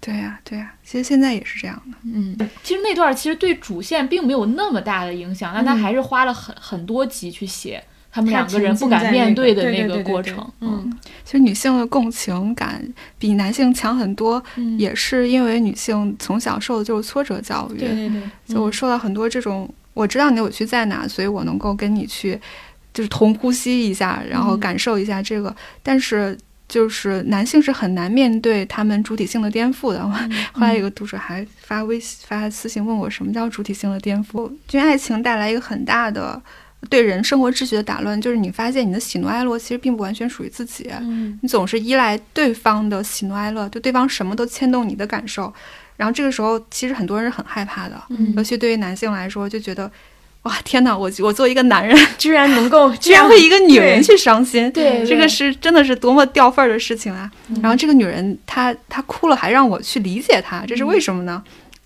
[0.00, 1.96] 对呀、对呀、其实现在也是这样的。
[2.04, 7.82] 嗯，其实那段其实对主线并没有那么大的影响，但他嗯还是花了很很多集去写
[8.12, 10.52] 他们两个人不敢面在那个对的那个对对对对对过程。
[10.60, 10.98] 嗯。
[11.24, 12.86] 其实女性的共情感
[13.18, 17.78] 比男性强很多，嗯，也是因为女性从小受的就是挫折教育。
[17.78, 18.22] 对对对，
[18.54, 22.38] 就我受到很多这种，我知道你的委屈在哪，所以我能够跟你去，
[22.92, 25.54] 就是同呼吸一下，然后嗯感受一下这个。
[25.82, 26.36] 但是
[26.68, 30.00] 就是男性是很难面对他们主体性的颠覆的。
[30.02, 30.30] 嗯。
[30.52, 34.52] 后来有个读者还发微信发私信问我，什么叫主体性的颠覆？
[34.72, 36.42] 因为爱情带来一个很大的。
[36.90, 45.52] 对人生活秩序的打乱，就是你发现你的喜怒哀乐其实并不完全属于自己，嗯你总是依赖对方的喜怒哀乐，就对方什么都牵动你的感受，
[45.96, 49.90] 然后这个时候其实很多人是很害怕的，嗯尤其对于男性来说，就觉得
[50.42, 57.30] 哇天哪，我我作为一个男人，居然能够 居然为一个女人去伤心，对这个是真的是多么掉份儿的事情啊！
[57.48, 61.40] 嗯然后这个女人她她哭了，还让我去理解她，这是为什么呢？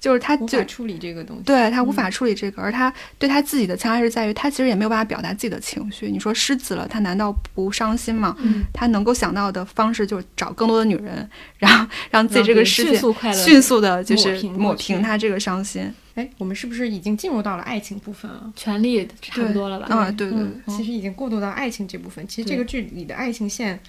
[0.07, 1.42] 就是他就无法处理这个东西。
[1.42, 6.07] 对他无法处理这个，而他对他自己的伤害是在于，他其实也没有办法表达自己的情绪。
[6.07, 8.36] 你说失子了，他难道不伤心吗？
[8.38, 11.28] 嗯她能够想到的方式就是找更多的女人，
[11.59, 15.92] 然后让自己这个世界迅速快乐，迅速的就是抹平抹过去平她这个伤心。
[16.14, 18.52] 哎，我们是不是已经进入到了爱情部分了？
[18.54, 19.86] 权力差不多了吧？
[19.92, 22.26] 啊，对对对嗯，其实已经过渡到爱情这部分。
[22.28, 23.80] 其实这个剧里的爱情线也，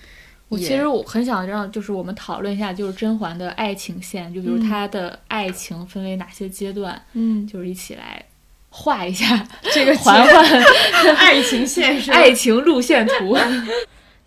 [0.50, 8.24] 我其实我很想让，就是我们讨论一下，就是甄嬛的爱情线，就比如嗯她的爱情分为哪些阶段，嗯，就是一起来
[8.70, 10.64] 画一下 这个嬛嬛
[11.18, 13.38] 爱情线是爱情路线图。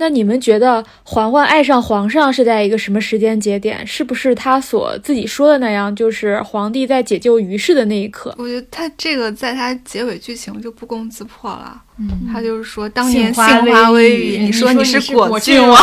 [0.01, 3.87] 那你们觉得嬛嬛爱上皇上是在一个什么时间节点？
[3.87, 8.35] 是不是他所自己说的那样，就是皇帝在解救于氏的那一刻？
[8.39, 11.83] 我觉得他这个在他结尾剧情就不攻自破了。
[11.99, 15.79] 嗯，他就是说，当年杏花微微雨，你说说你是是果果郡郡王，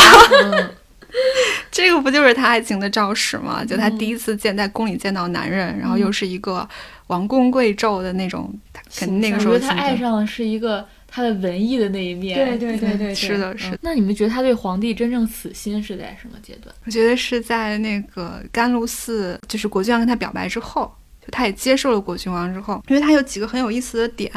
[0.46, 0.70] 嗯
[1.72, 3.64] 这个不就是他爱情的肇始吗？
[3.64, 6.68] 就他嗯第一次见在宫里见到男人，然后又是一个
[7.06, 8.52] 王公贵胄的那种，
[8.98, 12.38] 肯定那个时候心觉得他爱上的是一个他的文艺的那一面。
[12.38, 13.80] 对对对对对，是的，是的。
[13.82, 16.74] 那你们觉得他对皇帝真正死心是在什么阶段？
[16.86, 24.32] 我觉得是在那个甘露寺，就是果郡王跟他表白之后，就他也接受了果郡王之后，因为他有几个很有意思的点，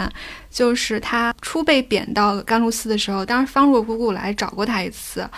[0.48, 5.28] 就是他初被贬到甘露寺的时候，当时方若姑姑来找过他一次。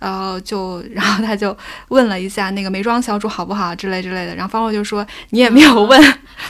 [0.00, 1.58] 然后就，然后他就
[1.88, 6.00] 问了一下那个眉庄小主好不好之类之类的，然后方若就说你也没有问，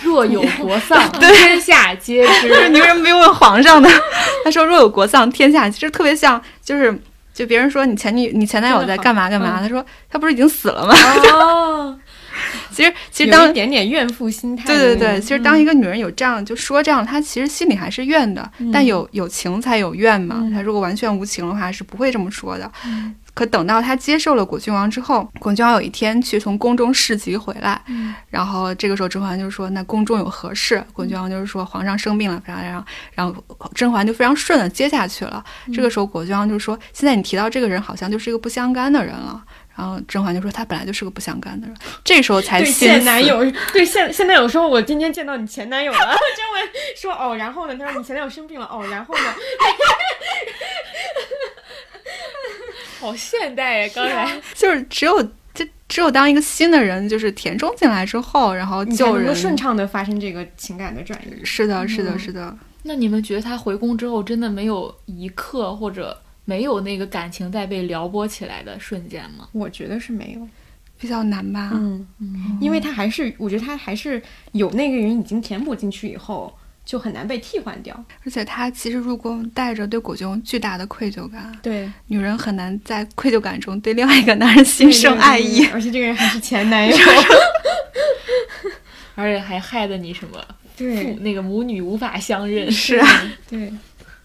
[0.03, 2.69] 若有国丧， 天下皆知。
[2.71, 3.89] 你为什么没有问皇上呢？
[4.45, 6.97] 他说若有国丧，天下其实特别像，就是
[7.35, 10.95] 就别人说你前女你前男友在干嘛干嘛，嗯他说他不是已经死了吗？
[11.33, 11.99] 哦，
[12.73, 14.79] 其实其实当一点点怨妇心态对。
[14.79, 20.37] 对对，其实当一个女人有这样就说这样，她其实心里还是怨的，但有有情才有怨嘛。
[20.41, 22.71] 嗯她如果完全无情的话，是不会这么说的。
[23.35, 32.85] 可等到她接受了果郡王之后，果郡王有一天去从宫中市集回来，嗯然后这个时候甄嬛就说：“那宫中有何事？”果郡王就是说皇上生病了，然后然后
[33.15, 33.45] 然后
[33.75, 35.45] 甄嬛就非常顺的接下去了。
[35.73, 39.45] 这个时候果郡王就说：“现在你提到这个人，好像就是一个不相干的人了。”
[39.79, 45.99] 然后甄嬛就说：“他本来就是个不相干的人。”这时候才现男友，对现现男友说，我今天见到你前男友了。
[46.03, 46.09] 甄
[46.53, 47.77] 嬛说，哦，然后呢？
[47.79, 49.21] 他说你前男友生病了，哦，然后呢？
[52.99, 53.93] 好现代呀！
[53.95, 55.23] 刚才就是只有
[55.55, 59.27] 就只有当一个新的人就是填充进来之后，然后就人。
[59.27, 61.45] 能够顺畅的发生这个情感的转移。
[61.45, 62.59] 是的，是的，嗯是的。
[62.83, 69.47] 那你们觉得他回宫之后，真的没有一刻或者没有那个感情在被撩拨起来的瞬间吗？
[69.53, 70.49] 我觉得是没有，
[70.99, 71.73] 比较难吧？
[71.75, 74.23] 嗯，嗯，因为他还是，我觉得他还是
[74.53, 76.51] 有那个人已经填补进去以后，
[76.87, 78.03] 就很难被替换掉。
[78.25, 85.67] 而且他其实入宫带着对果郡王巨大的愧疚感，对，女人很难在愧疚感中对另外一个男人心生爱意。
[85.67, 86.97] 而且这个人还是前男友。
[89.15, 92.71] 而且还害得你什么父对那个母女无法相认。
[92.73, 93.07] 是啊，
[93.51, 93.71] 对，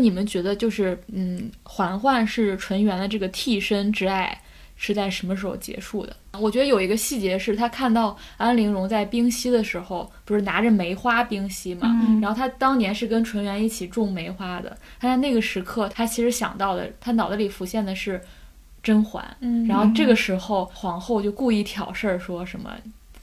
[0.03, 4.41] 你们觉得就是嗯，嬛嬛是纯元的这个替身之爱，
[4.75, 6.15] 是在什么时候结束的。
[6.39, 18.21] 我觉得有一个细节是他看到安陵容在冰溪的时候，不是拿着梅花冰溪嘛，嗯然后他当年是跟纯元一起种梅花的，他在那个时刻，他其实想到的，他脑子里浮现的是
[18.81, 22.71] 甄嬛，嗯然后这个时候皇后就故意挑事儿，说什么。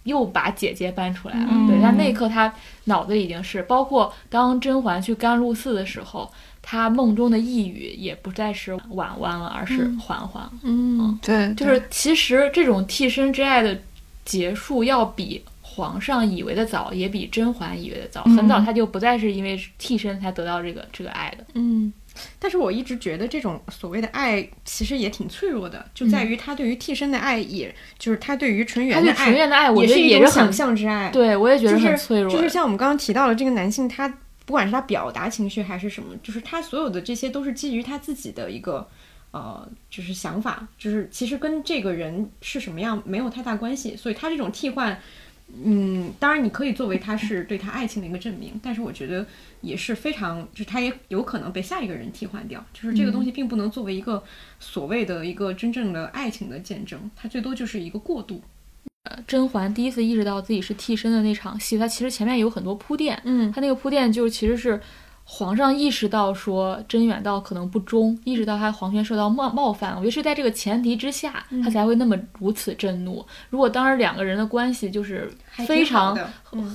[0.04, 2.50] 又把姐姐搬出来了，嗯对，但那一刻他
[2.84, 6.28] 脑子已经是，包括当甄嬛去甘露寺的时候，
[6.62, 10.52] 她梦中的呓语也不再是婉婉了，而是嬛嬛了。
[10.62, 13.78] 嗯对，就是其实这种替身之爱的
[14.24, 18.22] 结束，要比皇上以为的早，也比甄嬛以为的早。
[18.26, 21.44] 嗯很早他就不再是因为替身才得到这个这个爱的。
[21.54, 21.92] 嗯。
[22.40, 31.08] 但是我一直觉得这种所谓的爱其实也挺脆弱的，就在于他对于替身的爱，也就是他对于纯元的爱，纯元的爱，我也是觉得也是想象之爱。
[31.10, 32.36] 对我也觉得就是很脆弱的。
[32.36, 34.12] 就是像我们刚刚提到的这个男性，他
[34.50, 38.84] 不管是他表达情绪还是什么，就是他所有的这些都是基于他自己的一个
[39.30, 43.94] 呃，就是想法，就是其实跟这个人是什么样没有太大关系。
[43.94, 45.00] 所以他这种替换，
[45.62, 49.24] 嗯，当然你可以作为他是对他爱情的一个证明，但是我觉得
[49.60, 54.20] 也是非常，就是他也有可能被下一个人替换掉，就是这个东西并不能作为一个
[54.58, 58.42] 所谓的一个真正的爱情的见证，它最多就是一个过渡。
[59.26, 63.50] 甄嬛第一次意识到自己是替身的那场戏，它其实前面有很多铺垫，嗯。
[63.50, 64.78] 它那个铺垫就是其实是
[65.32, 73.24] 皇上意识到说甄远道可能不忠，意识到他皇权受到冒冒犯，我觉得是在这个前提之下，嗯他才会那么如此震怒。
[73.48, 75.30] 如果当时两个人的关系就是
[75.68, 76.18] 非常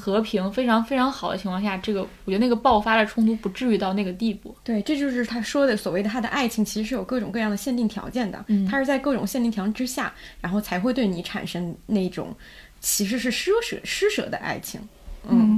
[0.01, 4.55] 和平、非常非常好的情况下，这个我觉得那个爆发的冲突不至于到那个地步。
[4.63, 8.41] 对，这就是他说的所谓的他的爱情，其实是有各种各样的限定条件的。
[8.47, 12.33] 嗯他是在各种限定条件之下，然后才会对你产生那种
[12.79, 14.79] 其实是施舍施舍的爱情。
[15.27, 15.54] 嗯，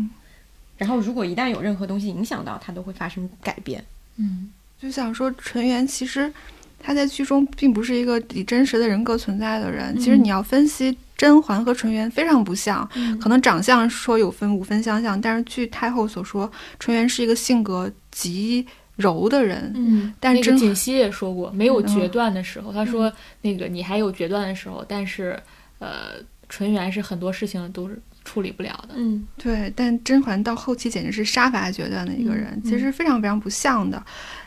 [0.77, 3.83] 然后如果一旦有任何东西影响到他，都会发生改变。
[4.17, 4.49] 嗯，
[4.79, 6.31] 就想说纯元其实
[6.79, 9.97] 他在剧中并不是一个以真实的人格存在的人。
[9.97, 12.87] 其实你要分析甄嬛和纯元非常不像，
[13.19, 18.65] 可能长相说有分五分相像，但是据太后所说，纯元是一个性格极
[18.95, 19.71] 柔的人。
[19.75, 23.11] 嗯，但是甄那个锦溪也说过，没有决嗯断的时候，他说
[23.41, 25.39] 那个你还有决断的时候，但是
[25.79, 26.13] 呃，
[26.49, 28.95] 纯元是很多事情都是处理不了的。
[28.97, 34.03] 嗯对，但甄嬛到后期简直是杀伐决断的一个人，嗯其实非常非常不像的。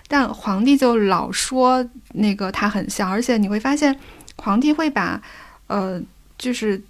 [0.06, 3.98] 但皇帝就老说那个他很像，而且你会发现，
[4.36, 5.22] 皇帝会把
[5.68, 6.02] 呃，
[6.36, 6.82] 就是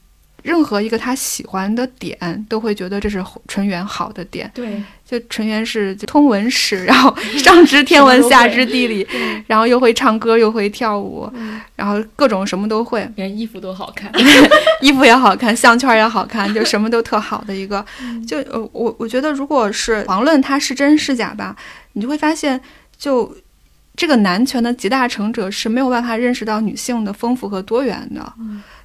[0.42, 4.50] 任何一个他喜欢的点，都会觉得这是纯元好的点。
[4.54, 9.06] 对，就纯元是就通文史，然后上知天文，下知地理，
[9.46, 11.30] 然后又会唱歌，又会跳舞，
[11.76, 13.08] 然后各种什么都会。
[13.16, 14.10] 连衣服都好看，
[14.80, 17.84] 衣服也好看， 项圈也好看，就什么都特好的一个。
[18.26, 21.54] 就呃，我我觉得，如果是遑论它是真是假吧，
[21.92, 22.60] 你就会发现，
[22.96, 23.36] 就
[23.96, 28.32] 这个男权的集大成者是没有办法认识到女性的丰富和多元的。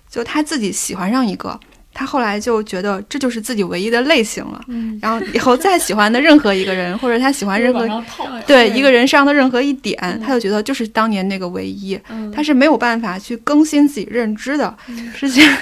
[0.10, 1.60] 就他自己喜欢上一个，
[1.94, 4.62] 他后来就觉得这就是自己唯一的类型了。
[4.68, 8.04] 嗯然后以后再喜欢的任何一个人， 或者他喜欢任何
[8.46, 12.00] 对一个人上的任何一点，他就觉得就是当年那个唯一。
[12.10, 14.76] 嗯他是没有办法去更新自己认知的，
[15.16, 15.58] 是这样。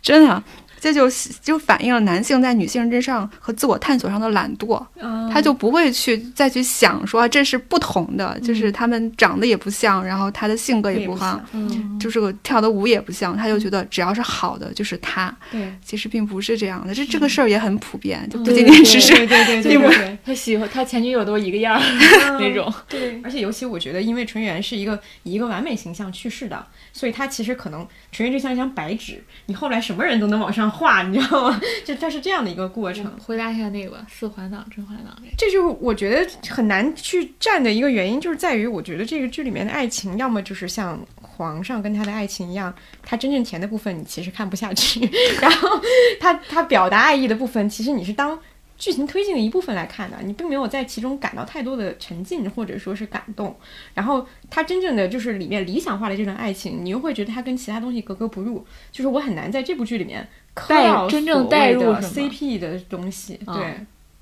[0.00, 0.42] 真的，
[0.80, 1.08] 这就
[1.42, 5.16] 就反映了男性在女性之上和自我探索上的懒惰，嗯。
[5.32, 15.34] 他就不会去再去想说这是不同的，就是他们长得也不像，然后他的性格也不像，嗯，就是个跳的舞也不像，他就觉得只要是好的就是他。
[15.50, 20.18] 对，其实并不是这样的，这这个事儿也很普遍，就不仅仅只是对对对对对对对。
[20.24, 21.82] 他喜欢他前女友都一个样儿
[22.40, 22.72] 那种。
[22.88, 26.64] 对，而且尤其我觉得，因为纯元是一个以一个完美形象去世的，
[26.96, 31.60] 所以它其实可能纯元就像一张白纸，你后来什么人都能往上画，你知道吗？
[31.84, 33.04] 就它是这样的一个过程。
[33.22, 45.00] 回答一下那个吧，四环党、甄嬛党这就是我觉得很难去站的一个原因，就是在于我觉得这个剧里面的爱情，要么就是像皇上跟他的爱情一样，他真正甜的部分你其实看不下去，
[45.42, 45.68] 然后
[46.18, 48.38] 他他表达爱意的部分，其实你是当
[48.78, 53.56] 剧情推进的一部分来看的，你并没有在其中感到太多的沉浸或者说是感动。
[53.94, 63.60] 然后他真正的就是里面理想化的这段爱情，你又会觉得它跟其他东西格格不入，就是我很难在这部剧里面磕带到真正带入 CP 的东西，啊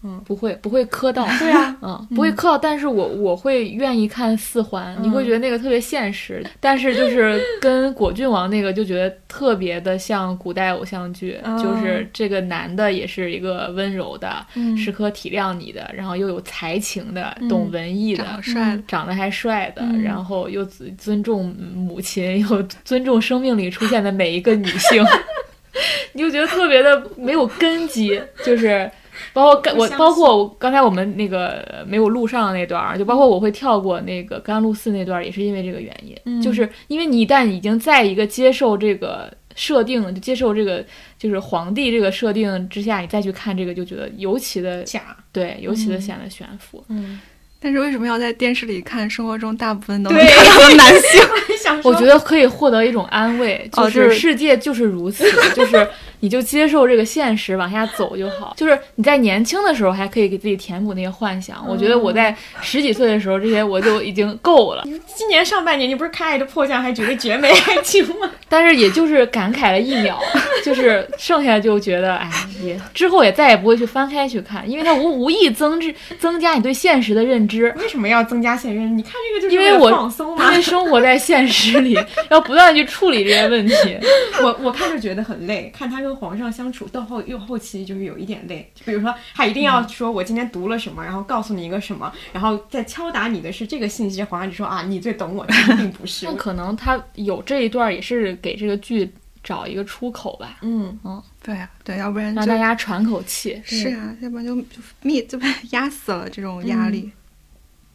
[0.05, 0.25] 对。
[0.25, 1.77] 不会不会磕到， 对啊。
[1.83, 11.59] 嗯，不会磕到，但是我我会愿意看四环，你会觉得那个特别现实，但是就是跟果郡王那个就觉得特别的像古代偶像剧，嗯。
[11.59, 14.77] 就是这个男的也是一个温柔的，嗯。
[14.77, 20.03] 时刻体谅你的，然后又有才情的，懂文艺的长得，帅的，长得还帅的，嗯。
[20.03, 25.05] 然后又尊尊重母亲，又尊重生命里出现的每一个女性，
[26.13, 28.91] 你就觉得特别的没有根基，就是
[29.33, 40.85] 包括刚我包括我刚才我们那个呃没有录上的那段儿，就包括我会跳过那个甘露寺那段儿，也是因为这个原因，嗯就是因为你一旦已经在一个接受这个设定，就接受这个
[41.19, 46.85] 就是皇帝这个设定之下，你再去看这个，就觉得尤其的假，对，尤其的嗯显得悬浮。
[46.89, 47.21] 嗯，
[47.61, 49.09] 但是为什么要在电视里看？
[49.09, 51.21] 生活中大部分都能男性。
[51.65, 55.25] 想说我觉得可以获得一种安慰，就是是世界就是如此，
[55.57, 55.89] 就是
[56.21, 58.53] 你就接受这个现实，往下走就好。
[58.57, 61.65] 就是你在年轻的时候还可以给自己填补那些幻想。
[61.67, 68.31] 我觉得我在十几岁的时候，这些我就已经够了，今年上半年你不是看《爱的迫降》还觉得绝美爱情吗？
[68.49, 70.19] 但是也就是感慨了一秒，
[70.65, 72.31] 就是剩下就觉得，哎，
[72.63, 77.75] 也之后也再也不会去翻开去看，因为它无无意增值增加你对现实的认知。
[77.79, 78.79] 为什么要增加现实？
[78.81, 80.57] 你看这个就是因为我放松嘛因。
[80.57, 81.97] 为生活在现实里，
[82.31, 83.75] 要不断地去处理这些问题。
[84.43, 88.71] 我我看着觉得很累，看他跟皇上相处到后又后期就是有一点累。
[88.75, 96.35] 就比如说，他一定要说我今天读了什么，然后告诉你一个什么，然后再敲打你的是这个信息，皇上就说啊，你最懂我，其实并不是 那。
[96.35, 99.11] 可能他有这一段，也是给这个剧
[99.43, 100.99] 找一个出口吧，嗯，
[101.43, 103.61] 对啊，对，要不然让大家喘口气。
[103.65, 107.11] 是啊，要不然就就灭就被压死了这种压力。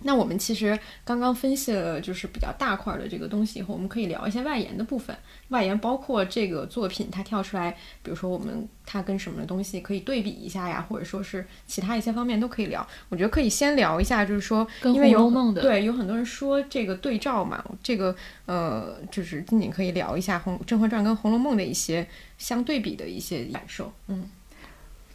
[0.02, 5.16] 那我们其实刚刚分析了就是比较大块儿的这个东西以后，我们可以聊一些外延的部分。
[5.50, 7.72] 外延包括这个作品它跳出来，
[8.02, 12.88] 比如说我们它跟什么东西可以对比一下呀，或者说是其他一些方面都可以聊。
[13.10, 18.16] 我觉得可以先聊一下，就是说跟因为有梦的对有很多人说这个对照嘛，这个
[18.46, 22.08] 呃就是仅仅可以聊一下红《甄嬛传》跟《红楼梦》的一些
[22.38, 23.92] 相对比的一些感受。
[24.08, 24.30] 嗯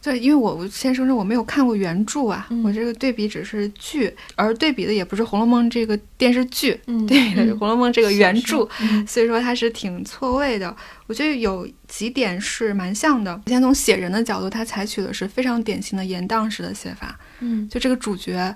[0.05, 10.77] 对，因为我我先声称我没有看过原著啊，嗯我这个对比只是剧，而对比的也不是《红楼梦》这个电视剧，嗯对比的是《红楼梦》这个原著，嗯所以说它是挺错位的。
[11.07, 13.41] 我觉得有几点是蛮像的。
[13.47, 18.55] 先从写人的角度，他采取的是非常典型的严荡式的写法，嗯就这个主角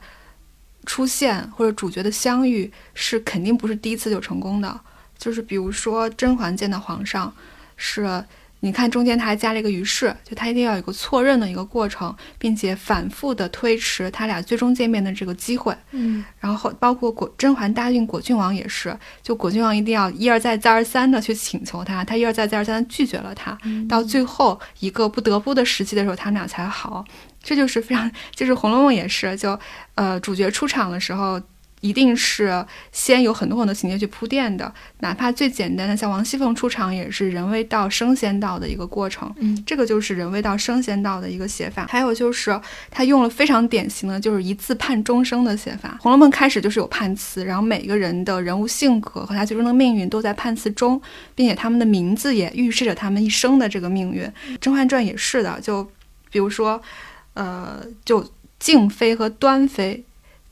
[0.85, 4.79] 出现或者主角的相遇是肯定不是第一次就成功的，
[5.17, 7.33] 就是比如说甄嬛见到皇上
[7.75, 8.23] 是。
[8.61, 15.73] 你看，中间他还加了一个于是，就他一定要有一个错认的一个过程，并且反复的推迟他俩最终见面的这个机会。
[15.91, 23.57] 嗯然后包括果甄嬛答应果郡王也是，就果郡王一定要一而再再而三的去请求他，他一而再再而三的拒绝了他，
[23.87, 27.05] 到最后一个不得不的时期的时候，他们俩才好。
[27.41, 29.57] 这就是非常，就是《红楼梦》也是，就
[29.95, 31.41] 呃主角出场的时候。
[31.81, 41.87] 一定是先有很多很多情节去铺垫的，哪怕最简单的像王熙凤出场也是人未到升仙到的一个过程，嗯，这个就是人未到升仙到的一个写法。
[41.89, 42.59] 还有就是
[42.91, 51.01] 他用了非常典型的就是一字判终生的写法，《红楼梦》开始就是有判词，然后每个人的人物性格和他最终的命运都在判词中，
[51.33, 54.23] 并且他们的名字也预示着他们一生的这个命运。
[54.59, 55.89] 《甄嬛传》也是的，就
[56.29, 56.81] 比如说，
[57.35, 58.29] 呃，就
[58.59, 60.03] 静妃和端妃。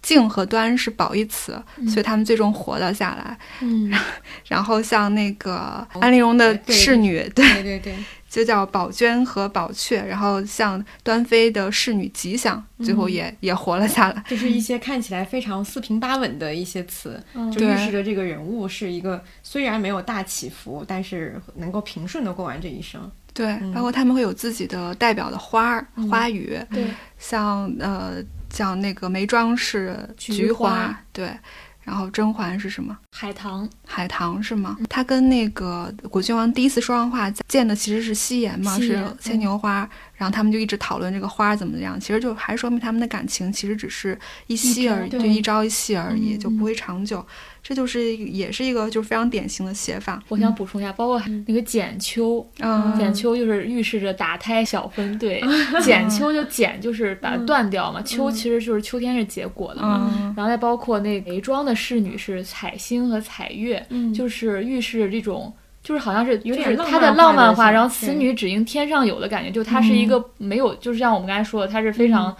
[0.08, 3.38] 静和端是褒义词，所以他们最终活了下来。
[3.60, 3.92] 嗯，
[4.48, 7.96] 然后像那个安陵容的侍女，对，对对对，
[8.30, 10.02] 就叫宝娟和宝雀。
[10.02, 14.24] 然后像端妃的侍女吉祥，最后也、也活了下来。
[14.30, 23.12] 就是一些看起来非常四平八稳的一些词，嗯就预示着这个人物是一个虽然没有大起伏，但是能够平顺的过完这一生。
[23.34, 26.88] 对，嗯包括他们会有自己的代表的花儿、嗯花语，对，
[27.20, 31.38] 像呃像那个眉庄是菊菊花对，
[31.84, 32.98] 然后甄嬛是什么？
[33.12, 34.78] 海棠，海棠是吗？
[34.90, 39.88] 她跟那个果郡王第一次说上话见的其实是夕颜嘛，是牵牛花，
[40.18, 44.18] 然后他们就一直讨论这个花怎么样，其实就还说明他们的感情其实只是
[44.48, 47.26] 一夕而已，就对一朝一夕而已，嗯就不会长久。
[47.62, 50.24] 这就是也是一个就是非常典型的写法。
[50.30, 55.44] 我想补充一下，包括那个剪秋，嗯，剪秋就是预示着打胎小分队，
[55.84, 60.10] 剪秋就剪就是把它断掉嘛，秋其实就是秋天是结果的嘛。
[60.16, 65.54] 嗯然后再包括那眉庄的侍女是彩星和彩月，嗯就是预示这种。
[65.88, 72.36] 就是好像是，有点就是它的浪漫化然后此女只应天上有的感觉，就它是一个没有，就是像我们刚才说的，它是非常，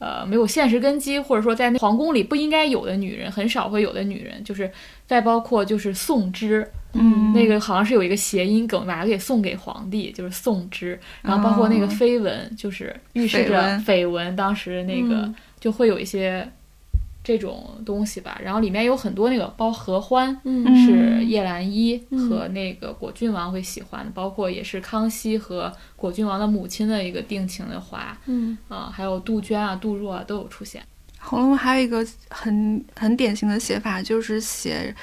[0.00, 4.68] 呃，没有现实根基，或者说在那皇宫里不应该有的女人，很少会有的女人，就是
[5.06, 7.32] 再包括就是宋之，嗯。
[7.32, 11.88] 那个好像是有一个谐音梗，把它给送给皇帝，就是宋之，然后包括那个哦。
[11.88, 15.34] 绯闻，就是预示着绯闻当时那个嗯。
[15.60, 16.48] 就会有一些
[17.28, 20.34] 这种东西吧，然后里面有很多那个包合欢。
[20.44, 30.80] 嗯是叶澜依嗯和那个果郡王会喜欢的，包括也是康熙和果郡王的母亲的一个定情的花嗯啊，还有杜鹃啊、杜若啊都有出现。
[31.20, 34.94] 《红楼梦》还有一个很很典型的写法，就是写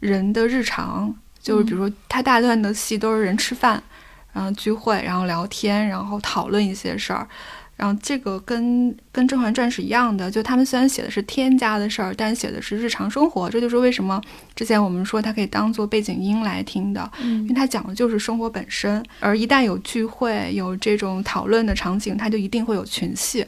[0.00, 3.82] 人的日常，就是比如说他大段的戏都是人吃饭，
[4.34, 7.26] 然后聚会，然后聊天，然后讨论一些事儿。
[7.76, 13.50] 然后这个跟跟《甄嬛传》是一样的，就他们虽然写的是天家的事儿，但写的是日常生活。
[13.50, 14.20] 这就是为什么
[14.54, 19.04] 之前我们说它可以当做背景音来听的，因为它讲的就是生活本身。
[19.18, 23.44] 而一旦有聚会、有这种讨论的场景，它就一定会有群戏，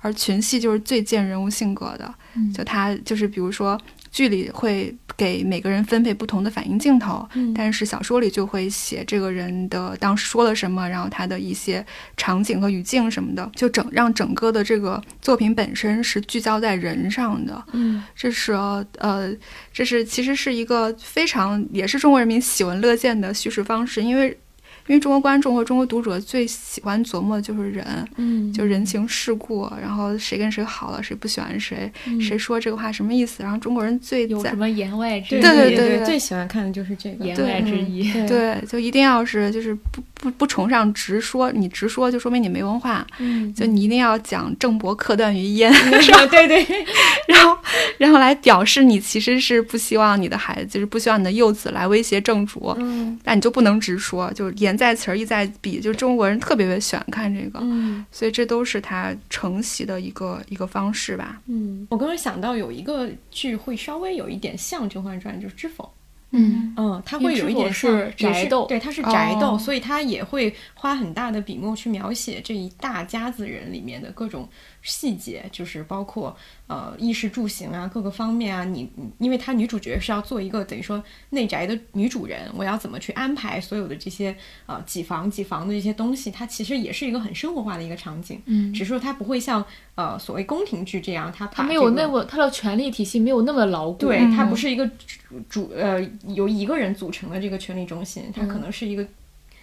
[0.00, 2.14] 而群戏就是最见人物性格的。
[2.54, 3.78] 就它就是比如说。
[4.14, 11.84] 剧里会给每个人分配不同的反应镜头，但是小说里就会写这个人的当时说了什么，然后他的一些
[12.16, 17.60] 场景和语境什么的，就整让整个的这个作品本身是聚焦在人上的。
[17.72, 18.52] 嗯，这是
[18.98, 19.34] 呃，
[19.72, 24.38] 这是其实是一个非常也是中国人民喜闻乐见的叙事方式，因为。
[24.86, 27.86] 因为中国观众和中国读者最喜欢琢磨的就是人，
[28.16, 31.90] 嗯，就人情世故，然后谁跟谁好了，谁不喜欢谁，
[32.20, 33.42] 谁说这个话什么意思？
[33.42, 35.40] 然后中国人最有什么言外之意？
[35.40, 38.12] 对对对，最喜欢看的就是这个言外之意。
[38.26, 43.06] 对，就一定要是就是不不不崇尚直说，你直说就说明你没文化。
[43.18, 45.70] 嗯，就你一定要讲郑伯克段于鄢，
[46.28, 46.84] 对对，
[47.28, 47.56] 然后
[47.98, 52.74] 然后来表示你其实是不希望你的孩子，就是不希望你的幼子来威胁正主。
[52.78, 54.74] 嗯，但你就不能直说，就是言。
[54.74, 61.40] 在词儿意在笔，就中国人特别别喜欢看这个，嗯，所以这都是他承袭的一个一个方式吧。
[61.46, 65.84] 嗯，我刚刚想到有一个剧会稍微有一点像《甄嬛传》，就是《知否》。
[66.34, 74.48] 嗯嗯，它会有一点是宅斗，对，它是宅斗，所以它也会花很大的笔墨去描写这一大家子人里面的各种。
[74.84, 76.36] 细节就是包括
[76.66, 78.88] 呃衣食住行啊各个方面啊，你
[79.18, 84.36] 因为她女主角是要做一个等于说内宅的女主人，我要怎么去安排所有的这些
[84.66, 94.88] 呃几房几房的这些东西，它其实也是一个很生活化的一个场景，嗯，只是说它不会像呃所谓宫廷剧这样，它它没有那么它的权力体系没有那么牢固，对，它不是一个
[95.48, 99.06] 主呃由一个人组成的这个权力中心，它可能是一个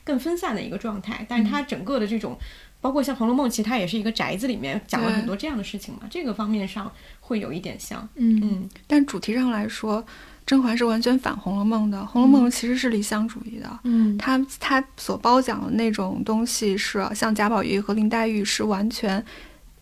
[0.04, 2.36] 更分散的一个状态，但是它整个的这种。
[2.82, 8.70] 包括像《红楼梦》，其实它也是一个宅子里面讲了很多这样的事情嘛，这个方面上会有一点像，嗯嗯。
[8.88, 10.04] 但主题上来说，
[10.46, 19.24] 甄嬛是完全反《红楼梦》的，《红楼梦》其实是理想主义的，嗯，它它所褒奖的那种东西是像贾宝玉和林黛玉是完全。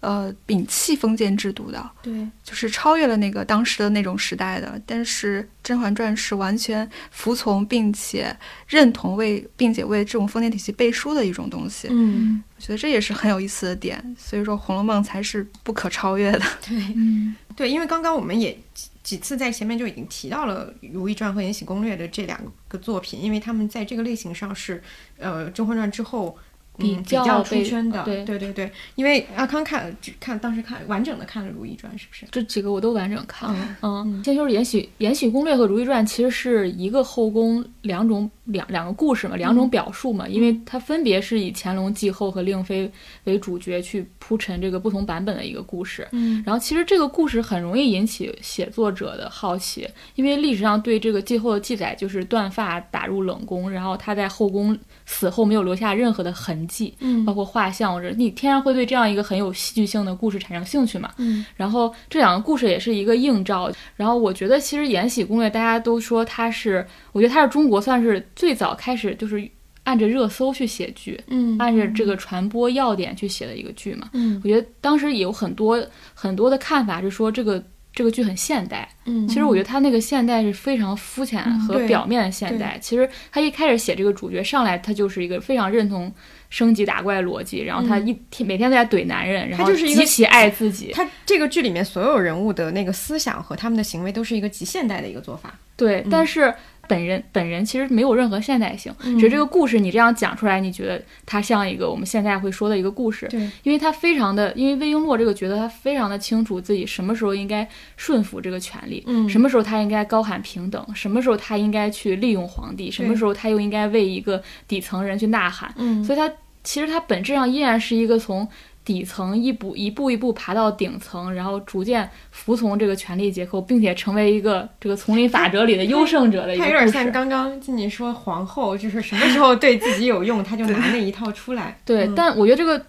[0.01, 4.81] 呃，摒弃封建制度的，对，就是超越了那个当时的那种时代的。
[4.85, 8.33] 但是《甄嬛传》是完全服从并且
[8.65, 11.89] 认同为，并且为这种封建体系背书的一种东西。
[11.91, 14.15] 嗯，我觉得这也是很有意思的点。
[14.17, 16.41] 所以说，《红楼梦》才是不可超越的。
[16.65, 18.57] 对，嗯，对，因为刚刚我们也
[19.03, 24.81] 几次在前面就已经提到了《如懿传》和《延禧攻略》的这两个作品，因为他们在这个类型上是，
[25.17, 26.37] 呃，《甄嬛传》之后。
[26.79, 32.25] 比较出圈的，对对对对，因为阿康看只看当时看完整的看了《如懿传》，是不是？
[32.31, 33.77] 这几个我都完整看了。
[33.81, 42.91] 嗯，先说《延禧延禧攻略》和《如懿传》，其实是一个后宫两种两两个故事嘛，两种表述嘛，因为它分别是以乾隆继后和令妃
[43.25, 46.07] 为主角去铺陈这个不同版本的一个故事。
[46.11, 56.68] 嗯，然后其实这个故事很容易引起写作者的好奇，因为历史上对这个继后的记载就是断发打入冷宫，然后他在后宫死后没有留下任何的痕迹，
[57.01, 57.39] 嗯，包括。
[57.49, 61.11] 画像我觉得你天然会对这样一个很有戏剧性的故事产生兴趣嘛？
[61.17, 63.71] 嗯，然后这两个故事也是一个映照。
[63.95, 69.49] 然后我觉得其实《延禧攻略》大家都说它是，我觉得它是中国算是最早开始就是
[69.83, 74.09] 按着热搜去写剧，嗯，按着这个传播要点去写的一个剧嘛。
[74.13, 75.83] 嗯，我觉得当时也有很多
[76.13, 77.63] 很多的看法是说这个。
[77.91, 82.77] 这个剧很现代，嗯，其实我觉得他那个现代是非常肤浅和表面的现代。
[82.79, 86.09] 其实他一开始写这个主角上来，他就是一个非常认同
[86.49, 90.91] 升级打怪逻辑，然后他一天每天都在怼男人，然后极其爱自己。
[90.93, 95.53] 他这个剧里面所有人物的那个思想和他们的行为都是一个极现代的一个做法。
[95.75, 96.53] 对，但是。
[96.89, 103.27] 本人本人其实没有任何现代性，只是这个故事你这样讲出来，你觉得它像一个我们现在会说的一个故事。
[103.27, 115.71] 对，因为他非常的，因为魏璎珞这个角色，他非常的清楚自己什么时候应该顺服这个权利，嗯，什么时候他应该高喊平等，什么时候他应该去利用皇帝，什么时候他又应该为一个底层人去呐喊。
[115.77, 116.27] 嗯，所以他
[116.63, 118.47] 其实他本质上依然是一个从。
[118.83, 126.69] 底层一步一步一步爬到顶层，然后逐渐服从这个权力结构，并且成为一个这个丛林法则里的优胜者的一个他。
[126.69, 131.79] 有点像刚刚静静说皇后，就是什么时候对自己有用，他就拿那一套出来。
[131.85, 132.83] 对，但我觉得这个。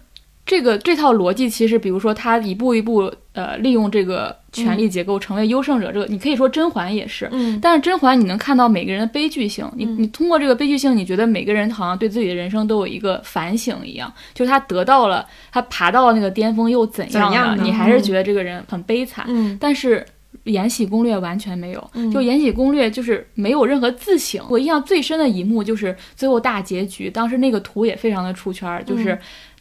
[0.45, 7.29] 这个这套逻辑其实，比如说他一步一步呃利用这个权力结构成为优胜者，这个你可以说甄嬛也是。
[7.31, 7.59] 嗯。
[7.61, 17.63] 但是甄嬛你能看到每个人的悲剧性，你你通过这个悲剧性，你觉得每个人好像对自己的人生都有一个反省一样，就是他得到了他爬到了那个巅峰又怎样呢？
[17.63, 19.25] 你还是觉得这个人很悲惨。
[19.27, 19.57] 嗯。
[19.59, 20.05] 但是。
[20.45, 24.43] 延禧攻略完全没有，就延禧攻略就是没有任何自省。
[24.49, 29.15] 我印象最深的一幕就是最后大结局，当时那个图也非常的出圈，就是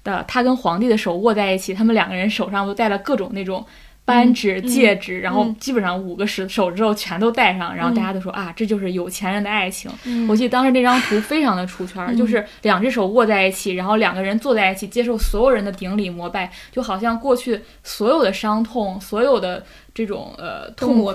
[0.04, 3.64] 的他跟皇帝的手握在一起，他们两个人手上都戴了各种那种。
[4.02, 9.88] 扳指、戒指，然后基本上五个手手指头全都戴上，然后大家都说啊，这就是有钱人的爱情。
[10.28, 19.64] 我记得当时那张图非常的出圈，就是两只手握在一起，然后两个人坐在一起，接受所有人的顶礼膜拜，就好像过去所有的伤痛，所有的。
[20.00, 21.12] 这种呃痛苦，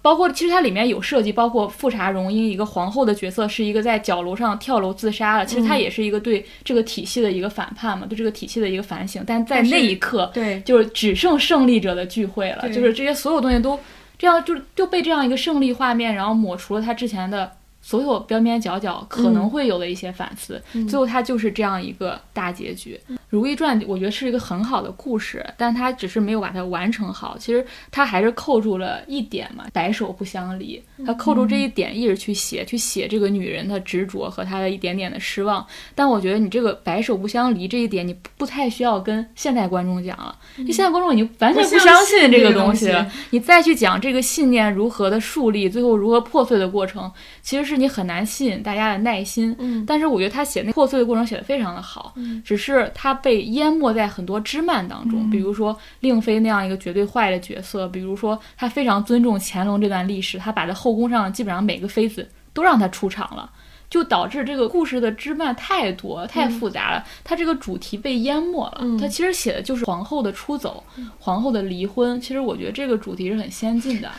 [0.00, 5.44] 包括其实它里面有设计，包括富察容音一个皇后的角色，是一个在角楼上跳楼自杀了。
[5.44, 9.22] 其实它也是一个对这个体系的一个反叛嘛，对这个体系的一个反省。
[9.26, 13.78] 但在那一刻，对，就是只剩胜利者的聚会了，就是这些所有东西都
[14.18, 17.52] 这样，就就被这样一个胜利画面，然后抹除了他之前的。
[17.84, 22.96] 所有边边角角可能会有的一些反思，最后它就是这样一个大结局。
[23.32, 27.34] 《如懿传》我觉得是一个很好的故事，但它只是没有把它完成好。
[27.36, 30.80] 其实它还是扣住了一点嘛，白首不相离。
[31.04, 35.66] 它扣住这一点一直去写，去写这个女人的执着和她的一点点的失望。
[35.96, 40.36] 但我觉得你这个白首不相离这一点，你不太需要跟现代观众讲了。
[40.58, 43.10] 就现在观众已经完全不相信这个东西了。
[43.30, 47.10] 你再去讲这个信念如何的树立，最后如何破碎的过程，
[47.42, 47.72] 其实是。
[47.72, 63.50] 是你很难吸引大家的耐心，嗯，但是我觉得他写那破碎的过程写的非常的好，嗯，只是他被淹没在很多枝蔓当中，比如说令妃那样一个绝对坏的角色，比如说他非常尊重乾隆这段历史，他把在后宫上基本上每个妃子都让他出场了，
[63.88, 70.82] 就导致这个故事的枝蔓太多太复杂了，他这个主题被淹没了，他其实写的就是皇后的出走，
[71.18, 74.10] 皇后的离婚，其实我觉得这个主题是很先进的。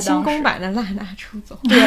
[0.00, 1.78] 清宫版的娜娜出走，对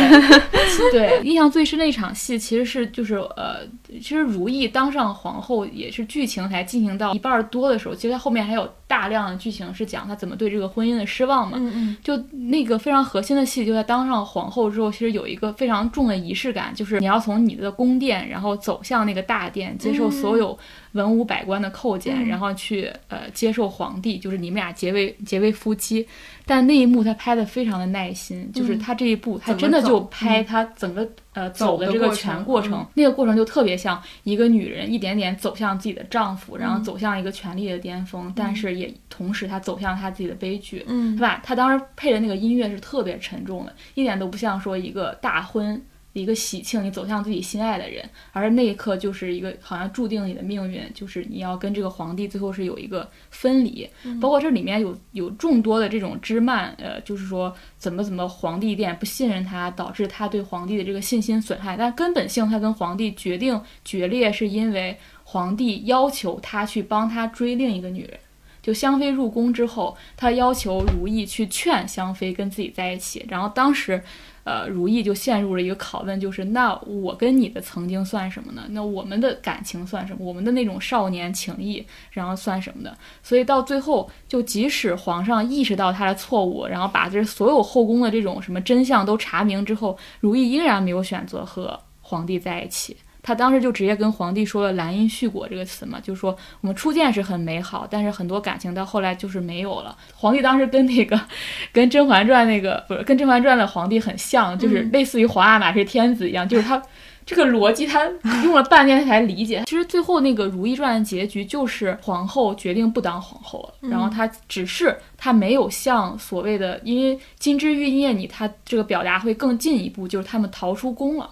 [0.92, 3.60] 对，印象最深的一场戏其实是就是呃，
[3.90, 11.58] 其实如懿当上皇后也是剧情才进行到一半多的时候，其实它后面还有大量的剧情是讲她怎么对这个婚姻的失望嘛。
[11.60, 11.98] 嗯嗯。
[12.04, 20.58] 就那个非常核心的戏，就在当上皇后之后，其实有一个非常重的仪式感，就是你要从你的宫殿，然后走向那个大殿，接受所有
[20.94, 26.06] 文武百官的叩见，然后去呃接受皇帝，就是你们俩结为结为夫妻。
[26.46, 41.40] 但那一幕他拍的非常的耐心，就是他这一步他真的就拍他整个呃走的这个全过程，那个过程就特别像一个女人一点点走向自己的丈夫，然后走向一个权力的巅峰，但是也同时她走向她自己的悲剧，嗯，对吧？
[41.44, 45.82] 他当时配的那个音乐是特别沉重的，一点都不像说一个大婚。
[46.14, 53.90] 一个喜庆，你走向自己心爱的人，而那一刻就是一个好像注定你的命运，就是你要跟这个皇帝最后是有一个分离。
[54.20, 61.78] 包括这里面有有众多的这种枝蔓，呃，就是说怎么怎么皇帝一点不信任他，导致他对皇帝的这个信心损害。
[61.78, 68.20] 但根本性，他跟皇帝决定决裂，是因为皇帝要求他去帮他追另一个女人。
[68.62, 74.04] 就香妃入宫之后，他要求如懿去劝香妃跟自己在一起，然后当时。
[74.44, 78.64] 呃，如意就陷入了一个拷问，就是那我跟你的曾经算什么呢？
[78.70, 80.26] 那我们的感情算什么？
[80.26, 82.98] 我们的那种少年情谊，然后算什么的？
[83.22, 92.98] 所以到最后，就即使皇上意识到他的错误，然后把这所有后宫的这种什么真相都查明之后，如意依然没有选择和皇帝在一起。
[93.24, 99.96] 他当时就直接跟皇帝说了“兰因絮果”这个词嘛，就是说我们初见是很美好，但是很多感情到后来就是没有了。
[100.16, 101.20] 皇帝当时跟那个，
[101.72, 106.82] 跟《甄嬛传》那个不是跟《甄嬛传》的皇帝很像，就是类似于皇阿玛是天子一样，就是他
[107.24, 108.04] 这个逻辑他
[108.44, 109.64] 用了半天才理解。
[109.68, 121.30] 其实最后那个《如懿传》的结局就是皇后决定不当皇后了，然后她只是她没有像所谓的，因为金枝玉叶你她这个表达会更进一步，就是他们逃出宫了。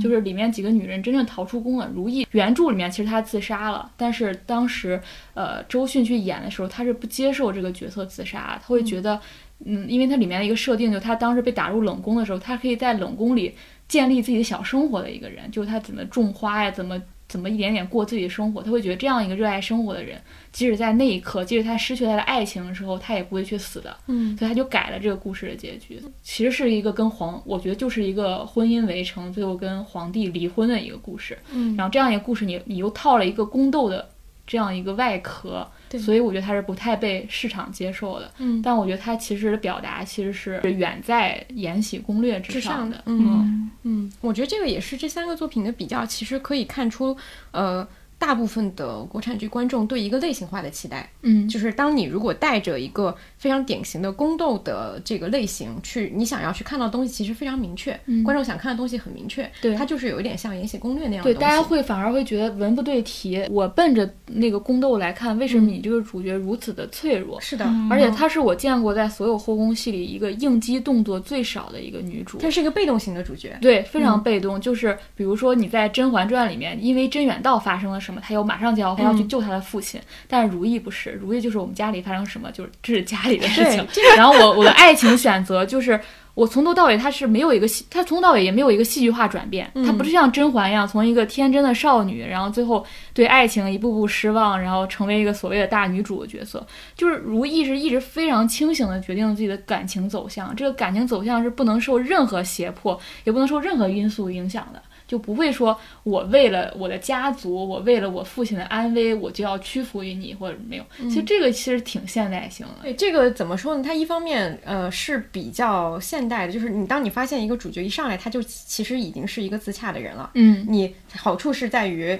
[0.00, 1.90] 就是里面几个女人真正逃出宫了。
[1.94, 5.00] 如懿原著里面其实她自杀了，但是当时
[5.34, 9.20] 呃周迅去演的时候，她是不接受这个角色自杀，她会觉得，
[9.64, 13.54] 嗯，因为它里面的一个设定，就她当时被打入冷宫的时候，她可以在冷宫里
[13.88, 17.00] 建立自己的小生活的一个人，就是她怎么种花呀，怎么。
[17.32, 18.62] 怎么一点点过自己的生活？
[18.62, 20.20] 他会觉得这样一个热爱生活的人，
[20.52, 23.96] 即使在那一刻，即使他失去他的爱情的时候，他也不会去死的。
[24.06, 25.98] 嗯，所以他就改了这个故事的结局。
[26.22, 31.38] 其实是一个跟皇，我觉得就是一个婚姻围城，最后跟皇帝离婚的一个故事。
[31.50, 34.06] 嗯，然后这样一个故事，你你又套了一个宫斗的
[34.46, 35.66] 这样一个外壳。
[35.98, 43.70] 所以我觉得它是不太被市场接受的，嗯，但我觉得它其实的表达其实是远在《延禧攻略》之上的，嗯。
[43.84, 47.16] 嗯，我觉得这个也是这三个作品的比较，其实可以看出，
[47.50, 47.86] 呃。
[48.22, 63.44] 大部分的国产剧观众对一个类型化的期待，嗯，就是当你如果带着一个非常典型的宫斗的这个类型去，你想要去看到的东西其实非常明确，观众想看的东西很明确，对，它就是有一点像《延禧攻略》那样，对，大家会反而会觉得文不对题。
[63.50, 67.40] 我奔着那个宫斗来看，为什么你这个主角如此的脆弱？
[67.40, 74.60] 是的，而且她是我见过在所有后宫戏里一个应激动作最少的一个女主，她是一个被动型的主角，对，非常被动。
[74.60, 80.00] 就是比如说你在《甄嬛传》里面，因为甄远道发生了什什么，他又马上就要他要去救他的父亲。
[80.28, 83.86] 但是如意不是，如意就是我们家里发生什么，就是这是家里的事情。
[84.16, 85.98] 然后我我的爱情选择就是。
[86.34, 92.82] 我从头到尾，他是没有一个戏，他从头到尾也没有一个戏剧化转变，他不是像甄嬛一样，从一个天真的少女，然后最后
[93.12, 96.66] 对爱情一步步失望，然后成为一个所谓的大女主的角色。
[96.96, 104.80] 就是如意是一直非常清醒的决定了自己的感情走向，这个感情走向是不能受任何胁迫，也不能受任何因素影响的。
[105.12, 110.84] 就不会说，我为了我的家族，我为了我父亲的安危，我就要屈服于你，或者没有。
[111.00, 112.72] 其实这个其实挺现代性的。
[112.80, 113.82] 对，这个怎么说呢？
[113.84, 120.30] 它一方面，呃，是比较现代的，就是你当你发现一个主角一上来他就其实已经是一个自洽的人了。
[120.32, 122.18] 嗯，你好处是在于，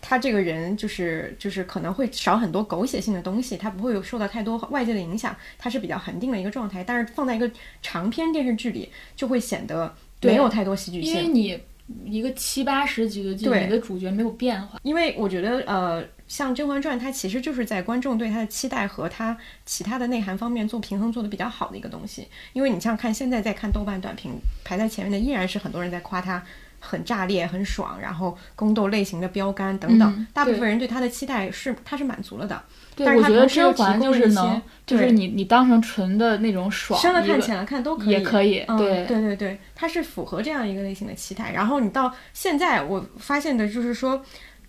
[0.00, 6.82] 他这个人就是就是可能会少很多狗血性的东西，他不会有受到太多外界的影响，他是比较恒定的一个状态。
[6.82, 7.50] 但是放在一个
[7.82, 11.60] 长篇电视剧里，就会显得没有太多戏剧性，因为你。
[12.04, 19.36] 一个七八十集的剧，你的主角没有变化，因为我觉得，呃，像《甄嬛传》，它其实就是在观众对它的期待和它
[19.66, 22.28] 其他的内涵方面做平衡做的比较好的一个东西。
[22.52, 24.32] 因为你像看现在在看豆瓣短评
[24.64, 26.42] 排在前面的，依然是很多人在夸它
[26.78, 32.62] 很炸裂、很爽，然后宫斗类型的标杆等等，大部分人对它的期待是它是满足了的。
[32.96, 38.64] 对，我觉得甄嬛就是能，就是你你当成纯的那种爽，生了看浅了看都可以，也可以。
[38.78, 41.50] 对对对对，它是符合这样一个类型的期待。
[41.52, 44.20] 然后你到现在，我发现的就是说，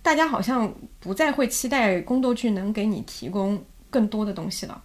[0.02, 4.82] 大家好像不再会期待宫斗剧能给你提供更多的东西了。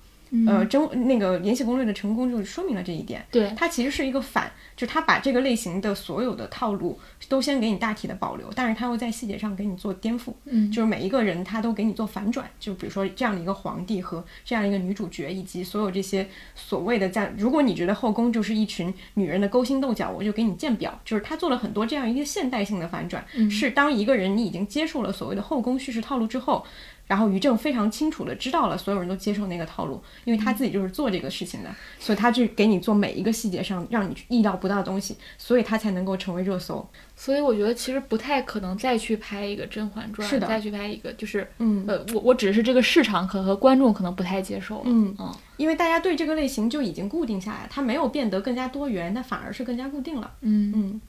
[0.47, 3.25] 呃，真那个《延禧攻略》的成功就说明了这一点。
[3.31, 6.99] 对，它其实是一个反，就它把这个类型的所有的套路
[7.29, 10.33] 都先给你大体的保留，但是它又在细节上给你做颠覆。
[10.47, 26.67] 嗯，就是每一个人他都给你做反转，就比如说这样的一个皇帝和这样一个女主角，以及所有这些所谓的在，如果你觉得后宫就是一群女人的勾心斗角，我就给你建表，就是他做了很多这样一个现代性的反转，是当一个人你已经接受了所谓的后宫叙事套路之后。
[27.07, 36.87] 然后于正非常清楚的知道了，所有人都接受那个套路，因为他自己就是做这个事情的，所以他去给你做每一个细节上让你意料不到的东西，所以他才能够成为热搜。
[37.15, 51.01] 所以我觉得其实不太可能再去拍一个《甄嬛传》，是的，再去拍一个就是，嗯，呃，我我只是这个市场可和观众可能不太接受了，嗯嗯，因为大家对这个类型就已经固定下来，它没有变得更加多元，它反而是更加固定了，嗯嗯。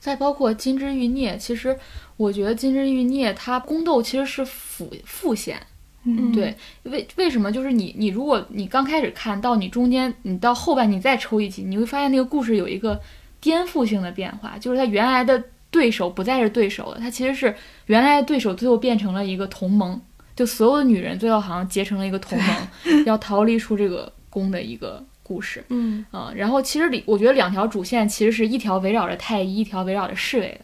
[0.00, 1.78] 再包括《金枝欲孽》，其实
[2.16, 5.60] 我觉得《金枝欲孽》它宫斗其实是辅副线。
[6.04, 12.98] 嗯，对，为为什么就是你你如果你刚开始看到你中间你到后半你再抽一集，你会发现那个故事有一个
[13.38, 17.54] 颠覆性的变化，就是它原来的对手不再是对手了，他其实是
[17.84, 20.00] 原来的对手最后变成了一个同盟，
[20.34, 25.62] 就所有的女人最后好像结成了一个同盟， 要逃离出这个宫的一个故事。
[25.68, 30.60] 嗯啊，然后其实里我觉得两条主线其实是一条围绕着太医，一条围绕着侍卫的。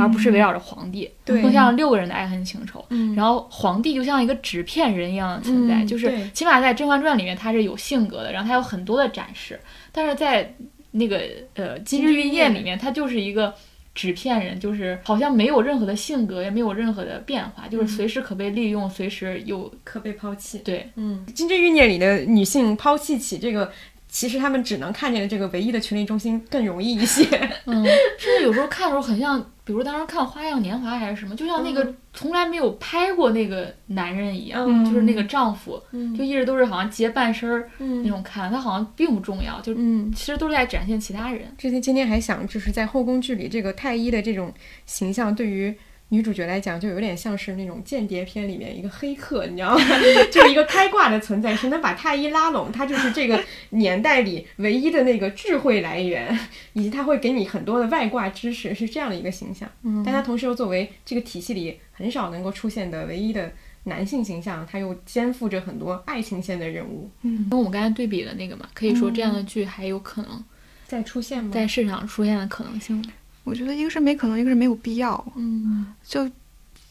[0.00, 2.86] 而不是围绕着皇帝，更像六个人的爱恨情仇。
[3.16, 9.58] 然后皇帝就像一个纸片人一样的存在，就是起码在《甄嬛传》里面他是有性格的，然后他有很多的展示。
[9.90, 10.54] 但是在
[10.92, 11.20] 那个
[11.54, 13.52] 呃《金枝玉叶》里面，他就是一个
[13.92, 20.58] 纸片人，就是好像没有任何的性格，也没有任何的变化，就是随时可被利用，随时又可被抛弃。
[20.58, 23.72] 对，嗯，《金枝玉叶》里的女性抛弃起这个。
[24.08, 27.24] 其实他们只能看见的这个唯一的权力中心更容易一些。
[27.66, 27.84] 嗯，
[28.18, 35.82] 甚至有时候看的时候很像，比如当时看《花样年华》还是什么，就像那个从来没有拍过那个男人一样，就是那个丈夫，
[36.16, 39.74] 就一直都是好像截半身儿那种看，他好像并不重要，就
[40.14, 41.42] 其实都是在展现其他人。
[41.58, 44.52] 之前今天还想，就是在后宫剧里，这个太医的这种
[44.86, 45.76] 形象对于。
[46.10, 49.84] 女主角来讲，就有点像是那种间谍片里面一个黑客，你知道吗？
[50.32, 53.38] 就是一个开挂的存在，谁能把太医拉拢，他就是这个
[53.70, 56.38] 年代里唯一的那个智慧来源，
[56.72, 59.70] 以及他会给你很多的外挂知识，是这样的一个形象。
[59.82, 63.52] 嗯，但他同时又作为这个体系里很少能够出现的唯一的
[63.84, 67.10] 男性形象，他又肩负着很多爱情线的任务。
[67.20, 70.42] 嗯，跟我们刚才对比的那个嘛，可以说这样的剧还有可能
[70.86, 71.50] 再出现吗？
[71.52, 73.04] 在市场出现的可能性。
[73.48, 75.32] 我觉得一个是没可能，一个是没有必要。
[75.36, 76.28] 嗯，就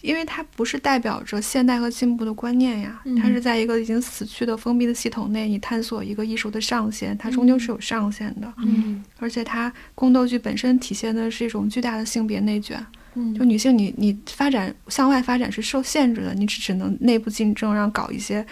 [0.02, 8.54] 因为它不是代表着现代和进步的观念呀，它是在一个已经死去的封闭的系统内，你探索一个艺术的上限，它终究是有上限的。
[8.58, 12.84] 嗯，而且它宫斗剧本身体现的是一种巨大的性别内卷。
[13.16, 18.46] 嗯，就女性，你你发展向外发展是受限制的，你只只能内部竞争，然后搞一些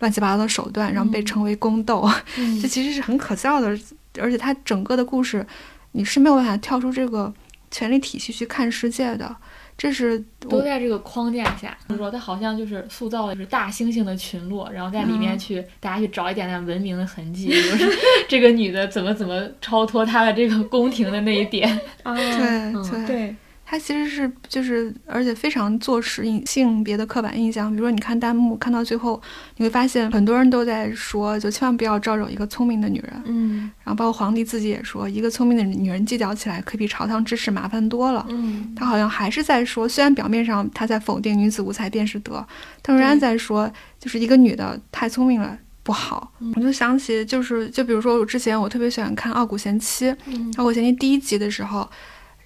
[0.00, 2.10] 乱七八糟的手段，然后被称为宫斗。
[2.60, 3.68] 这其实是很可笑的，
[4.20, 5.46] 而且它整个的故事，
[5.92, 7.32] 你是没有办法跳出这个。
[7.70, 9.34] 权力体系去看世界的，
[9.76, 11.76] 这是都在这个框架下。
[11.96, 17.88] 说他好像就是塑造的就是大猩猩的群落，然后在里面去大家去找一点点文明的痕迹，就是
[18.28, 21.68] 这个女的怎么怎么超脱她的这个宫廷的那一点。
[22.04, 22.14] 对
[23.06, 23.36] 对对，
[23.70, 27.70] 它其实是就是，而且非常坐实性性别的刻板印象。
[27.70, 29.20] 比如说，你看弹幕看到最后，
[29.58, 33.22] 你会发现很多人都在说，就千万不要招惹一个聪明的女人。
[33.26, 38.24] 嗯然后包括皇帝自己也说，一个聪明的女人计较起来可比朝堂之事麻烦多了。
[38.30, 42.42] 嗯他好像还是在说，虽然表面上他在否定女子无才便是德，
[42.80, 43.70] 但仍然在说，
[44.00, 46.32] 就是一个女的太聪明了不好。
[46.56, 51.86] 我就想起，就是就比如说我之前我特别喜欢看《傲骨贤妻》，嗯傲骨贤妻》第一集的时候，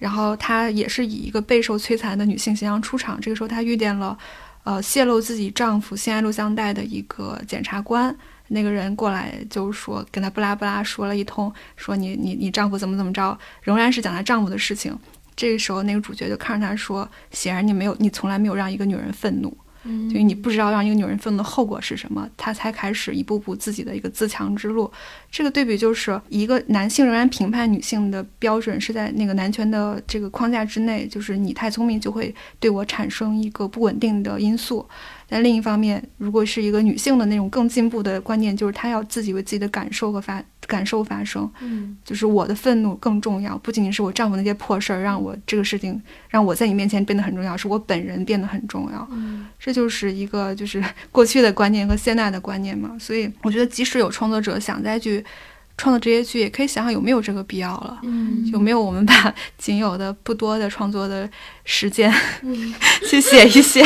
[0.03, 3.17] 然后她也是以一个备受摧残的女性形象出场。
[3.21, 4.17] 这个时候她遇见了，
[4.65, 8.13] 呃，泄露自己丈夫性爱录像带的一个检察官。
[8.49, 14.93] 那个人过来就说，跟她不拉不拉说了一通，说你你你丈夫怎么怎么着，仍然是讲她丈夫的事情。
[15.37, 24.91] 这个时候，那个主角就看着她说：“显然你没有，你从来没有让一个女人愤怒，嗯因为你不知道让一个女人愤怒的后果是什么，她才开始一步步自己的一个自强之路。
[25.31, 34.87] 这个对比就是一个男性仍然评判女性的标准是在那个男权的这个框架之内，就是你太聪明就会对我产生一个不稳定的因素。
[35.27, 49.07] 但另一方面，如果是一个女性的那种更进步的观念，就是她要自己为自己的感受和发感受发生，嗯就是我的愤怒更重要，不仅仅是我丈夫那些破事儿让我这个事情让我在你面前变得很重要，是我本人变得很重要。
[49.11, 52.95] 嗯这就是一个就是过去的观念和现在的观念嘛。
[52.99, 55.23] 所以我觉得，即使有创作者想再去
[55.77, 57.99] 创作这些剧，也可以想想有没有这个必要了。
[58.03, 61.27] 嗯有没有我们把仅有的不多的创作的
[61.65, 62.13] 时间
[62.43, 62.73] 嗯，
[63.09, 63.83] 去写一些，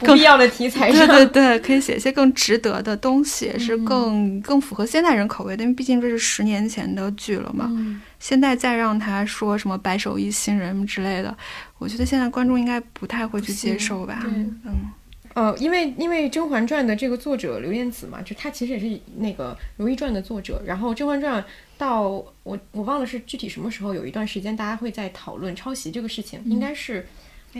[0.00, 1.08] 不必要的题材对上。
[1.08, 7.66] 对对，可以写一些更值得的东西，是更更符合现代人口味的，因为毕竟这是十年前的剧了嘛。
[7.70, 11.36] 嗯现在再让他说什么白手艺新人之类的，
[11.78, 14.18] 我觉得现在观众应该不太会去接受吧。
[14.22, 14.90] 对嗯
[15.36, 20.62] 呃，因为因为《甄嬛传》的这个作者刘晏子嘛，就他其实也是那个《如懿传》的作者。
[20.64, 21.42] 然后《甄嬛传》
[21.76, 22.08] 到
[22.42, 27.06] 我我忘了是具体什么时候，有一段时间大家会在讨论抄袭这个事情，应该是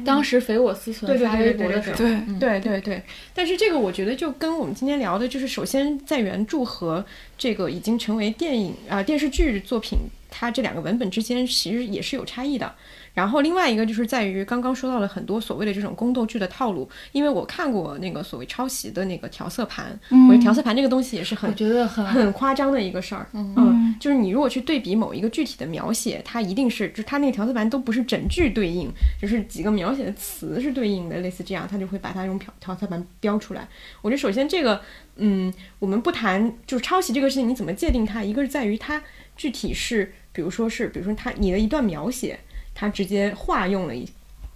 [0.07, 1.97] 当时匪我思存对对发微博的时候，
[2.40, 3.03] 对对对，
[3.35, 7.05] 但是这个我觉得就跟我们今天聊的，就是首先在原著和
[7.36, 9.98] 这个已经成为电影啊、电视剧作品，
[10.31, 12.74] 它这两个文本之间其实也是有差异的。
[13.16, 19.98] 然后另外一个就是在于刚刚说到了很多所谓的这种宫斗剧的套路，因为我看过那个所谓抄袭的那个调色盘，
[20.28, 23.26] 我觉得调色盘这个东西也是很我觉得很很夸张的一个事儿。
[23.32, 33.66] 嗯，就是你如果去对比某一个具体的描写，它一定是，就是它那个调色盘都不是整句对应，就是几个描写的词是对应的，类似这样，它就会把它用调调色盘标出来。
[34.02, 34.78] 我觉得首先这个，
[35.16, 38.22] 嗯，我们不谈就是抄袭这个事情，你怎么界定它？
[38.22, 39.02] 一个是在于它
[39.36, 42.38] 具体是，比如说是，比如说它你的一段描写，
[42.77, 44.07] 它直接化用了一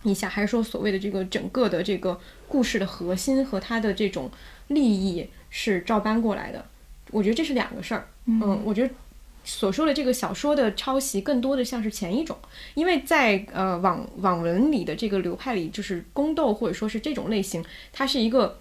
[0.02, 4.30] 一下，还是说所谓的这个整个的这个故事的核心和他的这种
[4.68, 6.64] 利益是照搬过来的？
[7.10, 8.06] 我觉得这是两个事儿。
[8.26, 8.94] 嗯，我觉得
[9.42, 12.36] 所说的这个小说的抄袭，更多的像是前一种，
[12.74, 18.60] 因为在呃网网文里的这个流派里，就是宫斗或者说是这种类型，它是一个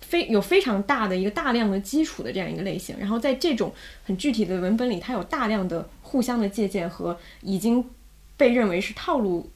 [0.00, 3.72] 非有非常大的一个大量的基础的这样一个类型，然后在这种
[4.04, 7.84] 很具体的文本里，它有大量的互相的借鉴和已经
[8.40, 9.48] 被认为是套路。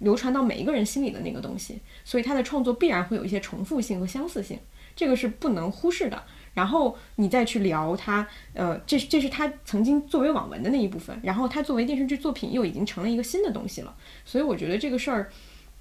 [0.00, 4.58] 流传到每一个人心里的那个东西，所以他的创作必然会有一些重复性和相似性，
[4.96, 6.22] 这个是不能忽视的。
[6.54, 13.94] 然后你再去聊他，呃，这这是他曾经作为网文的那一部分，然后他作为电视剧作品又已经成了一个新的东西了，
[14.24, 15.30] 所以我觉得这个事儿，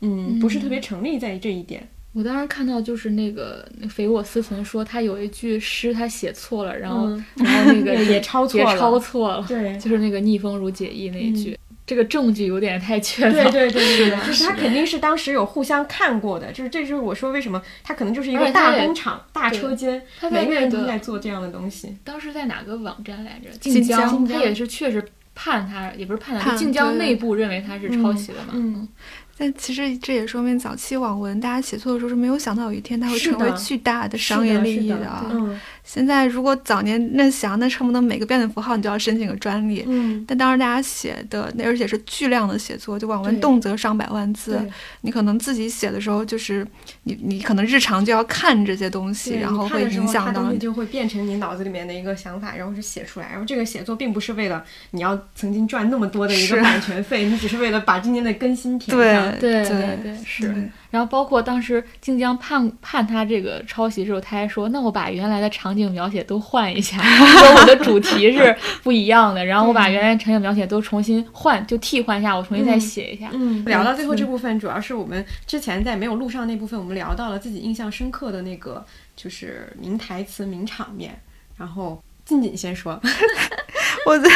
[0.01, 1.87] 嗯，不是特别成立在这一点。
[2.11, 11.57] 我当时看到就是那个那匪我思存说他有一句诗他写错了，然后、嗯然后那个也抄错也了抄错了，对就是那个逆风如解意那一句，
[11.89, 13.51] 这个证据有点太确对凿。
[13.51, 21.97] 对对对， 就是他肯定是当时有互相看过的，就是这就是我说为什么他可能就是一个大工厂、大车间，他每个人都在做这样的东西。
[22.03, 23.49] 当时在哪个网站来着？
[23.59, 25.03] 晋江，他也是确实
[25.33, 28.49] 判他，也不是判他，晋江内部认为他是抄袭的嘛。
[28.53, 28.87] 嗯，
[29.35, 35.25] 但其实这也说明早期网文大家写作的时候是没有想到有一天它会成为巨大的商业利益是的啊。
[35.31, 35.59] 嗯
[35.91, 39.83] 现在如果早年那想，那恨不得每个标点符号你就要申请个专利。
[39.87, 44.61] 嗯，但当时大家写的，那而且是巨量的写作，就网文动辄上百万字，
[45.01, 46.63] 你可能自己写的时候，就是
[47.05, 53.29] 你你可能日常就要看这些东西，然后会影响到就会变成你脑子里面的一个想法，然后是写出来。
[53.31, 59.31] 然后这个写作并不是为了你要曾经赚那么多的一个版权费，你只是为了把今年的更新填对上。
[59.39, 60.69] 对对对对，是。
[60.91, 73.29] 对然后包括当时晋江判判他这个抄袭之后，他还说：“那我把原来的场景描写都换一下， 说我的主题是不一样的，然后我把原来场景描写都重新换，就替换一下，我重新再写一下。
[73.33, 78.83] 嗯，聊到最后这部分，主要是我们之前在没有录上那部分，我们聊到了自己印象深刻的那个，
[79.15, 81.17] 就是名台词、名场面。
[81.55, 82.99] 然后静静先说，
[84.09, 84.29] 我在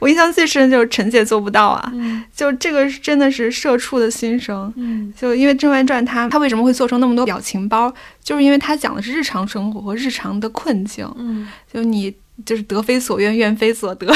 [0.00, 4.72] 我印象最深就是臣妾做不到啊，嗯就这个是真的是社畜的心声。
[4.76, 7.92] 嗯就因为《甄嬛传》它，它为什么会做成那么多表情包？
[8.24, 11.08] 就是因为它讲的是日常生活和日常的困境。
[11.16, 12.12] 嗯就你
[12.44, 14.12] 就是得非所愿，愿非所得，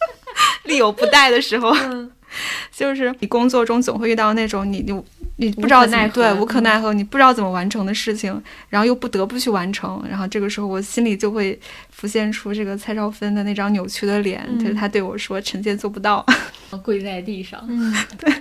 [0.64, 2.10] 力有不逮的时候，嗯
[2.72, 5.02] 就是你工作中总会遇到那种你你
[5.36, 11.58] 你不知道奈何对无可嗯奈何，你不知道怎么完成的事情，然后又不得不去完成，然后这个时候我心里就会
[11.90, 16.24] 浮现出这个蔡少芬的那张扭曲的脸，嗯就是她对我说：“臣妾做不到。
[16.82, 17.62] 跪在地上。
[17.68, 18.32] 嗯，对，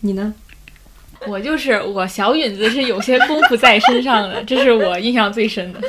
[0.00, 0.34] 你呢？
[1.26, 5.80] 我就是我，小允子是有些功夫在身上的，这是我印象最深的。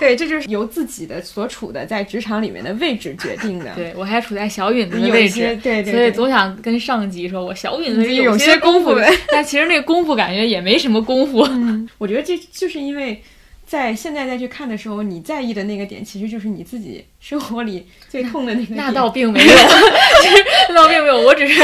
[0.00, 3.72] 对，这就是由自己的所处的在职场里面的位置决定的。
[3.74, 8.94] 对我还处在小允子的位置，对对对所以总想跟上级说，我小允子是有些些功夫
[9.28, 11.42] 但其实那个功夫感觉也没什么功夫。
[11.50, 13.22] 嗯，我觉得这就是因为
[13.64, 18.76] 在现在再去看的时候，你在意的那个点，其实就是你自己生活里最痛的那个点。
[18.76, 19.46] 那倒并没有，
[20.22, 21.54] 其实那倒并没有，我只是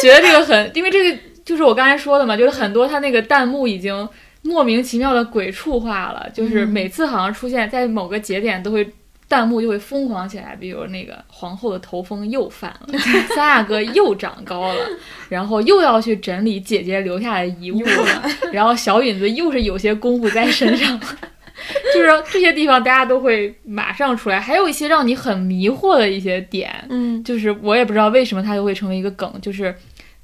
[0.00, 4.06] 觉得这个很，因为这个就是我刚才说的嘛，就是很多他那个弹幕已经
[4.42, 8.86] 莫名其妙的鬼畜化了，就是每次好像出现在某个节点都会。
[9.28, 12.96] 弹幕就会疯狂起来，比如那个皇后的头风又犯了，
[13.34, 14.86] 三阿哥又长高了，
[15.28, 20.96] 然后又要去整理姐姐留下的遗物了，然后小允子又是有些功夫在身上，
[21.92, 29.74] 就是这些地方大家都会马上出来，还有一些让你很迷惑的一些点，嗯就是我也不知道为什么它就会成为一个梗，就是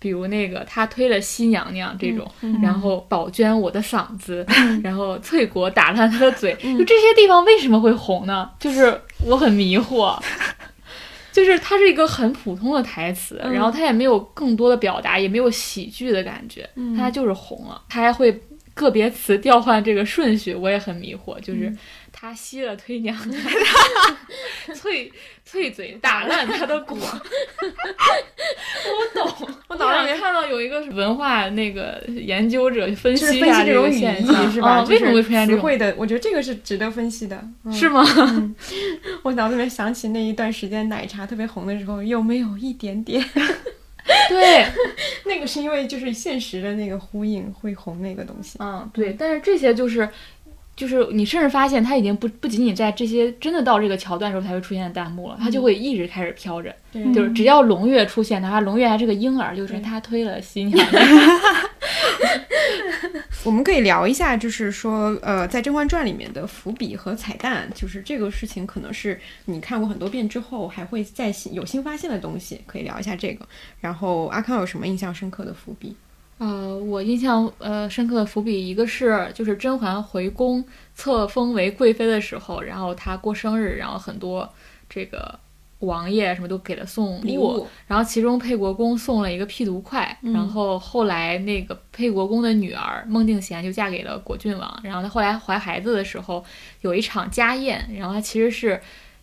[0.02, 2.28] 比如那个他推了新娘娘这种，
[2.60, 4.44] 然后宝娟我的嗓子，
[4.82, 8.50] 然后翠果打烂他的嘴，就这些地方为什么会红呢？
[8.58, 10.20] 就是我很迷惑。
[11.32, 17.80] 就是它是一个很普通的台词，然后它也没有更多的表达，也没有喜剧的感觉，它就是红了。
[17.88, 18.38] 它还会
[18.74, 21.40] 个别词调换这个顺序，我也很迷惑。
[21.40, 21.74] 就是
[22.22, 23.42] 他吸了推娘娘，
[24.76, 25.12] 脆
[25.44, 26.96] 脆嘴打烂他的果。
[26.96, 27.20] 我
[29.12, 34.68] 懂，我脑里面看到有一个文化那个研究者分就是析一下个分析这种语现象，义是吧？
[34.68, 35.60] 啊为什么会出现这种？
[35.60, 35.92] 词汇的？
[35.98, 37.36] 我觉得这个是值得分析的。
[37.64, 38.04] 嗯是吗？
[39.24, 43.20] 我脑子里面想起那一段时间奶茶特别红的时候，有没有一点点？
[44.28, 44.64] 对，
[45.26, 48.58] 那个是因为就是现实的那个呼应会红那个东西。
[48.60, 50.08] 嗯，对，但是这些就是。
[50.82, 61.02] 就是你甚至发现它已经不不仅仅在这些真的到这个桥段的时候才会出现弹幕了，它就会一直开始飘着，对就是只要龙月出现，的话龙月还是个婴儿，就是他推了新娘娘。
[63.44, 73.46] 我们可以聊一下，就是说，呃，在《甄嬛传》里面的伏笔和彩蛋，就是这个事情，可能是你看过很多遍之后，还会再新有新发现的东西，可以聊一下这个。
[73.80, 75.94] 然后阿康有什么印象深刻的伏笔？
[76.42, 84.52] 呃，我印象呃深刻的伏笔，一个是就是甄嬛回宫册封为贵妃的时候，然后她过生日，然后很多
[84.88, 85.38] 这个
[85.78, 96.44] 王爷什么都给她送礼物然后其中沛国公送了一个辟毒块，然后后来那个沛国公的女儿孟静娴就嫁给了果郡王，然后她后来怀孩子的时候
[96.80, 98.80] 有一场家宴，然后她其实是。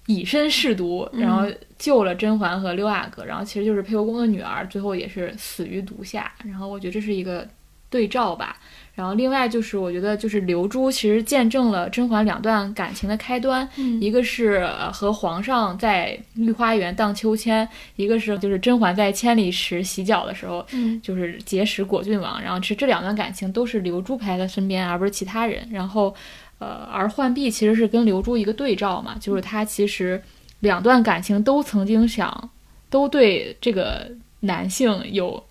[0.09, 6.31] 以身试毒，然后救了甄嬛和六阿哥，然后其实就是沛国公的女儿，最后也是死于毒下。
[6.43, 7.47] 然后我觉得这是一个
[7.91, 8.57] 对照吧。
[8.95, 13.69] 然后另外就是我觉得就是流珠其实见证了甄嬛两段感情的开端，
[14.01, 20.65] 一个是呃和皇上在御花园荡秋千，一个是就是甄嬛在千里池洗脚的时候，
[21.03, 22.41] 就是结识果郡王。
[22.41, 25.67] 然后其实这两段感情都是流珠陪在身边，而不是其他人。
[25.71, 26.15] 然后。
[26.59, 30.21] 呃，而浣碧其实是跟刘珠一个对照嘛，就是她其实
[30.59, 32.49] 两段感情都曾经想，
[32.89, 34.11] 都对这个
[34.41, 35.43] 男性有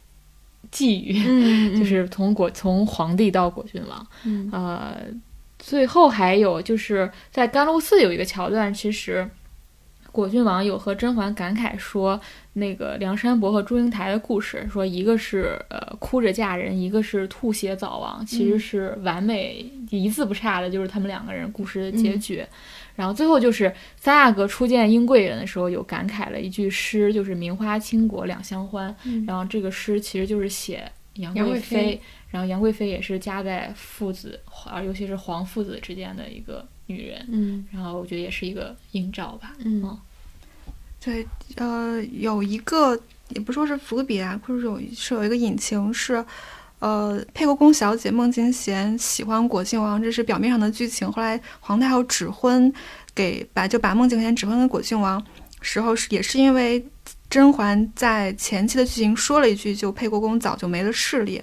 [0.71, 4.49] 觊觎，嗯 就是从果从皇帝到果郡王，嗯。
[4.53, 4.97] 呃，
[5.59, 9.29] 最后还有就是在甘露寺有一个桥段，其实
[10.13, 12.21] 果郡王有和甄嬛感慨说
[12.59, 22.45] 那个梁山伯和祝英台的故事，说一个是呃哭着嫁人，一个是吐血早亡，其实是完美、一字不差的，就是他们两个人故事的结局。
[22.95, 28.95] 然后最后就是三阿哥初见英贵人的时候，有感慨了一句诗，就是“名花倾国两相欢”。
[29.25, 37.25] 然后这个诗其实就是写杨杨贵贵妃妃，然后杨贵妃也是夹在父子，啊，尤其是皇父子之间的一个女人。
[37.29, 39.55] 嗯然后我觉得也是一个映照吧。
[39.65, 39.97] 嗯
[41.05, 41.27] 对，
[41.57, 42.99] 呃，有一个
[43.29, 46.25] 也不说是伏笔啊，或者有是有一个隐情是，
[46.81, 51.11] 呃，沛国公小姐孟静娴喜欢果郡王，这是表面上的剧情。
[51.11, 52.73] 后来皇太后指婚
[53.15, 55.25] 给把就把孟静娴指婚给果郡王
[55.61, 56.85] 时候是也是因为
[57.31, 61.43] 甄嬛在前期的剧情说了一句，就沛国公早就没了势力。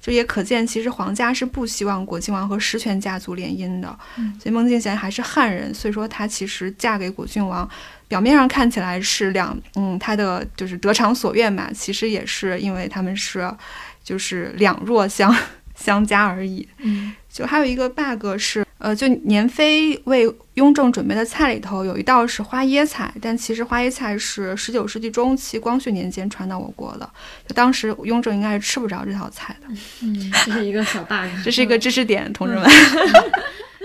[0.00, 3.96] 就也可见其实皇家是不希望果郡王和实权家族联姻的。
[4.18, 7.68] 嗯所以孟静娴还是汉人，所以说她其实嫁给果郡王，
[8.12, 13.50] 表面上看起来是两嗯他的就是得偿所愿嘛，其实也是因为他们是
[14.04, 15.34] 就是两弱相
[15.74, 16.68] 相加而已。
[16.80, 27.10] 嗯就还有一个 bug 是，呃，就年妃为雍正准备的菜里头有一道是花椰菜，但其实花椰菜是十九世纪中期光绪年间传到我国的，
[27.48, 29.68] 就当时雍正应该是吃不着这道菜的，
[30.02, 30.30] 嗯。
[30.44, 32.68] 这是一个小 bug， 这是一个知识点，同志们。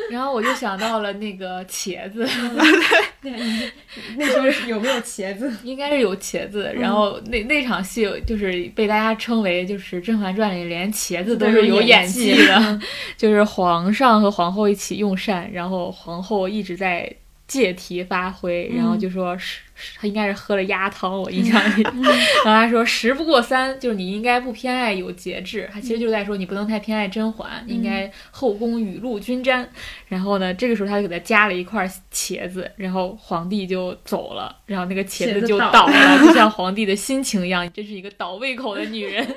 [0.10, 2.28] 然后我就想到了那个茄子，
[4.18, 5.52] 那时候是有没有茄子？
[5.64, 6.72] 应该是有茄子。
[6.76, 12.80] 然后那那场戏就是被大家称为就是《甄嬛传》里连茄子都是有演技的，
[13.18, 17.12] 就是皇上和皇后一起用膳，然后皇后一直在
[17.48, 19.60] 借题发挥，然后就说是是
[20.00, 21.84] 他应该是喝了鸭汤，我印象里，
[22.46, 29.68] 然后他说食不过三，就是你应该不偏爱有节制，他其实就是在说你不能太偏爱甄嬛，应该后宫雨露均沾。
[30.08, 39.28] 然后呢，这个时候他就给他加了一块茄子，然后皇帝就走了，然后那个茄子就倒倒了，就像皇帝的心情一样，你真是一个倒胃口的女人。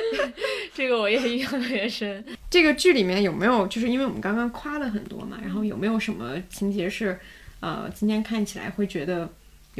[0.74, 2.24] 这个我也印象特别深。
[2.48, 7.18] 这个剧里面有没有，就是因为我们刚刚夸了很多嘛，然后有没有什么情节是，
[7.60, 9.28] 呃，今天看起来会觉得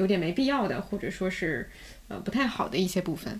[0.00, 1.70] 有点没必要的，或者说是
[2.08, 3.38] 呃不太好的一些部分？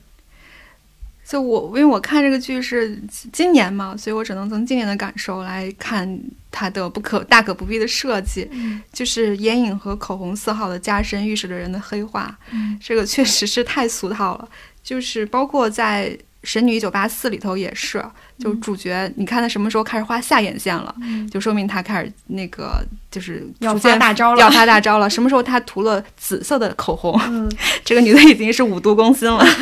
[1.27, 3.01] 就我，因为我看这个剧是
[3.32, 6.20] 今年嘛，所以我只能从今年的感受来看
[6.51, 8.51] 它的不可大可不必的设计，
[8.93, 12.37] 就是眼影和口红色号的加深，预示着人的黑化。
[12.81, 14.49] 这个确实是太俗套了，
[14.82, 16.11] 就是包括在
[16.43, 18.03] 《神女一九八四》里头也是，
[18.39, 20.95] 就主角，你看他什么时候开始画下眼线了，
[21.31, 24.41] 就说明他开始那个就是要发大招了。
[24.41, 25.11] 要发大招了。
[25.11, 27.47] 什么时候他涂了紫色的口红，嗯，
[27.85, 29.45] 这个女的已经是五毒攻心了。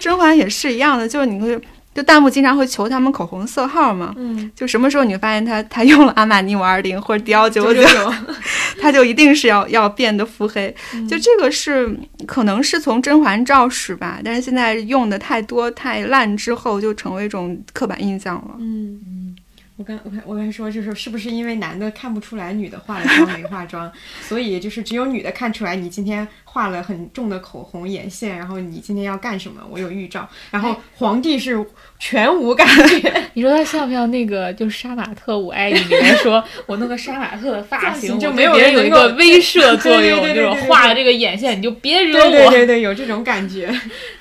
[0.00, 1.60] 甄嬛也是一样的，就是你会
[1.98, 8.14] 就弹幕经常会求他们口红色号嘛，嗯，就什么时候你会发现他他用了阿玛尼五二零或者迪奥九九，九，
[8.80, 10.72] 他就一定是要要变得腹黑。
[11.08, 11.92] 就这个是
[12.24, 18.54] 可能是从甄嬛诏始吧，但是现在用的太多太烂之后，就成为一种刻板印象了。
[18.60, 19.34] 嗯。
[19.78, 23.90] 我刚我刚我刚说就是是不是因为男的看不出来女的化了妆 没化妆，
[24.20, 29.62] 所以就是只有女的看出来你今天画了很重的口红眼线，然后你今天要干什么？
[29.70, 30.28] 我有预兆。
[30.50, 31.64] 然后皇帝是
[31.96, 32.66] 全无感
[33.00, 42.30] 觉， 你说他像不像那个就是杀马特我爱你里面说，我弄个杀马特的发发型，就没有人有一个威慑作用，就是画了这个眼线你就别惹我。
[42.30, 43.72] 对对对对，有这种感觉，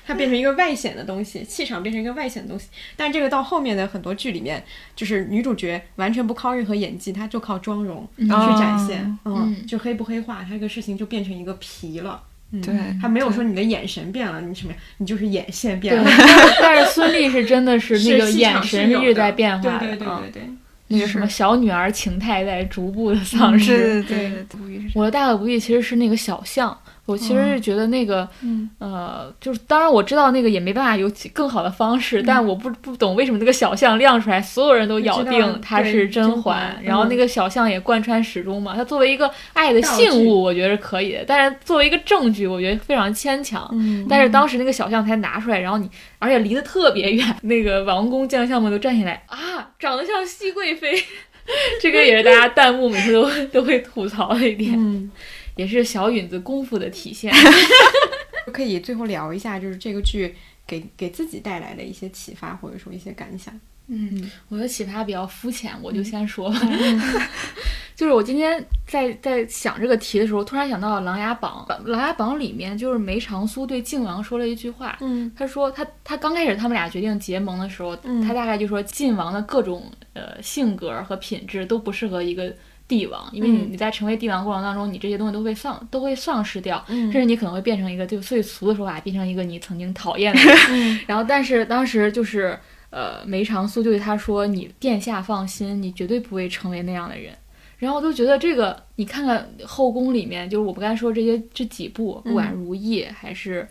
[0.08, 2.70] 它变成一个外显的东西，气场变成一个外显的东西。
[2.96, 4.64] 但这个到后面的很多剧里面，
[4.96, 12.24] 就是女主角完全不靠任何演技，她就靠妆容去展现，嗯，嗯就黑不黑化，她这个事情就变成一个皮了。
[12.54, 14.78] 嗯，对她没有说你的眼神变了，你什么呀？
[15.00, 16.10] 你就是眼线变，了，
[16.62, 20.50] 但是孙俪是真的是那个眼神是一直在变化的，对对对嗯对对，
[20.88, 23.78] 那个什么小女儿情态在逐步的丧失。
[23.78, 26.76] 对对对对，我的大可不必其实是那个小象，
[27.08, 38.74] 我其实是觉得那个，嗯呃，就是当然我知道那个也没办法有更好的方式，但我不不懂为什么那个小象亮出来，所有人都咬定它是甄甄嬛嬛，然后嗯那个小象也贯穿始终嘛。
[38.76, 43.66] 它作为一个爱的信物，我觉得是可以的，但是作为一个证据，我觉得非常牵强。
[43.72, 45.90] 嗯但是当时那个小象才拿出来，然后你
[46.20, 49.38] 而且离得特别远，那个王公将相们都站起来啊，
[49.80, 50.94] 长得像熹贵妃，
[51.82, 55.10] 这个也是大家弹幕每次都都会吐槽的一点，嗯。
[55.58, 57.34] 也是小允子功夫的体现。
[58.54, 60.34] 可以最后聊一下，就是这个剧
[60.66, 63.54] 给给自己带来的一些启发，或者说一些感想。
[63.88, 66.60] 嗯，我的启发比较肤浅，我就先说吧。
[67.96, 71.66] 就是我今天在在想这个题的时候，突然想到了《琅琊榜》。
[71.90, 82.54] 《琅琊榜》里面就是梅长苏对靖王说了一句话，嗯他说他他刚开始他们俩决定结盟的时候，嗯他大概就说靖王的各种呃性格和品质都不适合一个
[82.88, 90.55] 帝王，因为你在成为帝王过程当中，你这些东西都会丧都会丧失掉，嗯甚至你可能会变成一个就最俗的说法，变成一个你曾经讨厌的 人。
[90.69, 92.57] 嗯然后但是当时就是
[92.89, 97.34] 呃梅长苏就对他说：“你殿下放心，你绝对不会成为那样的人。”
[97.77, 103.68] 然后我就觉得这个，你看看后宫里面，就是我不刚才说这些这几部，不管嗯如懿还是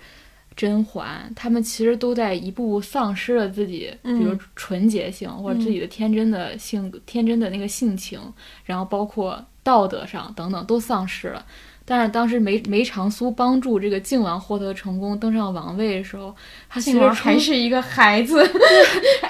[0.57, 8.19] 甄嬛，他们其实都在一步步丧失了自己，比如嗯纯洁性或者自己的天真的性格、天真的那个性情，
[8.65, 11.45] 然后包括道德上等等都丧失了。
[11.89, 16.35] 但是当时梅梅长苏帮助这个靖王获得成功，登上王位的时候，
[16.69, 18.45] 他其实还是一个孩子。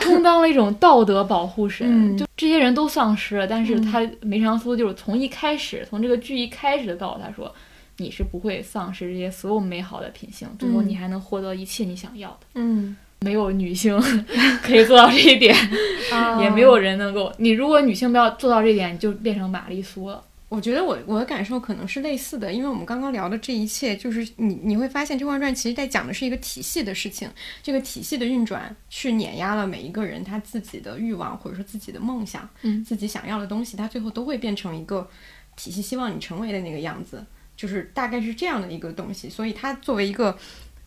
[0.01, 1.87] 充当了一种道德保护神。
[1.87, 7.55] 嗯就这些人都丧失了，但是嗯他梅长苏就是从一开始，从这个剧一开始就告诉他说，
[7.99, 12.47] 你是不会丧失这些所有美好的品性，最后嗯你还能获得一切你想要的。
[12.55, 13.99] 嗯没有女性
[14.63, 15.57] 可以做到这一点，
[16.13, 17.33] 啊也没有人能够。
[17.39, 20.23] 你如果女性不要做到这一点，你就变成玛丽苏了。
[20.49, 27.29] 我觉得我我的感受可能是类似的，因为我们刚刚聊的这一切，就是你你会发现《甄嬛传》其实在讲的是一个体系的事情，
[27.63, 35.09] 这个体系的运转去碾压了每一个人他自己的欲望或者说自己的梦想，嗯自己想要的东西，他最后都会变成一个
[35.57, 37.25] 体系希望你成为的那个样子，
[37.57, 39.29] 就是大概是这样的一个东西。
[39.29, 40.37] 所以它作为一个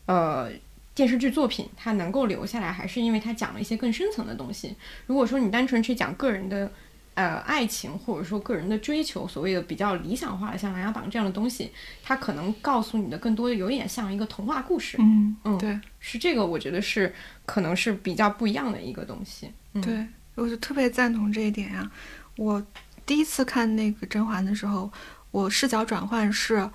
[0.05, 0.49] 呃
[0.93, 4.75] 电视剧作品，它能够留下来，还是因为它讲了一些更深层的东西。
[5.07, 6.71] 如果说你单纯去讲个人的。
[7.15, 11.69] 呃，爱情或者说个人的追求，所谓的比较理想化的，像《琅琊榜》这样的东西，
[12.01, 17.13] 它可能告诉你的更多的有点像一个童话故事，嗯嗯对是这个，我觉得是
[17.45, 19.51] 可能是比较不一样的一个东西。
[19.73, 21.91] 嗯、，对，我就特别赞同这一点呀、
[22.37, 22.65] 我
[23.05, 24.89] 第一次看那个甄嬛的时候，
[25.31, 26.69] 我视角转换是，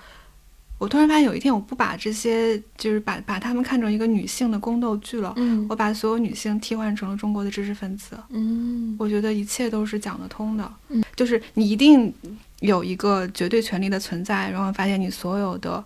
[0.78, 8.18] 我突然发现有一天我不把这些就是把把他们看成一个女性的宫斗剧了，嗯我把所有女性替换成了中国的知识分子。
[8.30, 12.12] 嗯我觉得一切都是讲得通的，嗯就是你一定
[12.60, 15.82] 有一个绝对权利的存在，然后发现你所有的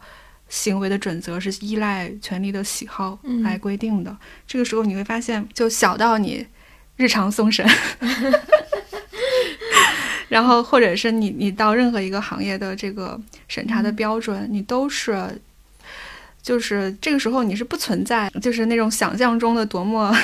[0.48, 4.16] 行为的准则是依赖权力的喜好嗯来规定的。
[4.46, 6.46] 这个时候你会发现，就小到你
[6.96, 7.66] 日常送审，
[10.28, 15.40] 然后或者是你你到任何一个行业的这个审查的标准，你都是。
[16.40, 20.16] 就是这个时候，你是不存在，就是那种想象中的多么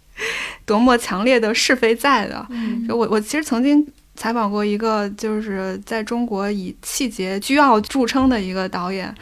[0.64, 2.46] 多么强烈的是非在的。
[2.48, 9.14] 嗯就我我其实曾经采访过一个就是在中国以气节倨傲著称的一个导演，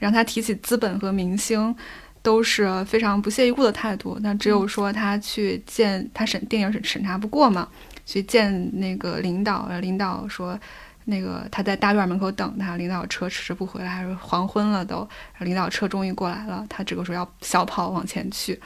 [0.00, 1.74] 让他提起资本和明星。
[2.20, 7.66] 都是非常不屑一顾的态度，那只有说他去见他审电影审审查不过嘛，
[8.12, 10.58] 去见那个领导，呃领导说
[11.06, 15.08] 那个他在大院门口等他，领导车迟迟不回来，还是黄昏了都，
[15.38, 18.60] 领导车终于过来了，他这个时候要小跑往前去，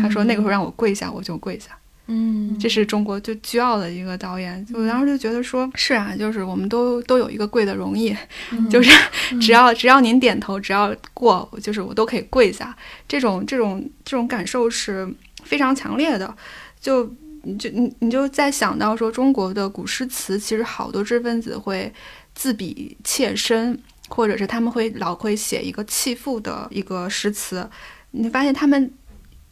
[0.00, 1.76] 他说那个时候让我跪下，我就跪下。
[2.06, 8.16] 嗯，这是中国就倨傲的一个导演，我当时就觉得说，是啊，就是我们都都有一个跪的容易，
[8.70, 8.90] 就是
[9.40, 12.76] 只要只要您点头，只要过，就是我都可以跪下。
[13.08, 15.12] 这种这种这种感受是
[15.42, 16.32] 非常强烈的，
[16.80, 17.04] 就
[17.42, 21.92] 你就你你就在想到说，中国的古诗词其实好多知识分子会
[22.34, 23.78] 自比妾身，
[24.08, 27.68] 或者是他们会老会写一个弃妇的一个诗词，
[28.10, 28.92] 你发现他们。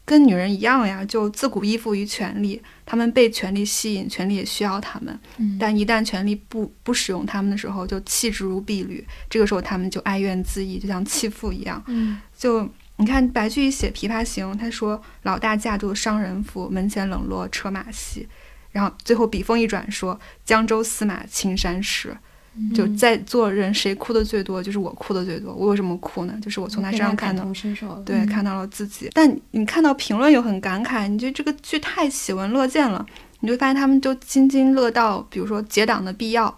[0.03, 5.17] 跟女人一样呀，就自古依附于权力，他们被权力吸引，权力也需要他们。
[5.37, 9.05] 嗯但一旦权力不不使用他们的时候，就弃之如敝履。
[9.29, 11.81] 这个时候，他们就哀怨自艾，就像弃妇一样。
[11.87, 12.67] 嗯就
[13.01, 18.27] 你看白居易写《琵琶行》，他说：“老大嫁作商人妇，门前冷落车马稀。”
[18.71, 22.15] 然后最后笔锋一转说：“江州司马青衫湿。”
[22.75, 25.53] 就在座人谁哭的最多，就是我哭的最多。
[25.53, 26.37] 我为什么哭呢？
[26.41, 27.43] 就是我从他身上看到
[28.05, 29.09] 对，看到了自己。
[29.13, 33.05] 但你看到评论又很感慨，你觉得这个剧太喜闻乐见了，
[33.39, 36.53] 你就发现他们就津津乐道，比如说结党的必要，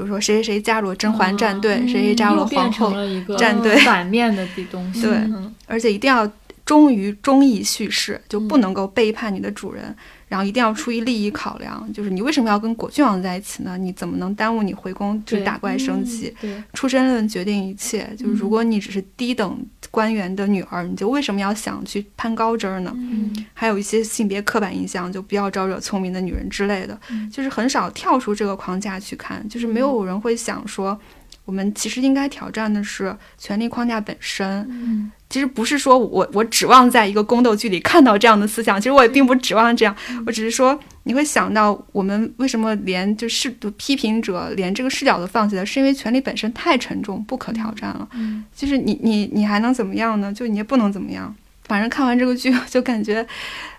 [0.00, 2.90] 比如说谁谁谁加入了甄嬛战队，谁谁加入了皇后
[3.36, 5.02] 战队反面的东西。
[5.02, 6.26] 对嗯而且一定要
[6.64, 9.94] 忠于忠义叙事，就不能够背叛你的主人。
[10.30, 13.76] 然后一定要出于利益考量，就是你为什么要跟果郡王在一起呢？
[13.76, 16.32] 你怎么能耽误你回宫去对打怪升级？
[16.40, 19.58] 对，出身论决定一切，就是如果你只是低等
[19.90, 22.92] 官员的女儿，你就为什么要想去攀高枝儿呢？
[22.96, 30.96] 嗯还有一些性别刻板印象，就不要招惹聪明的女人之类的，嗯就是很少跳出这个框架去看，就是没有人会想说，
[31.44, 34.66] 我们其实应该挑战的是权力框架本身。
[34.70, 39.94] 嗯其实不是说我我指望在一个宫斗剧里看到这样的思想，其实我也并不指望这样，
[40.26, 48.08] 我只是说你会想到我们为什么连就是批评者连这个视角都放弃了，是因为权力本身太沉重，不可挑战了。
[48.14, 50.32] 嗯就是你你你还能怎么样呢？
[50.32, 51.32] 就你也不能怎么样。
[51.62, 53.24] 反正看完这个剧，就感觉，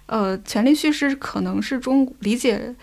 [0.05, 2.73] 呃，权力叙事可能是中理解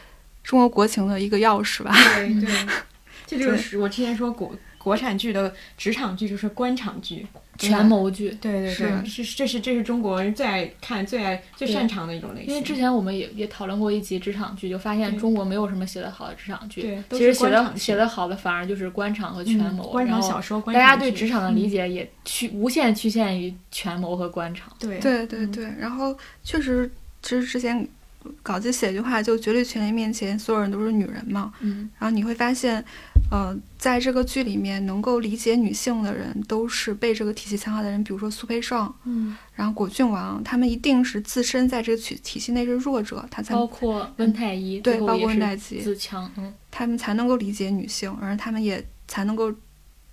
[0.44, 1.90] 中国国情的一个钥匙吧。
[2.16, 2.50] 对对，
[3.26, 4.55] 这就是我之前说国
[4.89, 7.27] 国产剧的职场剧就是官场剧，
[7.59, 8.31] 权谋剧。
[8.40, 12.48] 对对对，是这是这是中国人最爱看、最爱最擅长的一种类型。
[12.48, 24.73] 因为之前我们也也讨论过一集职场剧，就发现中国没有什么写得好的职场剧，对其实写的写的好的反而就是官场和权谋，嗯官场小说，官大家对职场的理嗯解也趋无限趋限于权谋和官场。
[24.78, 26.90] 对对对对，然后确实，
[27.23, 27.86] 其实之前
[28.43, 31.52] 稿子写一句话，就绝对权力面前，所有人都是女人嘛。
[31.60, 32.85] 嗯然后你会发现，
[33.30, 49.50] 呃，在这个剧里面，能够理解女性的人，都是被这个体系强化的人，比如说苏培盛，嗯，然后果郡王，他们一定是自身在这个体体系内是弱者，他才包括温太医，对，包括温太医，自强，嗯他们才能够理解女性，而他们也才能够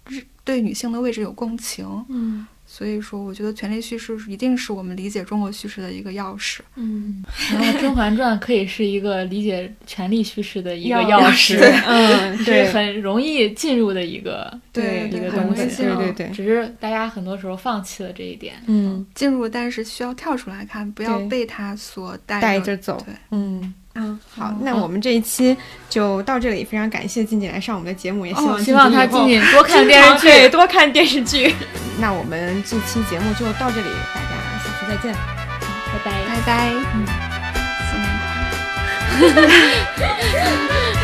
[0.07, 1.85] 日对女性的位置有共情。
[2.09, 2.45] 嗯
[2.77, 6.59] 所以说，我觉得权力叙事一定是我们理解中国叙事的一个钥匙。
[6.75, 7.23] 嗯，
[7.53, 11.57] 然后《甄嬛传》可以是一个理解权力叙事的一个钥匙，
[11.87, 18.55] 嗯， 是对，很容易进入的一个对一个东西，对对对只是大家很多时候放弃了这一点。
[18.67, 23.73] 嗯，进入，但是需要跳出来看，不要被它所带带着走对，嗯。
[23.95, 25.55] 嗯，好嗯，那我们这一期
[25.89, 31.55] 就到这里，非常感谢静静来上我们的节目，也希望哦希望她静静静多看电视剧， 对，多看电视剧。
[31.99, 35.13] 那我们这期节目就到这里，大家下次再见。
[35.13, 36.11] 拜拜。
[36.27, 37.05] 拜拜，嗯，
[37.89, 40.94] 新年快乐。